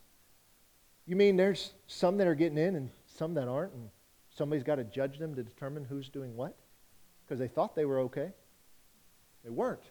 You 1.04 1.16
mean 1.16 1.36
there's 1.36 1.72
some 1.88 2.16
that 2.18 2.28
are 2.28 2.36
getting 2.36 2.58
in 2.58 2.76
and 2.76 2.90
some 3.18 3.34
that 3.34 3.48
aren't, 3.48 3.72
and 3.72 3.90
somebody's 4.30 4.62
got 4.62 4.76
to 4.76 4.84
judge 4.84 5.18
them 5.18 5.34
to 5.34 5.42
determine 5.42 5.84
who's 5.84 6.08
doing 6.08 6.36
what? 6.36 6.56
Because 7.24 7.40
they 7.40 7.48
thought 7.48 7.74
they 7.74 7.86
were 7.86 8.00
okay. 8.00 8.30
They 9.42 9.50
weren't. 9.50 9.82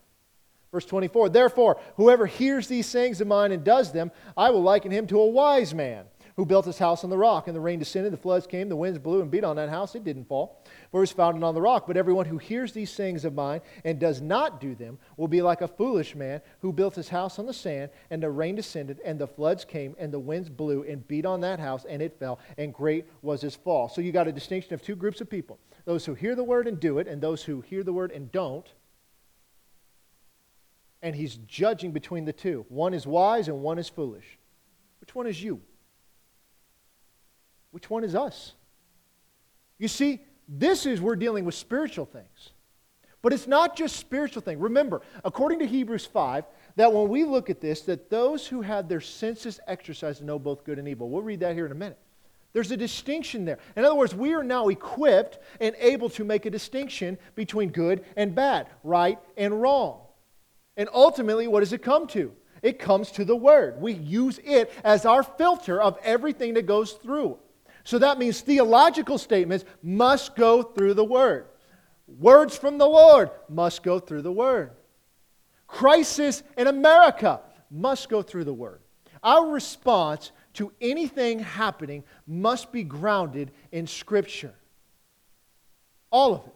Verse 0.71 0.85
24, 0.85 1.29
therefore, 1.29 1.79
whoever 1.97 2.25
hears 2.25 2.67
these 2.67 2.87
sayings 2.87 3.19
of 3.19 3.27
mine 3.27 3.51
and 3.51 3.63
does 3.63 3.91
them, 3.91 4.11
I 4.37 4.51
will 4.51 4.61
liken 4.61 4.91
him 4.91 5.05
to 5.07 5.19
a 5.19 5.27
wise 5.27 5.73
man 5.73 6.05
who 6.37 6.45
built 6.45 6.65
his 6.65 6.77
house 6.77 7.03
on 7.03 7.09
the 7.09 7.17
rock. 7.17 7.47
And 7.47 7.55
the 7.55 7.61
rain 7.61 7.77
descended, 7.77 8.13
the 8.13 8.17
floods 8.17 8.47
came, 8.47 8.69
the 8.69 8.75
winds 8.75 8.97
blew 8.97 9.21
and 9.21 9.29
beat 9.29 9.43
on 9.43 9.57
that 9.57 9.67
house. 9.67 9.95
It 9.95 10.05
didn't 10.05 10.29
fall, 10.29 10.63
for 10.89 10.99
it 10.99 11.01
was 11.01 11.11
founded 11.11 11.43
on 11.43 11.55
the 11.55 11.61
rock. 11.61 11.87
But 11.87 11.97
everyone 11.97 12.25
who 12.25 12.37
hears 12.37 12.71
these 12.71 12.89
sayings 12.89 13.25
of 13.25 13.33
mine 13.33 13.59
and 13.83 13.99
does 13.99 14.21
not 14.21 14.61
do 14.61 14.73
them 14.73 14.97
will 15.17 15.27
be 15.27 15.41
like 15.41 15.61
a 15.61 15.67
foolish 15.67 16.15
man 16.15 16.41
who 16.59 16.71
built 16.71 16.95
his 16.95 17.09
house 17.09 17.37
on 17.37 17.45
the 17.45 17.53
sand, 17.53 17.91
and 18.09 18.23
the 18.23 18.29
rain 18.29 18.55
descended, 18.55 18.99
and 19.03 19.19
the 19.19 19.27
floods 19.27 19.65
came, 19.65 19.95
and 19.99 20.13
the 20.13 20.19
winds 20.19 20.49
blew 20.49 20.83
and 20.83 21.07
beat 21.07 21.25
on 21.25 21.41
that 21.41 21.59
house, 21.59 21.85
and 21.87 22.01
it 22.01 22.17
fell, 22.17 22.39
and 22.57 22.73
great 22.73 23.05
was 23.21 23.41
his 23.41 23.55
fall. 23.55 23.89
So 23.89 24.01
you 24.01 24.11
got 24.11 24.27
a 24.27 24.31
distinction 24.31 24.73
of 24.73 24.81
two 24.81 24.95
groups 24.95 25.21
of 25.21 25.29
people 25.29 25.59
those 25.83 26.05
who 26.05 26.13
hear 26.13 26.35
the 26.35 26.43
word 26.43 26.67
and 26.67 26.79
do 26.79 26.99
it, 26.99 27.07
and 27.07 27.21
those 27.21 27.43
who 27.43 27.59
hear 27.61 27.83
the 27.83 27.91
word 27.91 28.11
and 28.11 28.31
don't 28.31 28.71
and 31.01 31.15
he's 31.15 31.35
judging 31.47 31.91
between 31.91 32.25
the 32.25 32.33
two. 32.33 32.65
One 32.69 32.93
is 32.93 33.07
wise 33.07 33.47
and 33.47 33.61
one 33.61 33.79
is 33.79 33.89
foolish. 33.89 34.37
Which 34.99 35.15
one 35.15 35.27
is 35.27 35.41
you? 35.41 35.61
Which 37.71 37.89
one 37.89 38.03
is 38.03 38.15
us? 38.15 38.53
You 39.77 39.87
see, 39.87 40.19
this 40.47 40.85
is 40.85 41.01
we're 41.01 41.15
dealing 41.15 41.45
with 41.45 41.55
spiritual 41.55 42.05
things. 42.05 42.49
But 43.21 43.33
it's 43.33 43.47
not 43.47 43.75
just 43.75 43.97
spiritual 43.97 44.41
thing. 44.41 44.59
Remember, 44.59 45.01
according 45.23 45.59
to 45.59 45.67
Hebrews 45.67 46.05
5, 46.05 46.43
that 46.75 46.91
when 46.91 47.07
we 47.07 47.23
look 47.23 47.49
at 47.49 47.61
this, 47.61 47.81
that 47.81 48.09
those 48.09 48.47
who 48.47 48.61
have 48.61 48.87
their 48.87 49.01
senses 49.01 49.59
exercised 49.67 50.23
know 50.23 50.39
both 50.39 50.63
good 50.63 50.79
and 50.79 50.87
evil. 50.87 51.09
We'll 51.09 51.21
read 51.21 51.41
that 51.41 51.55
here 51.55 51.65
in 51.65 51.71
a 51.71 51.75
minute. 51.75 51.99
There's 52.53 52.71
a 52.71 52.77
distinction 52.77 53.45
there. 53.45 53.59
In 53.75 53.85
other 53.85 53.95
words, 53.95 54.13
we 54.13 54.33
are 54.33 54.43
now 54.43 54.67
equipped 54.67 55.39
and 55.59 55.75
able 55.79 56.09
to 56.11 56.23
make 56.23 56.45
a 56.45 56.49
distinction 56.49 57.17
between 57.35 57.69
good 57.69 58.03
and 58.17 58.35
bad, 58.35 58.67
right 58.83 59.19
and 59.37 59.61
wrong. 59.61 60.00
And 60.81 60.89
ultimately, 60.91 61.47
what 61.47 61.59
does 61.59 61.73
it 61.73 61.83
come 61.83 62.07
to? 62.07 62.33
It 62.63 62.79
comes 62.79 63.11
to 63.11 63.23
the 63.23 63.35
Word. 63.35 63.79
We 63.79 63.93
use 63.93 64.39
it 64.43 64.73
as 64.83 65.05
our 65.05 65.21
filter 65.21 65.79
of 65.79 65.99
everything 66.01 66.55
that 66.55 66.65
goes 66.65 66.93
through. 66.93 67.37
So 67.83 67.99
that 67.99 68.17
means 68.17 68.41
theological 68.41 69.19
statements 69.19 69.63
must 69.83 70.35
go 70.35 70.63
through 70.63 70.95
the 70.95 71.03
Word. 71.03 71.45
Words 72.07 72.57
from 72.57 72.79
the 72.79 72.87
Lord 72.87 73.29
must 73.47 73.83
go 73.83 73.99
through 73.99 74.23
the 74.23 74.31
Word. 74.31 74.71
Crisis 75.67 76.41
in 76.57 76.65
America 76.65 77.41
must 77.69 78.09
go 78.09 78.23
through 78.23 78.45
the 78.45 78.51
Word. 78.51 78.81
Our 79.21 79.51
response 79.51 80.31
to 80.53 80.73
anything 80.81 81.37
happening 81.37 82.03
must 82.25 82.71
be 82.71 82.83
grounded 82.83 83.51
in 83.71 83.85
Scripture. 83.85 84.55
All 86.09 86.33
of 86.33 86.47
it. 86.47 86.55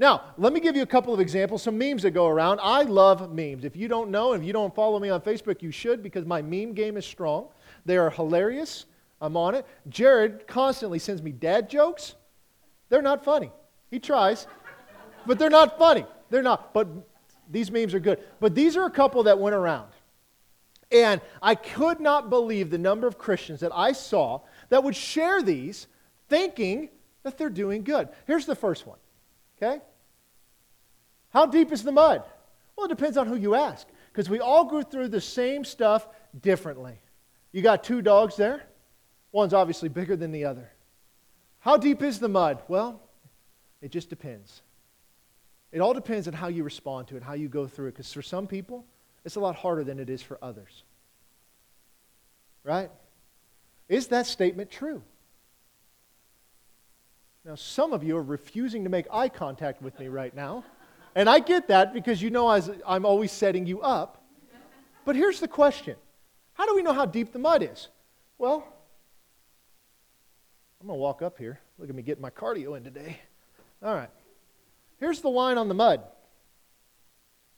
Now, 0.00 0.32
let 0.38 0.54
me 0.54 0.60
give 0.60 0.76
you 0.76 0.82
a 0.82 0.86
couple 0.86 1.12
of 1.12 1.20
examples, 1.20 1.62
some 1.62 1.76
memes 1.76 2.04
that 2.04 2.12
go 2.12 2.26
around. 2.26 2.58
I 2.62 2.84
love 2.84 3.34
memes. 3.34 3.66
If 3.66 3.76
you 3.76 3.86
don't 3.86 4.10
know, 4.10 4.32
if 4.32 4.42
you 4.42 4.50
don't 4.50 4.74
follow 4.74 4.98
me 4.98 5.10
on 5.10 5.20
Facebook, 5.20 5.60
you 5.60 5.70
should 5.70 6.02
because 6.02 6.24
my 6.24 6.40
meme 6.40 6.72
game 6.72 6.96
is 6.96 7.04
strong. 7.04 7.48
They 7.84 7.98
are 7.98 8.08
hilarious. 8.08 8.86
I'm 9.20 9.36
on 9.36 9.54
it. 9.54 9.66
Jared 9.90 10.46
constantly 10.46 10.98
sends 10.98 11.22
me 11.22 11.32
dad 11.32 11.68
jokes. 11.68 12.14
They're 12.88 13.02
not 13.02 13.22
funny. 13.22 13.52
He 13.90 13.98
tries, 13.98 14.46
but 15.26 15.38
they're 15.38 15.50
not 15.50 15.78
funny. 15.78 16.06
They're 16.30 16.42
not. 16.42 16.72
But 16.72 16.88
these 17.50 17.70
memes 17.70 17.92
are 17.92 18.00
good. 18.00 18.20
But 18.40 18.54
these 18.54 18.78
are 18.78 18.86
a 18.86 18.90
couple 18.90 19.24
that 19.24 19.38
went 19.38 19.54
around. 19.54 19.88
And 20.90 21.20
I 21.42 21.54
could 21.54 22.00
not 22.00 22.30
believe 22.30 22.70
the 22.70 22.78
number 22.78 23.06
of 23.06 23.18
Christians 23.18 23.60
that 23.60 23.72
I 23.74 23.92
saw 23.92 24.40
that 24.70 24.82
would 24.82 24.96
share 24.96 25.42
these 25.42 25.88
thinking 26.30 26.88
that 27.22 27.36
they're 27.36 27.50
doing 27.50 27.84
good. 27.84 28.08
Here's 28.26 28.46
the 28.46 28.56
first 28.56 28.86
one. 28.86 28.96
Okay? 29.62 29.82
How 31.30 31.46
deep 31.46 31.72
is 31.72 31.82
the 31.82 31.92
mud? 31.92 32.22
Well, 32.76 32.86
it 32.86 32.90
depends 32.90 33.16
on 33.16 33.26
who 33.26 33.36
you 33.36 33.54
ask, 33.54 33.86
because 34.12 34.28
we 34.28 34.40
all 34.40 34.64
go 34.64 34.82
through 34.82 35.08
the 35.08 35.20
same 35.20 35.64
stuff 35.64 36.06
differently. 36.40 37.00
You 37.52 37.62
got 37.62 37.84
two 37.84 38.02
dogs 38.02 38.36
there, 38.36 38.64
one's 39.32 39.54
obviously 39.54 39.88
bigger 39.88 40.16
than 40.16 40.32
the 40.32 40.44
other. 40.44 40.70
How 41.60 41.76
deep 41.76 42.02
is 42.02 42.18
the 42.18 42.28
mud? 42.28 42.62
Well, 42.68 43.00
it 43.82 43.90
just 43.90 44.08
depends. 44.08 44.62
It 45.72 45.80
all 45.80 45.94
depends 45.94 46.26
on 46.26 46.34
how 46.34 46.48
you 46.48 46.64
respond 46.64 47.08
to 47.08 47.16
it, 47.16 47.22
how 47.22 47.34
you 47.34 47.48
go 47.48 47.66
through 47.66 47.88
it, 47.88 47.92
because 47.92 48.12
for 48.12 48.22
some 48.22 48.46
people, 48.46 48.84
it's 49.24 49.36
a 49.36 49.40
lot 49.40 49.56
harder 49.56 49.84
than 49.84 49.98
it 49.98 50.10
is 50.10 50.22
for 50.22 50.38
others. 50.42 50.84
Right? 52.64 52.90
Is 53.88 54.08
that 54.08 54.26
statement 54.26 54.70
true? 54.70 55.02
Now, 57.44 57.54
some 57.54 57.92
of 57.92 58.02
you 58.02 58.16
are 58.16 58.22
refusing 58.22 58.84
to 58.84 58.90
make 58.90 59.06
eye 59.12 59.28
contact 59.28 59.80
with 59.82 59.98
me 59.98 60.08
right 60.08 60.34
now. 60.34 60.64
And 61.14 61.28
I 61.28 61.40
get 61.40 61.68
that 61.68 61.92
because 61.92 62.22
you 62.22 62.30
know 62.30 62.48
I'm 62.86 63.04
always 63.04 63.32
setting 63.32 63.66
you 63.66 63.80
up. 63.80 64.22
But 65.04 65.16
here's 65.16 65.40
the 65.40 65.48
question 65.48 65.96
How 66.54 66.66
do 66.66 66.74
we 66.74 66.82
know 66.82 66.92
how 66.92 67.06
deep 67.06 67.32
the 67.32 67.38
mud 67.38 67.62
is? 67.62 67.88
Well, 68.38 68.66
I'm 70.80 70.86
going 70.86 70.96
to 70.96 71.00
walk 71.00 71.20
up 71.20 71.36
here. 71.36 71.60
Look 71.78 71.90
at 71.90 71.94
me 71.94 72.02
getting 72.02 72.22
my 72.22 72.30
cardio 72.30 72.76
in 72.76 72.84
today. 72.84 73.18
All 73.82 73.94
right. 73.94 74.10
Here's 74.98 75.20
the 75.20 75.28
line 75.28 75.58
on 75.58 75.68
the 75.68 75.74
mud. 75.74 76.02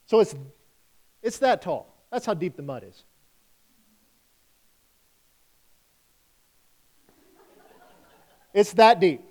So 0.07 0.21
it's, 0.21 0.35
it's 1.23 1.39
that 1.39 1.63
tall. 1.63 1.95
That's 2.11 2.27
how 2.27 2.35
deep 2.35 2.57
the 2.57 2.63
mud 2.63 2.85
is. 2.85 3.05
It's 8.53 8.73
that 8.75 9.01
deep. 9.01 9.23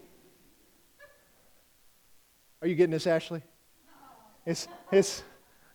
Are 2.61 2.67
you 2.67 2.75
getting 2.75 2.91
this, 2.91 3.07
Ashley? 3.07 3.43
It's, 4.45 4.67
it's, 4.91 5.23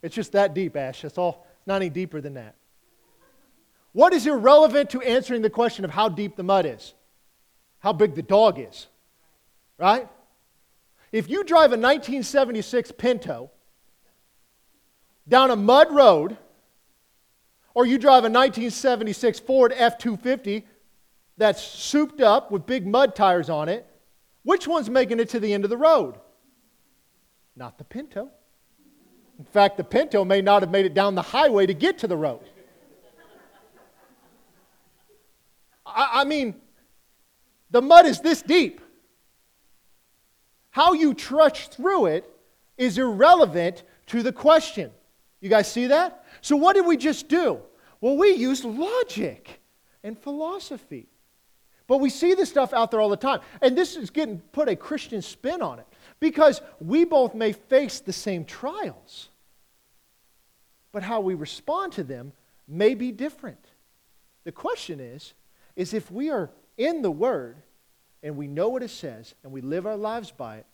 it's 0.03 0.15
just 0.15 0.33
that 0.33 0.55
deep, 0.55 0.77
Ash. 0.77 1.05
It's 1.05 1.19
all 1.19 1.47
not 1.67 1.77
any 1.77 1.91
deeper 1.91 2.21
than 2.21 2.35
that. 2.35 2.55
What 3.93 4.13
is 4.13 4.27
irrelevant 4.27 4.91
to 4.91 5.01
answering 5.01 5.43
the 5.43 5.51
question 5.51 5.85
of 5.85 5.91
how 5.91 6.09
deep 6.09 6.37
the 6.37 6.43
mud 6.43 6.67
is? 6.67 6.95
How 7.79 7.93
big 7.93 8.15
the 8.15 8.23
dog 8.23 8.59
is. 8.59 8.89
Right? 9.79 10.09
If 11.13 11.31
you 11.31 11.45
drive 11.45 11.71
a 11.71 11.79
1976 11.79 12.93
Pinto 12.93 13.51
down 15.29 15.51
a 15.51 15.57
mud 15.57 15.93
road, 15.93 16.37
or 17.75 17.87
you 17.87 17.99
drive 17.99 18.25
a 18.25 18.31
1976 18.31 19.41
Ford 19.41 19.73
F 19.75 19.99
250 19.99 20.67
that's 21.37 21.63
souped 21.63 22.21
up 22.21 22.51
with 22.51 22.67
big 22.67 22.87
mud 22.87 23.15
tires 23.15 23.51
on 23.51 23.69
it, 23.69 23.87
which 24.43 24.67
one's 24.67 24.89
making 24.89 25.21
it 25.21 25.29
to 25.31 25.41
the 25.41 25.53
end 25.53 25.65
of 25.65 25.71
the 25.71 25.77
road? 25.77 26.17
Not 27.55 27.79
the 27.79 27.85
Pinto. 27.85 28.31
In 29.39 29.45
fact, 29.45 29.77
the 29.77 29.85
Pinto 29.85 30.25
may 30.25 30.41
not 30.41 30.63
have 30.63 30.71
made 30.71 30.87
it 30.87 30.95
down 30.95 31.15
the 31.15 31.23
highway 31.23 31.67
to 31.67 31.75
get 31.75 31.99
to 31.99 32.07
the 32.07 32.17
road. 32.17 32.41
I, 35.85 36.21
I 36.21 36.25
mean, 36.25 36.55
the 37.71 37.83
mud 37.83 38.07
is 38.07 38.21
this 38.21 38.43
deep. 38.43 38.81
How 40.71 40.93
you 40.93 41.15
trudge 41.15 41.69
through 41.69 42.07
it 42.07 42.31
is 42.77 42.99
irrelevant 42.99 43.83
to 44.07 44.23
the 44.23 44.33
question. 44.33 44.91
You 45.41 45.49
guys 45.49 45.71
see 45.71 45.87
that? 45.89 46.25
So, 46.41 46.57
what 46.57 46.75
did 46.75 46.87
we 46.87 46.97
just 46.97 47.29
do? 47.29 47.61
Well, 48.01 48.17
we 48.17 48.33
used 48.33 48.65
logic 48.65 49.61
and 50.03 50.19
philosophy. 50.19 51.09
But 51.87 51.99
we 51.99 52.11
see 52.11 52.35
this 52.35 52.49
stuff 52.49 52.73
out 52.73 52.91
there 52.91 53.01
all 53.01 53.09
the 53.09 53.17
time. 53.17 53.41
And 53.63 53.79
this 53.79 53.97
is 53.97 54.11
getting 54.11 54.41
put 54.53 54.69
a 54.69 54.77
Christian 54.77 55.23
spin 55.23 55.63
on 55.63 55.79
it 55.79 55.87
because 56.21 56.61
we 56.81 57.05
both 57.05 57.35
may 57.35 57.53
face 57.53 58.01
the 58.01 58.13
same 58.13 58.45
trials, 58.45 59.29
but 60.93 61.03
how 61.03 61.21
we 61.21 61.35
respond 61.35 61.93
to 61.95 62.05
them 62.05 62.33
may 62.67 62.95
be 62.95 63.13
different. 63.13 63.65
The 64.45 64.53
question 64.53 65.01
is, 65.01 65.35
is 65.75 65.93
if 65.93 66.11
we 66.11 66.31
are 66.31 66.51
in 66.77 67.03
the 67.03 67.11
Word 67.11 67.57
and 68.23 68.37
we 68.37 68.47
know 68.47 68.69
what 68.69 68.83
it 68.83 68.91
says 68.91 69.35
and 69.43 69.53
we 69.53 69.61
live 69.61 69.87
our 69.87 69.97
lives 69.97 70.31
by 70.31 70.57
it, 70.57 70.67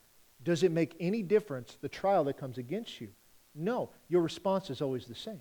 does 0.44 0.62
it 0.62 0.72
make 0.72 0.94
any 1.00 1.22
difference 1.22 1.76
the 1.80 1.88
trial 1.88 2.24
that 2.24 2.38
comes 2.38 2.58
against 2.58 3.00
you? 3.00 3.08
No, 3.54 3.90
your 4.08 4.22
response 4.22 4.70
is 4.70 4.80
always 4.80 5.06
the 5.06 5.14
same. 5.14 5.40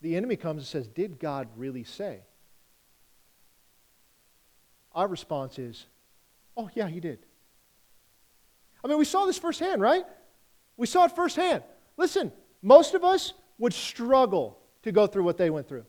The 0.00 0.16
enemy 0.16 0.36
comes 0.36 0.62
and 0.62 0.66
says, 0.66 0.86
Did 0.86 1.18
God 1.18 1.48
really 1.56 1.84
say? 1.84 2.20
Our 4.92 5.08
response 5.08 5.58
is, 5.58 5.86
Oh, 6.56 6.70
yeah, 6.74 6.88
he 6.88 7.00
did. 7.00 7.20
I 8.84 8.88
mean, 8.88 8.98
we 8.98 9.04
saw 9.04 9.26
this 9.26 9.38
firsthand, 9.38 9.80
right? 9.82 10.04
We 10.76 10.86
saw 10.86 11.04
it 11.04 11.12
firsthand. 11.12 11.62
Listen, 11.96 12.32
most 12.62 12.94
of 12.94 13.04
us 13.04 13.32
would 13.58 13.74
struggle 13.74 14.58
to 14.82 14.92
go 14.92 15.06
through 15.06 15.24
what 15.24 15.36
they 15.36 15.50
went 15.50 15.68
through 15.68 15.84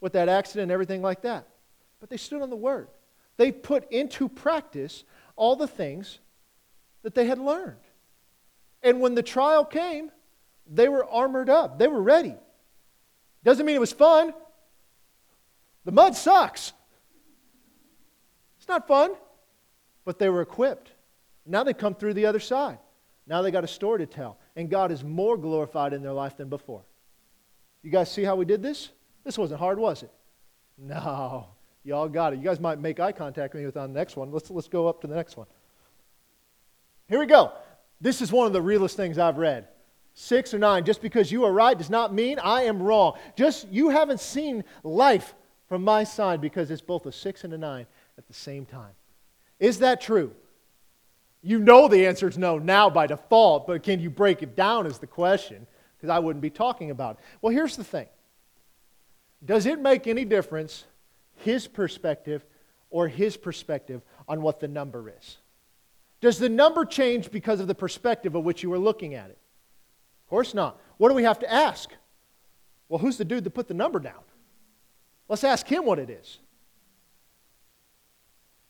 with 0.00 0.12
that 0.12 0.28
accident 0.28 0.64
and 0.64 0.72
everything 0.72 1.02
like 1.02 1.22
that. 1.22 1.48
But 2.00 2.10
they 2.10 2.18
stood 2.18 2.42
on 2.42 2.50
the 2.50 2.56
word. 2.56 2.88
They 3.38 3.52
put 3.52 3.90
into 3.90 4.28
practice 4.28 5.04
all 5.34 5.56
the 5.56 5.66
things 5.66 6.18
that 7.02 7.14
they 7.14 7.26
had 7.26 7.38
learned. 7.38 7.76
And 8.82 9.00
when 9.00 9.14
the 9.14 9.22
trial 9.22 9.64
came, 9.64 10.10
they 10.66 10.88
were 10.88 11.04
armored 11.06 11.48
up, 11.48 11.78
they 11.78 11.88
were 11.88 12.02
ready. 12.02 12.34
Doesn't 13.44 13.64
mean 13.64 13.76
it 13.76 13.80
was 13.80 13.92
fun. 13.92 14.34
The 15.84 15.92
mud 15.92 16.16
sucks. 16.16 16.72
It's 18.58 18.68
not 18.68 18.88
fun, 18.88 19.14
but 20.04 20.18
they 20.18 20.28
were 20.28 20.42
equipped. 20.42 20.90
Now 21.46 21.62
they 21.62 21.74
come 21.74 21.94
through 21.94 22.14
the 22.14 22.26
other 22.26 22.40
side. 22.40 22.78
Now 23.26 23.42
they 23.42 23.50
got 23.50 23.64
a 23.64 23.68
story 23.68 24.00
to 24.00 24.06
tell. 24.06 24.38
And 24.54 24.70
God 24.70 24.90
is 24.90 25.02
more 25.04 25.36
glorified 25.36 25.92
in 25.92 26.02
their 26.02 26.12
life 26.12 26.36
than 26.36 26.48
before. 26.48 26.82
You 27.82 27.90
guys 27.90 28.10
see 28.10 28.24
how 28.24 28.36
we 28.36 28.44
did 28.44 28.62
this? 28.62 28.90
This 29.24 29.38
wasn't 29.38 29.60
hard, 29.60 29.78
was 29.78 30.02
it? 30.02 30.10
No. 30.78 31.46
Y'all 31.84 32.08
got 32.08 32.32
it. 32.32 32.38
You 32.38 32.44
guys 32.44 32.58
might 32.58 32.80
make 32.80 32.98
eye 32.98 33.12
contact 33.12 33.54
with 33.54 33.60
me 33.60 33.66
with 33.66 33.76
on 33.76 33.92
the 33.92 33.98
next 33.98 34.16
one. 34.16 34.32
Let's, 34.32 34.50
let's 34.50 34.68
go 34.68 34.88
up 34.88 35.00
to 35.02 35.06
the 35.06 35.14
next 35.14 35.36
one. 35.36 35.46
Here 37.08 37.18
we 37.18 37.26
go. 37.26 37.52
This 38.00 38.20
is 38.20 38.32
one 38.32 38.46
of 38.46 38.52
the 38.52 38.60
realest 38.60 38.96
things 38.96 39.18
I've 39.18 39.38
read. 39.38 39.68
Six 40.14 40.52
or 40.52 40.58
nine. 40.58 40.84
Just 40.84 41.00
because 41.00 41.30
you 41.30 41.44
are 41.44 41.52
right 41.52 41.76
does 41.76 41.90
not 41.90 42.12
mean 42.12 42.38
I 42.38 42.62
am 42.62 42.82
wrong. 42.82 43.16
Just 43.36 43.68
you 43.68 43.90
haven't 43.90 44.20
seen 44.20 44.64
life 44.82 45.34
from 45.68 45.84
my 45.84 46.04
side 46.04 46.40
because 46.40 46.70
it's 46.70 46.82
both 46.82 47.06
a 47.06 47.12
six 47.12 47.44
and 47.44 47.52
a 47.52 47.58
nine 47.58 47.86
at 48.18 48.26
the 48.26 48.34
same 48.34 48.66
time. 48.66 48.92
Is 49.60 49.78
that 49.78 50.00
true? 50.00 50.32
You 51.46 51.60
know 51.60 51.86
the 51.86 52.08
answer 52.08 52.28
is 52.28 52.36
no 52.36 52.58
now 52.58 52.90
by 52.90 53.06
default, 53.06 53.68
but 53.68 53.84
can 53.84 54.00
you 54.00 54.10
break 54.10 54.42
it 54.42 54.56
down 54.56 54.84
is 54.84 54.98
the 54.98 55.06
question 55.06 55.68
because 55.96 56.10
I 56.10 56.18
wouldn't 56.18 56.42
be 56.42 56.50
talking 56.50 56.90
about 56.90 57.18
it. 57.18 57.24
Well, 57.40 57.54
here's 57.54 57.76
the 57.76 57.84
thing 57.84 58.08
Does 59.44 59.64
it 59.64 59.80
make 59.80 60.08
any 60.08 60.24
difference, 60.24 60.86
his 61.36 61.68
perspective 61.68 62.44
or 62.90 63.06
his 63.06 63.36
perspective, 63.36 64.02
on 64.26 64.42
what 64.42 64.58
the 64.58 64.66
number 64.66 65.08
is? 65.08 65.36
Does 66.20 66.40
the 66.40 66.48
number 66.48 66.84
change 66.84 67.30
because 67.30 67.60
of 67.60 67.68
the 67.68 67.76
perspective 67.76 68.34
of 68.34 68.42
which 68.42 68.64
you 68.64 68.72
are 68.72 68.78
looking 68.78 69.14
at 69.14 69.30
it? 69.30 69.38
Of 70.24 70.30
course 70.30 70.52
not. 70.52 70.80
What 70.96 71.10
do 71.10 71.14
we 71.14 71.22
have 71.22 71.38
to 71.38 71.52
ask? 71.52 71.90
Well, 72.88 72.98
who's 72.98 73.18
the 73.18 73.24
dude 73.24 73.44
that 73.44 73.50
put 73.50 73.68
the 73.68 73.74
number 73.74 74.00
down? 74.00 74.24
Let's 75.28 75.44
ask 75.44 75.64
him 75.68 75.84
what 75.84 76.00
it 76.00 76.10
is. 76.10 76.40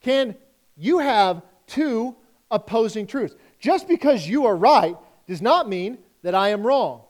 Can 0.02 0.36
you 0.76 0.98
have 0.98 1.40
two 1.66 2.16
opposing 2.50 3.06
truths? 3.06 3.34
Just 3.58 3.88
because 3.88 4.26
you 4.26 4.46
are 4.46 4.56
right 4.56 4.96
does 5.26 5.42
not 5.42 5.68
mean 5.68 5.98
that 6.22 6.34
I 6.34 6.50
am 6.50 6.66
wrong. 6.66 7.02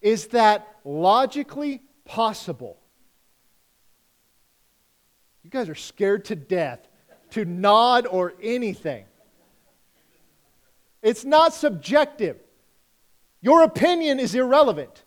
Is 0.00 0.28
that 0.28 0.76
logically 0.84 1.82
possible? 2.04 2.78
You 5.42 5.50
guys 5.50 5.68
are 5.68 5.74
scared 5.74 6.26
to 6.26 6.36
death 6.36 6.86
to 7.30 7.44
nod 7.44 8.06
or 8.06 8.34
anything. 8.42 9.04
It's 11.02 11.24
not 11.24 11.54
subjective. 11.54 12.36
Your 13.40 13.62
opinion 13.62 14.20
is 14.20 14.34
irrelevant. 14.34 15.04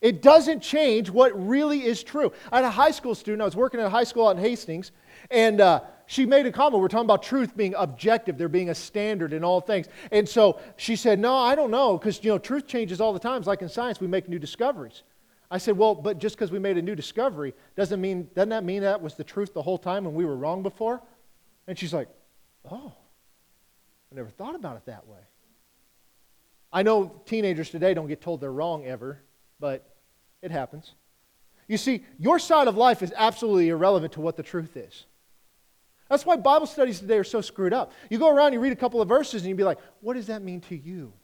It 0.00 0.20
doesn't 0.20 0.60
change 0.60 1.10
what 1.10 1.32
really 1.48 1.84
is 1.84 2.02
true. 2.02 2.32
I 2.50 2.56
had 2.56 2.64
a 2.64 2.70
high 2.70 2.90
school 2.90 3.14
student, 3.14 3.40
I 3.40 3.44
was 3.44 3.56
working 3.56 3.80
at 3.80 3.86
a 3.86 3.90
high 3.90 4.04
school 4.04 4.28
out 4.28 4.36
in 4.36 4.42
Hastings, 4.42 4.90
and 5.30 5.60
uh, 5.60 5.80
she 6.06 6.26
made 6.26 6.46
a 6.46 6.52
comment. 6.52 6.80
We're 6.80 6.88
talking 6.88 7.06
about 7.06 7.22
truth 7.22 7.56
being 7.56 7.74
objective, 7.76 8.38
there 8.38 8.48
being 8.48 8.70
a 8.70 8.74
standard 8.74 9.32
in 9.32 9.44
all 9.44 9.60
things. 9.60 9.86
And 10.10 10.28
so 10.28 10.60
she 10.76 10.96
said, 10.96 11.18
No, 11.18 11.36
I 11.36 11.54
don't 11.54 11.70
know, 11.70 11.96
because 11.96 12.22
you 12.22 12.30
know, 12.30 12.38
truth 12.38 12.66
changes 12.66 13.00
all 13.00 13.12
the 13.12 13.18
time. 13.18 13.38
It's 13.38 13.46
like 13.46 13.62
in 13.62 13.68
science, 13.68 14.00
we 14.00 14.06
make 14.06 14.28
new 14.28 14.38
discoveries. 14.38 15.02
I 15.50 15.58
said, 15.58 15.76
Well, 15.76 15.94
but 15.94 16.18
just 16.18 16.36
because 16.36 16.50
we 16.50 16.58
made 16.58 16.78
a 16.78 16.82
new 16.82 16.94
discovery 16.94 17.54
doesn't 17.76 18.00
mean 18.00 18.28
doesn't 18.34 18.50
that 18.50 18.64
mean 18.64 18.82
that 18.82 19.00
was 19.00 19.14
the 19.14 19.24
truth 19.24 19.54
the 19.54 19.62
whole 19.62 19.78
time 19.78 20.06
and 20.06 20.14
we 20.14 20.24
were 20.24 20.36
wrong 20.36 20.62
before? 20.62 21.02
And 21.66 21.78
she's 21.78 21.92
like, 21.92 22.08
Oh, 22.70 22.92
I 24.10 24.14
never 24.14 24.30
thought 24.30 24.54
about 24.54 24.76
it 24.76 24.86
that 24.86 25.06
way. 25.06 25.20
I 26.72 26.82
know 26.82 27.20
teenagers 27.26 27.70
today 27.70 27.92
don't 27.94 28.08
get 28.08 28.20
told 28.20 28.40
they're 28.40 28.52
wrong 28.52 28.86
ever, 28.86 29.20
but 29.60 29.94
it 30.40 30.50
happens. 30.50 30.92
You 31.68 31.76
see, 31.76 32.04
your 32.18 32.38
side 32.38 32.66
of 32.66 32.76
life 32.76 33.02
is 33.02 33.12
absolutely 33.16 33.68
irrelevant 33.68 34.14
to 34.14 34.20
what 34.20 34.36
the 34.36 34.42
truth 34.42 34.76
is. 34.76 35.06
That's 36.12 36.26
why 36.26 36.36
Bible 36.36 36.66
studies 36.66 37.00
today 37.00 37.16
are 37.16 37.24
so 37.24 37.40
screwed 37.40 37.72
up. 37.72 37.90
You 38.10 38.18
go 38.18 38.28
around, 38.28 38.52
you 38.52 38.60
read 38.60 38.74
a 38.74 38.76
couple 38.76 39.00
of 39.00 39.08
verses, 39.08 39.40
and 39.40 39.48
you 39.48 39.54
be 39.54 39.64
like, 39.64 39.78
what 40.02 40.12
does 40.12 40.26
that 40.26 40.42
mean 40.42 40.60
to 40.68 40.76
you? 40.76 41.14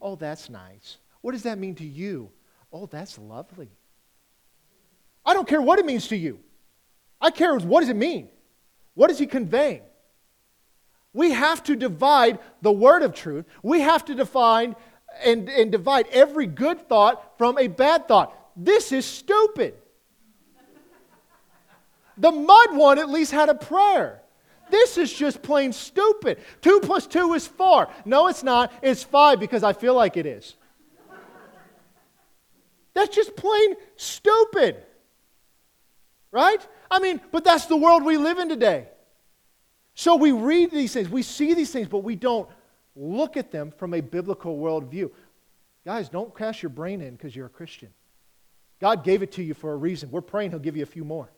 Oh, 0.00 0.14
that's 0.14 0.48
nice. 0.48 0.98
What 1.20 1.32
does 1.32 1.42
that 1.42 1.58
mean 1.58 1.74
to 1.74 1.84
you? 1.84 2.30
Oh, 2.72 2.86
that's 2.86 3.18
lovely. 3.18 3.70
I 5.26 5.34
don't 5.34 5.48
care 5.48 5.60
what 5.60 5.80
it 5.80 5.84
means 5.84 6.06
to 6.08 6.16
you. 6.16 6.38
I 7.20 7.32
care 7.32 7.58
what 7.58 7.80
does 7.80 7.88
it 7.88 7.96
mean? 7.96 8.28
What 8.94 9.10
is 9.10 9.18
he 9.18 9.26
conveying? 9.26 9.82
We 11.12 11.32
have 11.32 11.64
to 11.64 11.74
divide 11.74 12.38
the 12.62 12.70
word 12.70 13.02
of 13.02 13.16
truth. 13.16 13.46
We 13.64 13.80
have 13.80 14.04
to 14.04 14.14
define 14.14 14.76
and, 15.24 15.48
and 15.48 15.72
divide 15.72 16.06
every 16.12 16.46
good 16.46 16.88
thought 16.88 17.36
from 17.36 17.58
a 17.58 17.66
bad 17.66 18.06
thought. 18.06 18.32
This 18.54 18.92
is 18.92 19.04
stupid. 19.04 19.74
The 22.20 22.30
mud 22.30 22.76
one 22.76 22.98
at 22.98 23.08
least 23.08 23.32
had 23.32 23.48
a 23.48 23.54
prayer. 23.54 24.20
This 24.70 24.98
is 24.98 25.12
just 25.12 25.42
plain 25.42 25.72
stupid. 25.72 26.38
Two 26.60 26.80
plus 26.80 27.06
two 27.06 27.32
is 27.34 27.46
four. 27.46 27.88
No, 28.04 28.28
it's 28.28 28.42
not. 28.42 28.72
It's 28.82 29.02
five 29.02 29.40
because 29.40 29.64
I 29.64 29.72
feel 29.72 29.94
like 29.94 30.16
it 30.16 30.26
is. 30.26 30.54
That's 32.94 33.14
just 33.14 33.34
plain 33.36 33.74
stupid. 33.96 34.76
Right? 36.30 36.64
I 36.90 37.00
mean, 37.00 37.20
but 37.32 37.42
that's 37.42 37.66
the 37.66 37.76
world 37.76 38.04
we 38.04 38.16
live 38.16 38.38
in 38.38 38.48
today. 38.48 38.86
So 39.94 40.14
we 40.16 40.32
read 40.32 40.70
these 40.70 40.92
things, 40.92 41.08
we 41.08 41.22
see 41.22 41.54
these 41.54 41.72
things, 41.72 41.88
but 41.88 41.98
we 41.98 42.14
don't 42.14 42.48
look 42.94 43.36
at 43.36 43.50
them 43.50 43.72
from 43.76 43.94
a 43.94 44.00
biblical 44.00 44.56
worldview. 44.56 45.10
Guys, 45.84 46.08
don't 46.08 46.32
crash 46.32 46.62
your 46.62 46.70
brain 46.70 47.00
in 47.00 47.16
because 47.16 47.34
you're 47.34 47.46
a 47.46 47.50
Christian. 47.50 47.88
God 48.80 49.04
gave 49.04 49.22
it 49.22 49.32
to 49.32 49.42
you 49.42 49.54
for 49.54 49.72
a 49.72 49.76
reason. 49.76 50.10
We're 50.10 50.20
praying 50.20 50.50
He'll 50.50 50.60
give 50.60 50.76
you 50.76 50.82
a 50.82 50.86
few 50.86 51.04
more. 51.04 51.30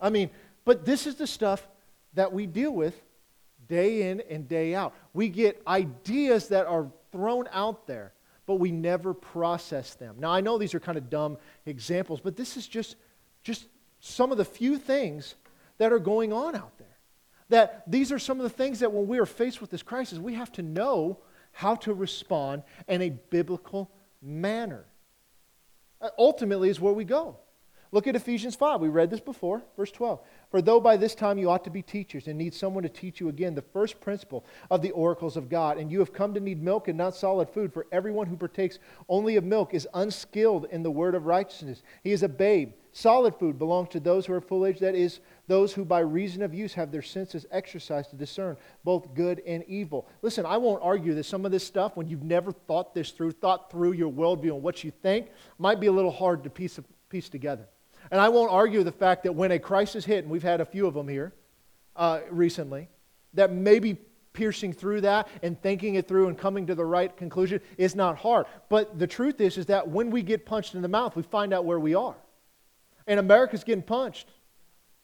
I 0.00 0.10
mean, 0.10 0.30
but 0.64 0.84
this 0.84 1.06
is 1.06 1.14
the 1.16 1.26
stuff 1.26 1.66
that 2.14 2.32
we 2.32 2.46
deal 2.46 2.72
with 2.72 3.00
day 3.68 4.10
in 4.10 4.20
and 4.30 4.48
day 4.48 4.74
out. 4.74 4.94
We 5.12 5.28
get 5.28 5.62
ideas 5.66 6.48
that 6.48 6.66
are 6.66 6.90
thrown 7.12 7.48
out 7.52 7.86
there, 7.86 8.12
but 8.46 8.56
we 8.56 8.70
never 8.70 9.14
process 9.14 9.94
them. 9.94 10.16
Now, 10.18 10.30
I 10.30 10.40
know 10.40 10.58
these 10.58 10.74
are 10.74 10.80
kind 10.80 10.98
of 10.98 11.10
dumb 11.10 11.38
examples, 11.64 12.20
but 12.20 12.36
this 12.36 12.56
is 12.56 12.66
just, 12.66 12.96
just 13.42 13.66
some 14.00 14.32
of 14.32 14.38
the 14.38 14.44
few 14.44 14.78
things 14.78 15.34
that 15.78 15.92
are 15.92 15.98
going 15.98 16.32
on 16.32 16.54
out 16.54 16.76
there. 16.78 16.86
That 17.48 17.84
these 17.86 18.10
are 18.10 18.18
some 18.18 18.38
of 18.40 18.44
the 18.44 18.50
things 18.50 18.80
that 18.80 18.92
when 18.92 19.06
we 19.06 19.18
are 19.18 19.26
faced 19.26 19.60
with 19.60 19.70
this 19.70 19.82
crisis, 19.82 20.18
we 20.18 20.34
have 20.34 20.50
to 20.52 20.62
know 20.62 21.18
how 21.52 21.76
to 21.76 21.94
respond 21.94 22.64
in 22.88 23.02
a 23.02 23.10
biblical 23.10 23.90
manner. 24.20 24.84
Uh, 26.00 26.10
ultimately, 26.18 26.68
is 26.68 26.80
where 26.80 26.92
we 26.92 27.04
go. 27.04 27.38
Look 27.96 28.06
at 28.06 28.14
Ephesians 28.14 28.54
5. 28.54 28.82
We 28.82 28.88
read 28.88 29.08
this 29.08 29.20
before, 29.20 29.62
verse 29.74 29.90
12. 29.90 30.20
For 30.50 30.60
though 30.60 30.80
by 30.80 30.98
this 30.98 31.14
time 31.14 31.38
you 31.38 31.48
ought 31.48 31.64
to 31.64 31.70
be 31.70 31.80
teachers 31.80 32.28
and 32.28 32.36
need 32.36 32.52
someone 32.52 32.82
to 32.82 32.90
teach 32.90 33.20
you 33.20 33.30
again 33.30 33.54
the 33.54 33.62
first 33.62 34.02
principle 34.02 34.44
of 34.70 34.82
the 34.82 34.90
oracles 34.90 35.34
of 35.34 35.48
God, 35.48 35.78
and 35.78 35.90
you 35.90 36.00
have 36.00 36.12
come 36.12 36.34
to 36.34 36.40
need 36.40 36.62
milk 36.62 36.88
and 36.88 36.98
not 36.98 37.16
solid 37.16 37.48
food, 37.48 37.72
for 37.72 37.86
everyone 37.90 38.26
who 38.26 38.36
partakes 38.36 38.80
only 39.08 39.36
of 39.36 39.44
milk 39.44 39.72
is 39.72 39.88
unskilled 39.94 40.66
in 40.70 40.82
the 40.82 40.90
word 40.90 41.14
of 41.14 41.24
righteousness. 41.24 41.82
He 42.04 42.12
is 42.12 42.22
a 42.22 42.28
babe. 42.28 42.74
Solid 42.92 43.34
food 43.34 43.58
belongs 43.58 43.88
to 43.88 44.00
those 44.00 44.26
who 44.26 44.34
are 44.34 44.42
full 44.42 44.66
age, 44.66 44.78
that 44.80 44.94
is, 44.94 45.20
those 45.46 45.72
who 45.72 45.82
by 45.82 46.00
reason 46.00 46.42
of 46.42 46.52
use 46.52 46.74
have 46.74 46.92
their 46.92 47.00
senses 47.00 47.46
exercised 47.50 48.10
to 48.10 48.16
discern 48.16 48.58
both 48.84 49.14
good 49.14 49.40
and 49.46 49.64
evil. 49.68 50.06
Listen, 50.20 50.44
I 50.44 50.58
won't 50.58 50.82
argue 50.82 51.14
that 51.14 51.24
some 51.24 51.46
of 51.46 51.50
this 51.50 51.66
stuff, 51.66 51.96
when 51.96 52.08
you've 52.08 52.24
never 52.24 52.52
thought 52.52 52.94
this 52.94 53.12
through, 53.12 53.32
thought 53.32 53.70
through 53.70 53.92
your 53.92 54.12
worldview 54.12 54.52
and 54.52 54.62
what 54.62 54.84
you 54.84 54.90
think, 54.90 55.28
might 55.58 55.80
be 55.80 55.86
a 55.86 55.92
little 55.92 56.10
hard 56.10 56.44
to 56.44 56.50
piece, 56.50 56.78
piece 57.08 57.30
together. 57.30 57.66
And 58.10 58.20
I 58.20 58.28
won't 58.28 58.50
argue 58.50 58.82
the 58.82 58.92
fact 58.92 59.24
that 59.24 59.32
when 59.32 59.50
a 59.50 59.58
crisis 59.58 60.04
hit, 60.04 60.24
and 60.24 60.30
we've 60.30 60.42
had 60.42 60.60
a 60.60 60.64
few 60.64 60.86
of 60.86 60.94
them 60.94 61.08
here 61.08 61.32
uh, 61.94 62.20
recently, 62.30 62.88
that 63.34 63.52
maybe 63.52 63.98
piercing 64.32 64.72
through 64.72 65.00
that 65.00 65.28
and 65.42 65.60
thinking 65.60 65.94
it 65.94 66.06
through 66.06 66.28
and 66.28 66.38
coming 66.38 66.66
to 66.66 66.74
the 66.74 66.84
right 66.84 67.16
conclusion 67.16 67.60
is 67.78 67.96
not 67.96 68.16
hard. 68.18 68.46
But 68.68 68.98
the 68.98 69.06
truth 69.06 69.40
is, 69.40 69.56
is 69.58 69.66
that 69.66 69.88
when 69.88 70.10
we 70.10 70.22
get 70.22 70.46
punched 70.46 70.74
in 70.74 70.82
the 70.82 70.88
mouth, 70.88 71.16
we 71.16 71.22
find 71.22 71.52
out 71.52 71.64
where 71.64 71.80
we 71.80 71.94
are. 71.94 72.16
And 73.06 73.18
America's 73.18 73.64
getting 73.64 73.82
punched 73.82 74.28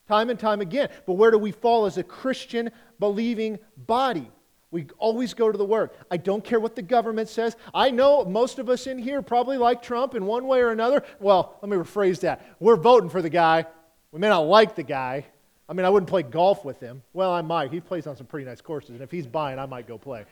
time 0.09 0.31
and 0.31 0.39
time 0.39 0.61
again. 0.61 0.91
But 1.07 1.15
where 1.15 1.31
do 1.31 1.39
we 1.39 1.53
fall 1.53 1.87
as 1.87 1.97
a 1.97 2.03
Christian 2.03 2.71
believing 2.99 3.59
body? 3.77 4.31
We 4.73 4.87
always 4.99 5.35
go 5.35 5.53
to 5.53 5.59
the 5.59 5.64
Word. 5.64 5.91
I 6.11 6.16
don't 6.16 6.43
care 6.43 6.59
what 6.59 6.75
the 6.75 6.83
government 6.83 7.29
says. 7.29 7.57
I 7.73 7.91
know 7.91 8.25
most 8.25 8.59
of 8.59 8.70
us 8.70 8.87
in 8.87 8.99
here 8.99 9.20
probably 9.23 9.59
like 9.59 9.83
Trump 9.83 10.14
in 10.14 10.25
one 10.25 10.47
way 10.47 10.61
or 10.61 10.70
another. 10.70 11.05
Well, 11.20 11.59
let 11.62 11.68
me 11.68 11.77
rephrase 11.77 12.20
that. 12.20 12.57
We're 12.59 12.77
voting 12.77 13.11
for 13.11 13.20
the 13.23 13.29
guy. 13.29 13.66
We 14.11 14.18
may 14.18 14.29
not 14.29 14.41
like 14.41 14.75
the 14.75 14.83
guy. 14.83 15.27
I 15.68 15.75
mean, 15.75 15.85
I 15.85 15.91
wouldn't 15.91 16.09
play 16.09 16.23
golf 16.23 16.64
with 16.64 16.81
him. 16.81 17.03
Well, 17.12 17.31
I 17.31 17.43
might. 17.43 17.70
He 17.70 17.81
plays 17.81 18.07
on 18.07 18.16
some 18.16 18.27
pretty 18.27 18.47
nice 18.47 18.62
courses. 18.62 18.91
And 18.91 19.03
if 19.03 19.11
he's 19.11 19.27
buying, 19.27 19.59
I 19.59 19.66
might 19.66 19.87
go 19.87 19.99
play. 19.99 20.25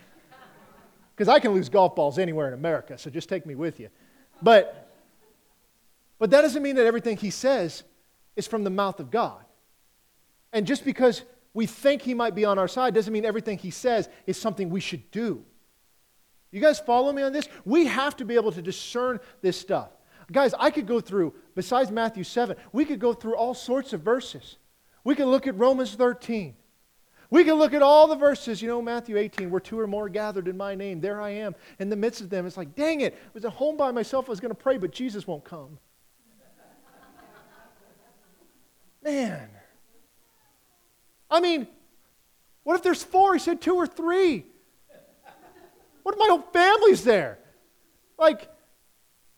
Because 1.15 1.29
I 1.29 1.39
can 1.39 1.53
lose 1.53 1.69
golf 1.69 1.95
balls 1.95 2.19
anywhere 2.19 2.49
in 2.49 2.55
America, 2.55 2.97
so 2.97 3.11
just 3.11 3.29
take 3.29 3.45
me 3.45 3.55
with 3.55 3.79
you. 3.79 3.91
But, 4.41 4.91
but 6.19 6.31
that 6.31 6.41
doesn't 6.41 6.63
mean 6.63 6.77
that 6.77 6.87
everything 6.87 7.19
he 7.19 7.29
says 7.29 7.83
is 8.37 8.47
from 8.47 8.65
the 8.65 8.71
mouth 8.71 9.01
of 9.01 9.11
God. 9.11 9.45
And 10.51 10.67
just 10.67 10.83
because 10.83 11.23
we 11.53 11.67
think 11.67 12.03
he 12.03 12.15
might 12.15 12.35
be 12.35 12.45
on 12.45 12.59
our 12.59 12.69
side 12.69 12.95
doesn't 12.95 13.13
mean 13.13 13.25
everything 13.25 13.59
he 13.59 13.71
says 13.71 14.09
is 14.27 14.41
something 14.41 14.71
we 14.71 14.81
should 14.81 15.11
do. 15.11 15.45
You 16.53 16.61
guys 16.61 16.81
follow 16.81 17.13
me 17.13 17.23
on 17.23 17.33
this? 17.33 17.49
We 17.65 17.87
have 17.87 18.17
to 18.17 18.25
be 18.25 18.35
able 18.35 18.53
to 18.53 18.63
discern 18.63 19.21
this 19.41 19.57
stuff. 19.57 19.91
Guys, 20.33 20.55
I 20.59 20.71
could 20.71 20.87
go 20.87 21.01
through, 21.01 21.35
besides 21.55 21.91
Matthew 21.91 22.23
7, 22.23 22.57
we 22.73 22.85
could 22.85 23.01
go 23.01 23.13
through 23.13 23.35
all 23.35 23.55
sorts 23.55 23.93
of 23.93 24.03
verses. 24.03 24.59
We 25.03 25.15
could 25.15 25.27
look 25.27 25.47
at 25.47 25.59
Romans 25.59 25.95
13. 25.95 26.55
We 27.31 27.45
could 27.45 27.55
look 27.55 27.75
at 27.75 27.83
all 27.83 28.09
the 28.09 28.17
verses, 28.17 28.61
you 28.61 28.69
know, 28.69 28.83
Matthew 28.83 29.17
18, 29.17 29.51
where 29.51 29.61
two 29.61 29.79
or 29.79 29.87
more 29.87 30.09
gathered 30.09 30.49
in 30.49 30.57
my 30.57 30.75
name, 30.75 31.01
there 31.01 31.21
I 31.21 31.31
am 31.31 31.55
in 31.79 31.89
the 31.89 31.97
midst 31.97 32.21
of 32.21 32.31
them. 32.31 32.47
It's 32.47 32.57
like, 32.57 32.75
dang 32.75 33.01
it, 33.01 33.15
I 33.15 33.31
was 33.33 33.45
at 33.45 33.53
home 33.53 33.77
by 33.77 33.93
myself, 33.93 34.27
I 34.29 34.31
was 34.31 34.41
going 34.41 34.51
to 34.51 34.61
pray, 34.61 34.79
but 34.79 34.91
Jesus 34.91 35.27
won't 35.27 35.45
come. 35.45 35.79
Man. 39.05 39.49
I 41.31 41.41
mean, 41.41 41.67
what 42.65 42.77
if 42.77 42.83
there's 42.83 43.03
four? 43.03 43.35
He 43.35 43.39
said 43.39 43.61
two 43.61 43.75
or 43.75 43.87
three. 43.87 44.45
What 46.03 46.15
if 46.15 46.19
my 46.19 46.27
whole 46.29 46.43
family's 46.53 47.05
there? 47.05 47.39
Like, 48.19 48.49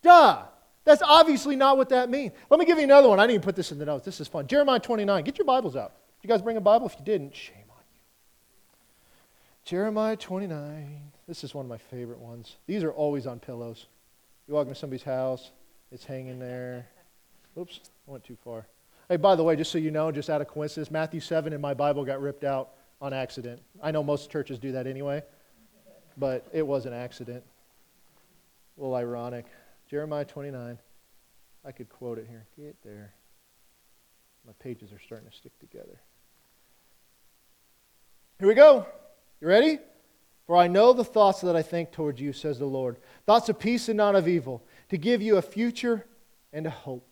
duh. 0.02 0.44
That's 0.84 1.02
obviously 1.02 1.54
not 1.54 1.76
what 1.76 1.90
that 1.90 2.10
means. 2.10 2.32
Let 2.50 2.58
me 2.58 2.66
give 2.66 2.78
you 2.78 2.84
another 2.84 3.08
one. 3.08 3.20
I 3.20 3.22
didn't 3.22 3.34
even 3.34 3.44
put 3.44 3.54
this 3.54 3.70
in 3.70 3.78
the 3.78 3.84
notes. 3.84 4.04
This 4.04 4.20
is 4.20 4.26
fun. 4.26 4.46
Jeremiah 4.48 4.80
29. 4.80 5.22
Get 5.22 5.38
your 5.38 5.44
Bibles 5.44 5.76
out. 5.76 5.92
Did 6.20 6.28
you 6.28 6.34
guys 6.34 6.42
bring 6.42 6.56
a 6.56 6.60
Bible? 6.60 6.86
If 6.86 6.96
you 6.98 7.04
didn't, 7.04 7.36
shame 7.36 7.64
on 7.70 7.82
you. 7.92 8.00
Jeremiah 9.64 10.16
29. 10.16 11.12
This 11.28 11.44
is 11.44 11.54
one 11.54 11.64
of 11.64 11.68
my 11.68 11.78
favorite 11.78 12.18
ones. 12.18 12.56
These 12.66 12.82
are 12.82 12.90
always 12.90 13.26
on 13.26 13.38
pillows. 13.38 13.86
You 14.48 14.54
walk 14.54 14.66
into 14.66 14.78
somebody's 14.78 15.04
house, 15.04 15.52
it's 15.92 16.04
hanging 16.04 16.40
there. 16.40 16.86
Oops, 17.56 17.80
I 18.08 18.10
went 18.10 18.24
too 18.24 18.36
far. 18.42 18.66
Hey, 19.12 19.18
by 19.18 19.36
the 19.36 19.44
way, 19.44 19.56
just 19.56 19.70
so 19.70 19.76
you 19.76 19.90
know, 19.90 20.10
just 20.10 20.30
out 20.30 20.40
of 20.40 20.48
coincidence, 20.48 20.90
Matthew 20.90 21.20
7 21.20 21.52
in 21.52 21.60
my 21.60 21.74
Bible 21.74 22.02
got 22.02 22.22
ripped 22.22 22.44
out 22.44 22.70
on 22.98 23.12
accident. 23.12 23.60
I 23.82 23.90
know 23.90 24.02
most 24.02 24.30
churches 24.30 24.58
do 24.58 24.72
that 24.72 24.86
anyway, 24.86 25.22
but 26.16 26.46
it 26.50 26.66
was 26.66 26.86
an 26.86 26.94
accident. 26.94 27.44
A 28.78 28.80
little 28.80 28.96
ironic. 28.96 29.44
Jeremiah 29.86 30.24
29. 30.24 30.78
I 31.62 31.72
could 31.72 31.90
quote 31.90 32.16
it 32.16 32.26
here. 32.26 32.46
Get 32.56 32.74
there. 32.82 33.12
My 34.46 34.54
pages 34.60 34.94
are 34.94 35.00
starting 35.04 35.28
to 35.28 35.36
stick 35.36 35.52
together. 35.58 36.00
Here 38.38 38.48
we 38.48 38.54
go. 38.54 38.86
You 39.42 39.46
ready? 39.46 39.78
For 40.46 40.56
I 40.56 40.68
know 40.68 40.94
the 40.94 41.04
thoughts 41.04 41.42
that 41.42 41.54
I 41.54 41.60
think 41.60 41.92
towards 41.92 42.18
you, 42.18 42.32
says 42.32 42.58
the 42.58 42.64
Lord. 42.64 42.96
Thoughts 43.26 43.50
of 43.50 43.58
peace 43.58 43.90
and 43.90 43.98
not 43.98 44.14
of 44.14 44.26
evil, 44.26 44.64
to 44.88 44.96
give 44.96 45.20
you 45.20 45.36
a 45.36 45.42
future 45.42 46.06
and 46.50 46.66
a 46.66 46.70
hope. 46.70 47.11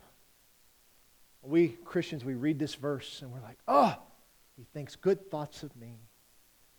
We 1.43 1.69
Christians, 1.85 2.25
we 2.25 2.35
read 2.35 2.59
this 2.59 2.75
verse 2.75 3.23
and 3.23 3.33
we're 3.33 3.41
like, 3.41 3.59
oh, 3.67 3.97
he 4.57 4.65
thinks 4.75 4.97
good 4.97 5.31
thoughts 5.31 5.63
of 5.63 5.75
me. 5.77 6.01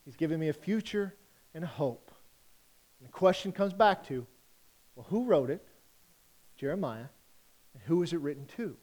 He's 0.05 0.15
given 0.15 0.39
me 0.39 0.49
a 0.49 0.53
future 0.53 1.15
and 1.53 1.63
a 1.63 1.67
hope. 1.67 2.11
And 2.99 3.07
the 3.07 3.11
question 3.11 3.51
comes 3.51 3.73
back 3.73 4.05
to, 4.07 4.25
well, 4.95 5.05
who 5.09 5.25
wrote 5.25 5.49
it? 5.49 5.67
Jeremiah. 6.57 7.05
And 7.73 7.83
who 7.83 8.03
is 8.03 8.13
it 8.13 8.19
written 8.19 8.45
to? 8.57 8.75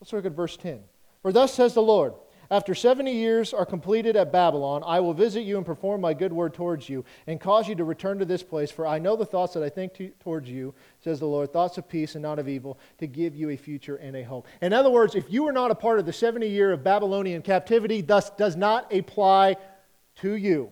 Let's 0.00 0.12
look 0.12 0.24
at 0.24 0.32
verse 0.32 0.56
10. 0.56 0.80
For 1.22 1.32
thus 1.32 1.52
says 1.52 1.74
the 1.74 1.82
Lord, 1.82 2.14
after 2.50 2.74
70 2.74 3.12
years 3.12 3.52
are 3.52 3.66
completed 3.66 4.16
at 4.16 4.32
Babylon, 4.32 4.82
I 4.86 5.00
will 5.00 5.14
visit 5.14 5.42
you 5.42 5.56
and 5.56 5.66
perform 5.66 6.00
my 6.00 6.14
good 6.14 6.32
word 6.32 6.54
towards 6.54 6.88
you, 6.88 7.04
and 7.26 7.40
cause 7.40 7.68
you 7.68 7.74
to 7.74 7.84
return 7.84 8.18
to 8.18 8.24
this 8.24 8.42
place. 8.42 8.70
For 8.70 8.86
I 8.86 8.98
know 8.98 9.16
the 9.16 9.26
thoughts 9.26 9.54
that 9.54 9.62
I 9.62 9.68
think 9.68 9.94
to, 9.94 10.08
towards 10.20 10.48
you, 10.48 10.74
says 11.02 11.20
the 11.20 11.26
Lord, 11.26 11.52
thoughts 11.52 11.78
of 11.78 11.88
peace 11.88 12.14
and 12.14 12.22
not 12.22 12.38
of 12.38 12.48
evil, 12.48 12.78
to 12.98 13.06
give 13.06 13.34
you 13.34 13.50
a 13.50 13.56
future 13.56 13.96
and 13.96 14.16
a 14.16 14.22
hope. 14.22 14.46
In 14.62 14.72
other 14.72 14.90
words, 14.90 15.14
if 15.14 15.30
you 15.32 15.42
were 15.44 15.52
not 15.52 15.70
a 15.70 15.74
part 15.74 15.98
of 15.98 16.06
the 16.06 16.12
70 16.12 16.46
year 16.48 16.72
of 16.72 16.84
Babylonian 16.84 17.42
captivity, 17.42 18.00
thus 18.00 18.30
does 18.30 18.56
not 18.56 18.92
apply 18.92 19.56
to 20.16 20.34
you. 20.34 20.70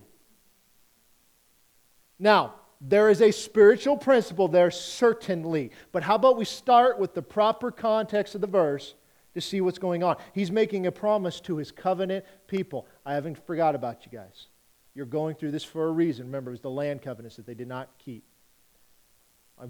Now, 2.17 2.55
there 2.81 3.09
is 3.09 3.21
a 3.21 3.31
spiritual 3.31 3.97
principle 3.97 4.47
there, 4.47 4.71
certainly. 4.71 5.71
But 5.91 6.03
how 6.03 6.15
about 6.15 6.37
we 6.37 6.45
start 6.45 6.99
with 6.99 7.13
the 7.13 7.21
proper 7.21 7.71
context 7.71 8.35
of 8.35 8.41
the 8.41 8.47
verse 8.47 8.93
to 9.35 9.41
see 9.41 9.61
what's 9.61 9.77
going 9.77 10.03
on. 10.03 10.15
He's 10.33 10.49
making 10.49 10.87
a 10.87 10.91
promise 10.91 11.39
to 11.41 11.57
his 11.57 11.71
covenant 11.71 12.25
people. 12.47 12.87
I 13.05 13.13
haven't 13.13 13.45
forgot 13.45 13.75
about 13.75 14.05
you 14.05 14.17
guys. 14.17 14.47
You're 14.95 15.05
going 15.05 15.35
through 15.35 15.51
this 15.51 15.63
for 15.63 15.87
a 15.87 15.91
reason. 15.91 16.25
Remember, 16.25 16.49
it 16.49 16.53
was 16.53 16.61
the 16.61 16.69
land 16.71 17.01
covenants 17.01 17.35
that 17.35 17.45
they 17.45 17.53
did 17.53 17.67
not 17.67 17.89
keep. 17.99 18.23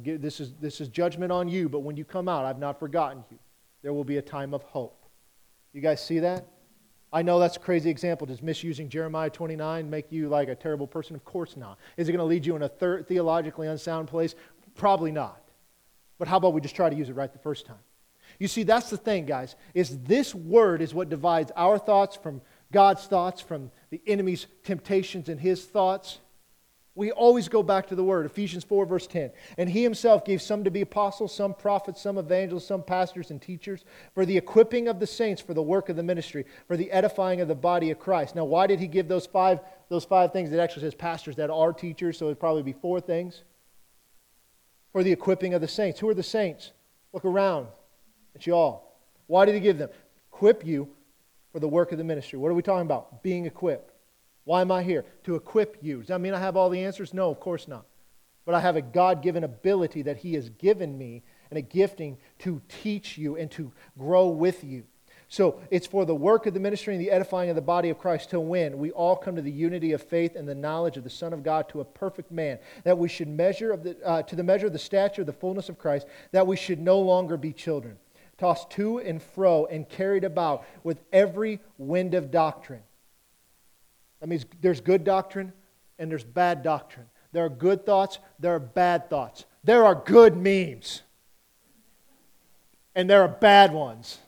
This, 0.03 0.39
is, 0.39 0.53
this 0.61 0.79
is 0.79 0.87
judgment 0.87 1.31
on 1.31 1.47
you, 1.47 1.67
but 1.67 1.79
when 1.79 1.97
you 1.97 2.05
come 2.05 2.29
out, 2.29 2.45
I've 2.45 2.59
not 2.59 2.79
forgotten 2.79 3.23
you. 3.29 3.37
There 3.81 3.91
will 3.91 4.03
be 4.03 4.17
a 4.17 4.21
time 4.21 4.53
of 4.53 4.63
hope. 4.63 5.05
You 5.73 5.81
guys 5.81 6.03
see 6.03 6.19
that? 6.19 6.47
I 7.11 7.21
know 7.21 7.39
that's 7.39 7.57
a 7.57 7.59
crazy 7.59 7.89
example. 7.89 8.27
Does 8.27 8.41
misusing 8.41 8.89
Jeremiah 8.89 9.29
29 9.29 9.89
make 9.89 10.11
you 10.11 10.27
like 10.27 10.47
a 10.47 10.55
terrible 10.55 10.87
person? 10.87 11.15
Of 11.15 11.23
course 11.23 11.55
not. 11.55 11.77
Is 11.97 12.07
it 12.07 12.11
going 12.11 12.19
to 12.19 12.25
lead 12.25 12.45
you 12.45 12.55
in 12.55 12.63
a 12.63 12.69
third, 12.69 13.07
theologically 13.07 13.67
unsound 13.67 14.07
place? 14.07 14.35
Probably 14.75 15.11
not. 15.11 15.41
But 16.17 16.27
how 16.27 16.37
about 16.37 16.53
we 16.53 16.61
just 16.61 16.75
try 16.75 16.89
to 16.89 16.95
use 16.95 17.09
it 17.09 17.13
right 17.13 17.31
the 17.31 17.39
first 17.39 17.65
time? 17.65 17.77
You 18.39 18.47
see, 18.47 18.63
that's 18.63 18.89
the 18.89 18.97
thing, 18.97 19.25
guys, 19.25 19.55
is 19.73 19.99
this 20.03 20.35
word 20.35 20.81
is 20.81 20.93
what 20.93 21.09
divides 21.09 21.51
our 21.55 21.77
thoughts 21.77 22.15
from 22.15 22.41
God's 22.71 23.05
thoughts, 23.05 23.41
from 23.41 23.71
the 23.89 24.01
enemy's 24.05 24.47
temptations 24.63 25.29
and 25.29 25.39
his 25.39 25.63
thoughts. 25.65 26.19
We 26.97 27.11
always 27.11 27.49
go 27.49 27.61
back 27.61 27.87
to 27.87 27.95
the 27.95 28.03
word, 28.05 28.25
Ephesians 28.25 28.63
4, 28.63 28.85
verse 28.85 29.05
10. 29.05 29.31
And 29.57 29.69
he 29.69 29.83
himself 29.83 30.23
gave 30.23 30.41
some 30.41 30.63
to 30.63 30.71
be 30.71 30.79
apostles, 30.79 31.35
some 31.35 31.53
prophets, 31.53 32.01
some 32.01 32.17
evangelists, 32.17 32.67
some 32.67 32.81
pastors 32.81 33.31
and 33.31 33.41
teachers, 33.41 33.83
for 34.13 34.25
the 34.25 34.37
equipping 34.37 34.87
of 34.87 35.01
the 35.01 35.07
saints 35.07 35.41
for 35.41 35.53
the 35.53 35.61
work 35.61 35.89
of 35.89 35.97
the 35.97 36.03
ministry, 36.03 36.45
for 36.67 36.77
the 36.77 36.89
edifying 36.91 37.41
of 37.41 37.49
the 37.49 37.55
body 37.55 37.91
of 37.91 37.99
Christ. 37.99 38.33
Now, 38.33 38.45
why 38.45 38.65
did 38.65 38.79
he 38.79 38.87
give 38.87 39.09
those 39.09 39.25
five, 39.25 39.59
those 39.89 40.05
five 40.05 40.31
things? 40.31 40.53
It 40.53 40.59
actually 40.59 40.83
says 40.83 40.95
pastors 40.95 41.35
that 41.35 41.49
are 41.49 41.73
teachers, 41.73 42.17
so 42.17 42.25
it'd 42.25 42.39
probably 42.39 42.63
be 42.63 42.73
four 42.73 43.01
things. 43.01 43.43
For 44.93 45.03
the 45.03 45.11
equipping 45.11 45.53
of 45.53 45.59
the 45.59 45.67
saints. 45.67 45.99
Who 45.99 46.07
are 46.07 46.13
the 46.13 46.23
saints? 46.23 46.71
Look 47.11 47.25
around. 47.25 47.67
It's 48.35 48.45
y'all. 48.45 48.91
Why 49.27 49.45
did 49.45 49.55
he 49.55 49.61
give 49.61 49.77
them? 49.77 49.89
Equip 50.31 50.65
you 50.65 50.89
for 51.51 51.59
the 51.59 51.67
work 51.67 51.91
of 51.93 51.97
the 51.97 52.03
ministry. 52.03 52.37
What 52.37 52.49
are 52.49 52.53
we 52.53 52.61
talking 52.61 52.85
about? 52.85 53.23
Being 53.23 53.45
equipped. 53.45 53.93
Why 54.43 54.61
am 54.61 54.71
I 54.71 54.83
here? 54.83 55.05
To 55.23 55.35
equip 55.35 55.77
you. 55.81 55.99
Does 55.99 56.09
that 56.09 56.21
mean 56.21 56.33
I 56.33 56.39
have 56.39 56.57
all 56.57 56.69
the 56.69 56.83
answers? 56.83 57.13
No, 57.13 57.31
of 57.31 57.39
course 57.39 57.67
not. 57.67 57.85
But 58.45 58.53
I 58.53 58.59
have 58.59 58.75
a 58.75 58.81
God 58.81 59.23
given 59.23 59.43
ability 59.43 60.03
that 60.03 60.17
He 60.17 60.33
has 60.35 60.49
given 60.49 60.97
me 60.97 61.23
and 61.49 61.57
a 61.57 61.61
gifting 61.61 62.17
to 62.39 62.61
teach 62.67 63.17
you 63.17 63.37
and 63.37 63.49
to 63.51 63.71
grow 63.97 64.27
with 64.27 64.63
you. 64.63 64.83
So 65.27 65.59
it's 65.71 65.87
for 65.87 66.05
the 66.05 66.13
work 66.13 66.45
of 66.45 66.53
the 66.53 66.59
ministry 66.59 66.93
and 66.93 67.01
the 67.01 67.09
edifying 67.09 67.49
of 67.49 67.55
the 67.55 67.61
body 67.61 67.89
of 67.89 67.97
Christ 67.97 68.29
to 68.29 68.39
win. 68.39 68.77
We 68.77 68.91
all 68.91 69.15
come 69.15 69.35
to 69.35 69.41
the 69.41 69.51
unity 69.51 69.93
of 69.93 70.03
faith 70.03 70.35
and 70.35 70.47
the 70.47 70.53
knowledge 70.53 70.97
of 70.97 71.03
the 71.03 71.09
Son 71.09 71.33
of 71.33 71.41
God 71.41 71.67
to 71.69 71.81
a 71.81 71.85
perfect 71.85 72.31
man, 72.31 72.59
that 72.83 72.97
we 72.97 73.07
should 73.07 73.27
measure 73.27 73.71
of 73.71 73.83
the, 73.83 73.97
uh, 74.05 74.21
to 74.23 74.35
the 74.35 74.43
measure 74.43 74.67
of 74.67 74.73
the 74.73 74.79
stature 74.79 75.21
of 75.21 75.27
the 75.27 75.33
fullness 75.33 75.67
of 75.69 75.79
Christ, 75.79 76.05
that 76.31 76.45
we 76.45 76.55
should 76.55 76.79
no 76.79 76.99
longer 76.99 77.37
be 77.37 77.53
children 77.53 77.97
tossed 78.37 78.69
to 78.71 78.99
and 78.99 79.21
fro 79.21 79.65
and 79.65 79.87
carried 79.87 80.23
about 80.23 80.65
with 80.83 81.01
every 81.11 81.59
wind 81.77 82.13
of 82.13 82.31
doctrine. 82.31 82.83
That 84.19 84.27
means 84.27 84.45
there's 84.61 84.81
good 84.81 85.03
doctrine 85.03 85.53
and 85.99 86.09
there's 86.11 86.23
bad 86.23 86.63
doctrine. 86.63 87.07
There 87.31 87.45
are 87.45 87.49
good 87.49 87.85
thoughts, 87.85 88.19
there 88.39 88.55
are 88.55 88.59
bad 88.59 89.09
thoughts. 89.09 89.45
There 89.63 89.83
are 89.83 89.95
good 89.95 90.37
memes, 90.37 91.01
and 92.93 93.09
there 93.09 93.23
are 93.23 93.27
bad 93.27 93.73
ones. 93.73 94.19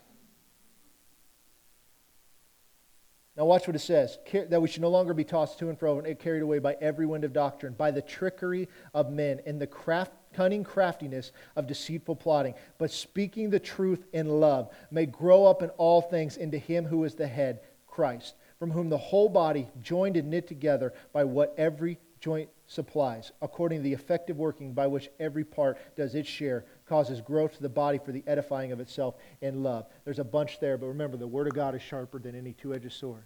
Now, 3.38 3.44
watch 3.44 3.68
what 3.68 3.76
it 3.76 3.78
says. 3.78 4.18
That 4.32 4.60
we 4.60 4.66
should 4.66 4.82
no 4.82 4.90
longer 4.90 5.14
be 5.14 5.22
tossed 5.22 5.60
to 5.60 5.68
and 5.68 5.78
fro 5.78 6.00
and 6.00 6.18
carried 6.18 6.42
away 6.42 6.58
by 6.58 6.76
every 6.80 7.06
wind 7.06 7.22
of 7.22 7.32
doctrine, 7.32 7.72
by 7.72 7.92
the 7.92 8.02
trickery 8.02 8.68
of 8.92 9.12
men, 9.12 9.40
and 9.46 9.60
the 9.60 9.66
craft, 9.66 10.10
cunning 10.32 10.64
craftiness 10.64 11.30
of 11.54 11.68
deceitful 11.68 12.16
plotting, 12.16 12.54
but 12.78 12.90
speaking 12.90 13.48
the 13.48 13.60
truth 13.60 14.04
in 14.12 14.28
love, 14.40 14.70
may 14.90 15.06
grow 15.06 15.46
up 15.46 15.62
in 15.62 15.70
all 15.70 16.02
things 16.02 16.36
into 16.36 16.58
him 16.58 16.84
who 16.84 17.04
is 17.04 17.14
the 17.14 17.28
head, 17.28 17.60
Christ, 17.86 18.34
from 18.58 18.72
whom 18.72 18.88
the 18.88 18.98
whole 18.98 19.28
body, 19.28 19.68
joined 19.80 20.16
and 20.16 20.30
knit 20.30 20.48
together 20.48 20.92
by 21.12 21.22
what 21.22 21.54
every 21.56 22.00
joint 22.20 22.50
supplies, 22.66 23.30
according 23.40 23.78
to 23.78 23.82
the 23.84 23.92
effective 23.92 24.36
working 24.36 24.72
by 24.72 24.88
which 24.88 25.10
every 25.20 25.44
part 25.44 25.78
does 25.96 26.16
its 26.16 26.28
share, 26.28 26.64
causes 26.88 27.20
growth 27.20 27.54
to 27.56 27.62
the 27.62 27.68
body 27.68 27.98
for 27.98 28.12
the 28.12 28.24
edifying 28.26 28.72
of 28.72 28.80
itself 28.80 29.16
in 29.40 29.62
love. 29.62 29.86
There's 30.04 30.18
a 30.18 30.24
bunch 30.24 30.60
there, 30.60 30.78
but 30.78 30.86
remember, 30.86 31.16
the 31.16 31.26
Word 31.26 31.46
of 31.46 31.54
God 31.54 31.74
is 31.74 31.82
sharper 31.82 32.18
than 32.18 32.34
any 32.34 32.52
two 32.52 32.74
edged 32.74 32.92
sword, 32.92 33.24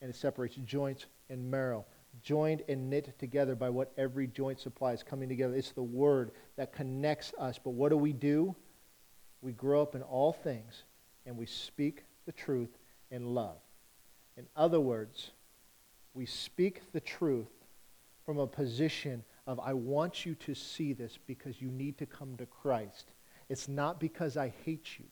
and 0.00 0.10
it 0.10 0.16
separates 0.16 0.56
joints 0.56 1.06
and 1.28 1.50
marrow. 1.50 1.84
Joined 2.22 2.62
and 2.68 2.90
knit 2.90 3.16
together 3.18 3.54
by 3.54 3.68
what 3.70 3.92
every 3.96 4.26
joint 4.26 4.58
supplies, 4.58 5.02
coming 5.02 5.28
together. 5.28 5.54
It's 5.54 5.72
the 5.72 5.82
Word 5.82 6.32
that 6.56 6.72
connects 6.72 7.32
us. 7.38 7.58
But 7.62 7.70
what 7.70 7.90
do 7.90 7.96
we 7.96 8.12
do? 8.12 8.56
We 9.40 9.52
grow 9.52 9.82
up 9.82 9.94
in 9.94 10.02
all 10.02 10.32
things 10.32 10.82
and 11.26 11.36
we 11.36 11.46
speak 11.46 12.04
the 12.26 12.32
truth 12.32 12.70
in 13.10 13.34
love. 13.34 13.58
In 14.36 14.46
other 14.56 14.80
words, 14.80 15.30
we 16.14 16.26
speak 16.26 16.80
the 16.92 17.00
truth 17.00 17.46
from 18.24 18.38
a 18.38 18.46
position 18.46 19.22
of, 19.48 19.58
I 19.58 19.72
want 19.72 20.26
you 20.26 20.34
to 20.36 20.54
see 20.54 20.92
this 20.92 21.18
because 21.26 21.60
you 21.60 21.68
need 21.68 21.98
to 21.98 22.06
come 22.06 22.36
to 22.36 22.46
Christ. 22.46 23.10
It's 23.48 23.66
not 23.66 23.98
because 23.98 24.36
I 24.36 24.52
hate 24.64 24.98
you. 24.98 25.06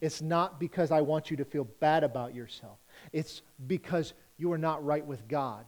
It's 0.00 0.22
not 0.22 0.58
because 0.58 0.90
I 0.90 1.02
want 1.02 1.30
you 1.30 1.36
to 1.36 1.44
feel 1.44 1.64
bad 1.80 2.04
about 2.04 2.34
yourself. 2.34 2.78
It's 3.12 3.42
because 3.66 4.14
you 4.38 4.52
are 4.52 4.58
not 4.58 4.84
right 4.84 5.04
with 5.04 5.26
God, 5.28 5.66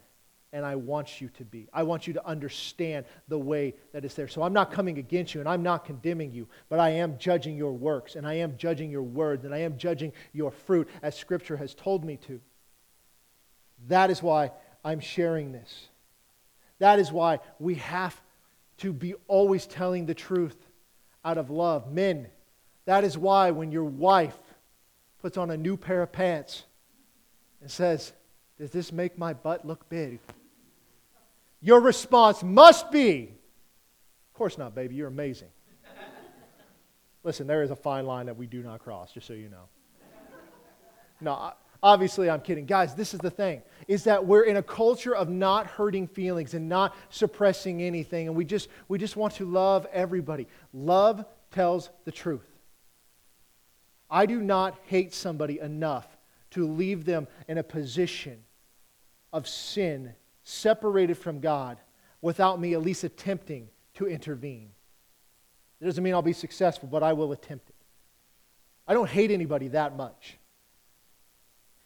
and 0.53 0.65
I 0.65 0.77
want 0.77 1.21
you 1.21 1.29
to 1.31 1.45
be. 1.45 1.69
I 1.73 1.83
want 1.83 2.07
you 2.07 2.15
to 2.15 2.27
understand 2.27 3.05
the 3.29 3.39
way 3.39 3.75
that 3.93 4.05
is 4.05 4.15
there. 4.15 4.29
So 4.29 4.43
I'm 4.43 4.53
not 4.53 4.71
coming 4.71 4.99
against 4.99 5.35
you, 5.35 5.41
and 5.41 5.49
I'm 5.49 5.65
not 5.65 5.85
condemning 5.85 6.33
you, 6.33 6.49
but 6.69 6.79
I 6.79 6.91
am 6.91 7.19
judging 7.19 7.57
your 7.57 7.73
works, 7.73 8.15
and 8.15 8.27
I 8.27 8.35
am 8.35 8.57
judging 8.57 8.91
your 8.91 9.03
words, 9.03 9.45
and 9.45 9.53
I 9.53 9.59
am 9.59 9.77
judging 9.77 10.13
your 10.33 10.53
fruit, 10.53 10.89
as 11.03 11.17
Scripture 11.17 11.57
has 11.57 11.75
told 11.75 12.05
me 12.05 12.17
to. 12.29 12.41
That 13.89 14.09
is 14.09 14.23
why 14.23 14.53
I'm 14.85 15.01
sharing 15.01 15.51
this. 15.51 15.89
That 16.79 16.99
is 16.99 17.13
why 17.13 17.41
we 17.59 17.77
have 17.77 18.21
to 18.79 18.93
be 18.93 19.15
always 19.29 19.67
telling 19.67 20.07
the 20.07 20.15
truth 20.15 20.57
out 21.25 21.39
of 21.39 21.51
love. 21.51 21.93
Men, 21.93 22.27
that 22.85 23.05
is 23.05 23.17
why 23.17 23.51
when 23.51 23.73
your 23.73 23.85
wife 23.85 24.37
puts 25.21 25.39
on 25.39 25.51
a 25.51 25.57
new 25.57 25.77
pair 25.77 26.03
of 26.03 26.13
pants 26.13 26.65
and 27.61 27.71
says, 27.71 28.13
Does 28.59 28.71
this 28.71 28.93
make 28.93 29.17
my 29.17 29.33
butt 29.33 29.65
look 29.65 29.89
big? 29.89 30.19
Your 31.61 31.81
response 31.81 32.43
must 32.43 32.91
be, 32.91 33.31
Of 34.33 34.39
course 34.39 34.59
not, 34.59 34.75
baby, 34.75 34.97
you're 34.97 35.09
amazing. 35.09 35.49
Listen, 37.23 37.47
there 37.47 37.63
is 37.63 37.71
a 37.71 37.77
fine 37.77 38.05
line 38.05 38.27
that 38.27 38.37
we 38.37 38.47
do 38.47 38.63
not 38.63 38.81
cross, 38.81 39.13
just 39.13 39.27
so 39.27 39.33
you 39.33 39.49
know. 39.49 39.65
No, 41.23 41.55
Obviously, 41.85 42.31
I'm 42.31 42.41
kidding. 42.41 42.65
Guys, 42.65 42.95
this 42.95 43.13
is 43.13 43.21
the 43.21 43.31
thing 43.31 43.61
is 43.89 44.05
that 44.05 44.25
we're 44.25 44.45
in 44.45 44.57
a 44.57 44.63
culture 44.63 45.15
of 45.15 45.29
not 45.29 45.67
hurting 45.67 46.07
feelings 46.07 46.55
and 46.55 46.67
not 46.67 46.97
suppressing 47.11 47.83
anything 47.83 48.27
and 48.27 48.35
we 48.35 48.47
just 48.47 48.71
we 48.89 48.97
just 48.97 49.17
want 49.17 49.35
to 49.35 49.45
love 49.45 49.87
everybody. 49.93 50.49
Love 50.73 51.27
tells 51.51 51.91
the 52.07 52.11
truth. 52.11 52.49
I 54.11 54.25
do 54.25 54.41
not 54.41 54.79
hate 54.87 55.13
somebody 55.13 55.61
enough 55.61 56.07
to 56.53 56.67
leave 56.67 57.05
them 57.05 57.29
in 57.49 57.59
a 57.59 57.63
position 57.63 58.43
of 59.31 59.47
sin, 59.47 60.15
separated 60.43 61.19
from 61.19 61.41
God, 61.41 61.77
without 62.23 62.59
me 62.59 62.73
at 62.73 62.81
least 62.81 63.05
attempting 63.05 63.69
to 63.97 64.07
intervene. 64.07 64.71
It 65.83 65.85
doesn't 65.85 66.03
mean 66.03 66.15
I'll 66.15 66.23
be 66.23 66.33
successful, 66.33 66.89
but 66.91 67.03
I 67.03 67.13
will 67.13 67.33
attempt 67.33 67.69
it. 67.69 67.77
I 68.89 68.95
don't 68.95 69.11
hate 69.11 69.31
anybody 69.31 69.69
that 69.69 69.99
much 69.99 70.39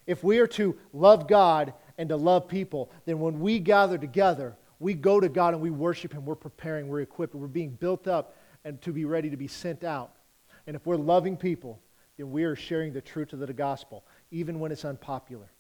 if 0.09 0.25
we 0.25 0.39
are 0.39 0.47
to 0.47 0.77
love 0.93 1.29
God 1.29 1.75
and 1.99 2.09
to 2.09 2.17
love 2.17 2.49
people, 2.49 2.91
then 3.05 3.21
when 3.21 3.39
we 3.39 3.59
gather 3.59 3.99
together, 3.99 4.57
we 4.81 4.95
go 4.95 5.21
to 5.21 5.29
God 5.29 5.53
and 5.53 5.63
we 5.63 5.71
worship 5.71 6.15
Him. 6.15 6.25
We're 6.25 6.35
preparing, 6.35 6.89
we're 6.89 7.03
equipped, 7.03 7.35
we're 7.35 7.47
being 7.47 7.73
built 7.73 8.09
up 8.09 8.35
and 8.65 8.81
to 8.83 8.93
be 8.93 9.05
ready 9.05 9.29
to 9.29 9.37
be 9.37 9.47
sent 9.47 9.85
out. 9.85 10.13
And 10.67 10.75
if 10.75 10.87
we're 10.87 10.97
loving 10.97 11.37
people, 11.37 11.81
then 12.17 12.31
we 12.31 12.45
are 12.45 12.57
sharing 12.57 12.93
the 12.93 13.03
truth 13.03 13.35
of 13.35 13.41
the 13.41 13.53
gospel, 13.53 14.05
even 14.31 14.59
when 14.59 14.73
it's 14.73 14.85
unpopular. 14.85 15.53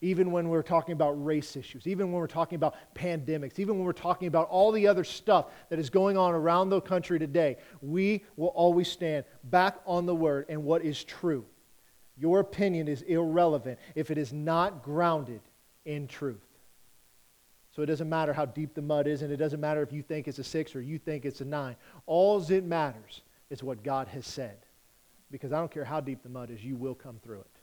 Even 0.00 0.32
when 0.32 0.48
we're 0.48 0.62
talking 0.62 0.92
about 0.92 1.22
race 1.22 1.56
issues, 1.56 1.86
even 1.86 2.10
when 2.10 2.20
we're 2.20 2.26
talking 2.26 2.56
about 2.56 2.76
pandemics, 2.94 3.58
even 3.58 3.76
when 3.76 3.84
we're 3.84 3.92
talking 3.92 4.28
about 4.28 4.48
all 4.48 4.72
the 4.72 4.86
other 4.86 5.04
stuff 5.04 5.46
that 5.68 5.78
is 5.78 5.90
going 5.90 6.16
on 6.16 6.32
around 6.32 6.70
the 6.70 6.80
country 6.80 7.18
today, 7.18 7.56
we 7.82 8.24
will 8.36 8.48
always 8.48 8.88
stand 8.88 9.24
back 9.44 9.78
on 9.84 10.06
the 10.06 10.14
word 10.14 10.46
and 10.48 10.62
what 10.62 10.82
is 10.84 11.04
true. 11.04 11.44
Your 12.20 12.40
opinion 12.40 12.86
is 12.86 13.00
irrelevant 13.02 13.78
if 13.94 14.10
it 14.10 14.18
is 14.18 14.30
not 14.30 14.82
grounded 14.82 15.40
in 15.86 16.06
truth. 16.06 16.44
So 17.74 17.82
it 17.82 17.86
doesn't 17.86 18.10
matter 18.10 18.34
how 18.34 18.44
deep 18.44 18.74
the 18.74 18.82
mud 18.82 19.06
is, 19.06 19.22
and 19.22 19.32
it 19.32 19.38
doesn't 19.38 19.60
matter 19.60 19.82
if 19.82 19.90
you 19.90 20.02
think 20.02 20.28
it's 20.28 20.38
a 20.38 20.44
six 20.44 20.76
or 20.76 20.82
you 20.82 20.98
think 20.98 21.24
it's 21.24 21.40
a 21.40 21.46
nine. 21.46 21.76
All 22.04 22.38
it 22.50 22.64
matters 22.64 23.22
is 23.48 23.62
what 23.62 23.82
God 23.82 24.06
has 24.08 24.26
said. 24.26 24.58
Because 25.30 25.50
I 25.50 25.60
don't 25.60 25.70
care 25.70 25.84
how 25.84 26.00
deep 26.00 26.22
the 26.22 26.28
mud 26.28 26.50
is, 26.50 26.62
you 26.62 26.76
will 26.76 26.94
come 26.94 27.18
through 27.22 27.40
it. 27.40 27.59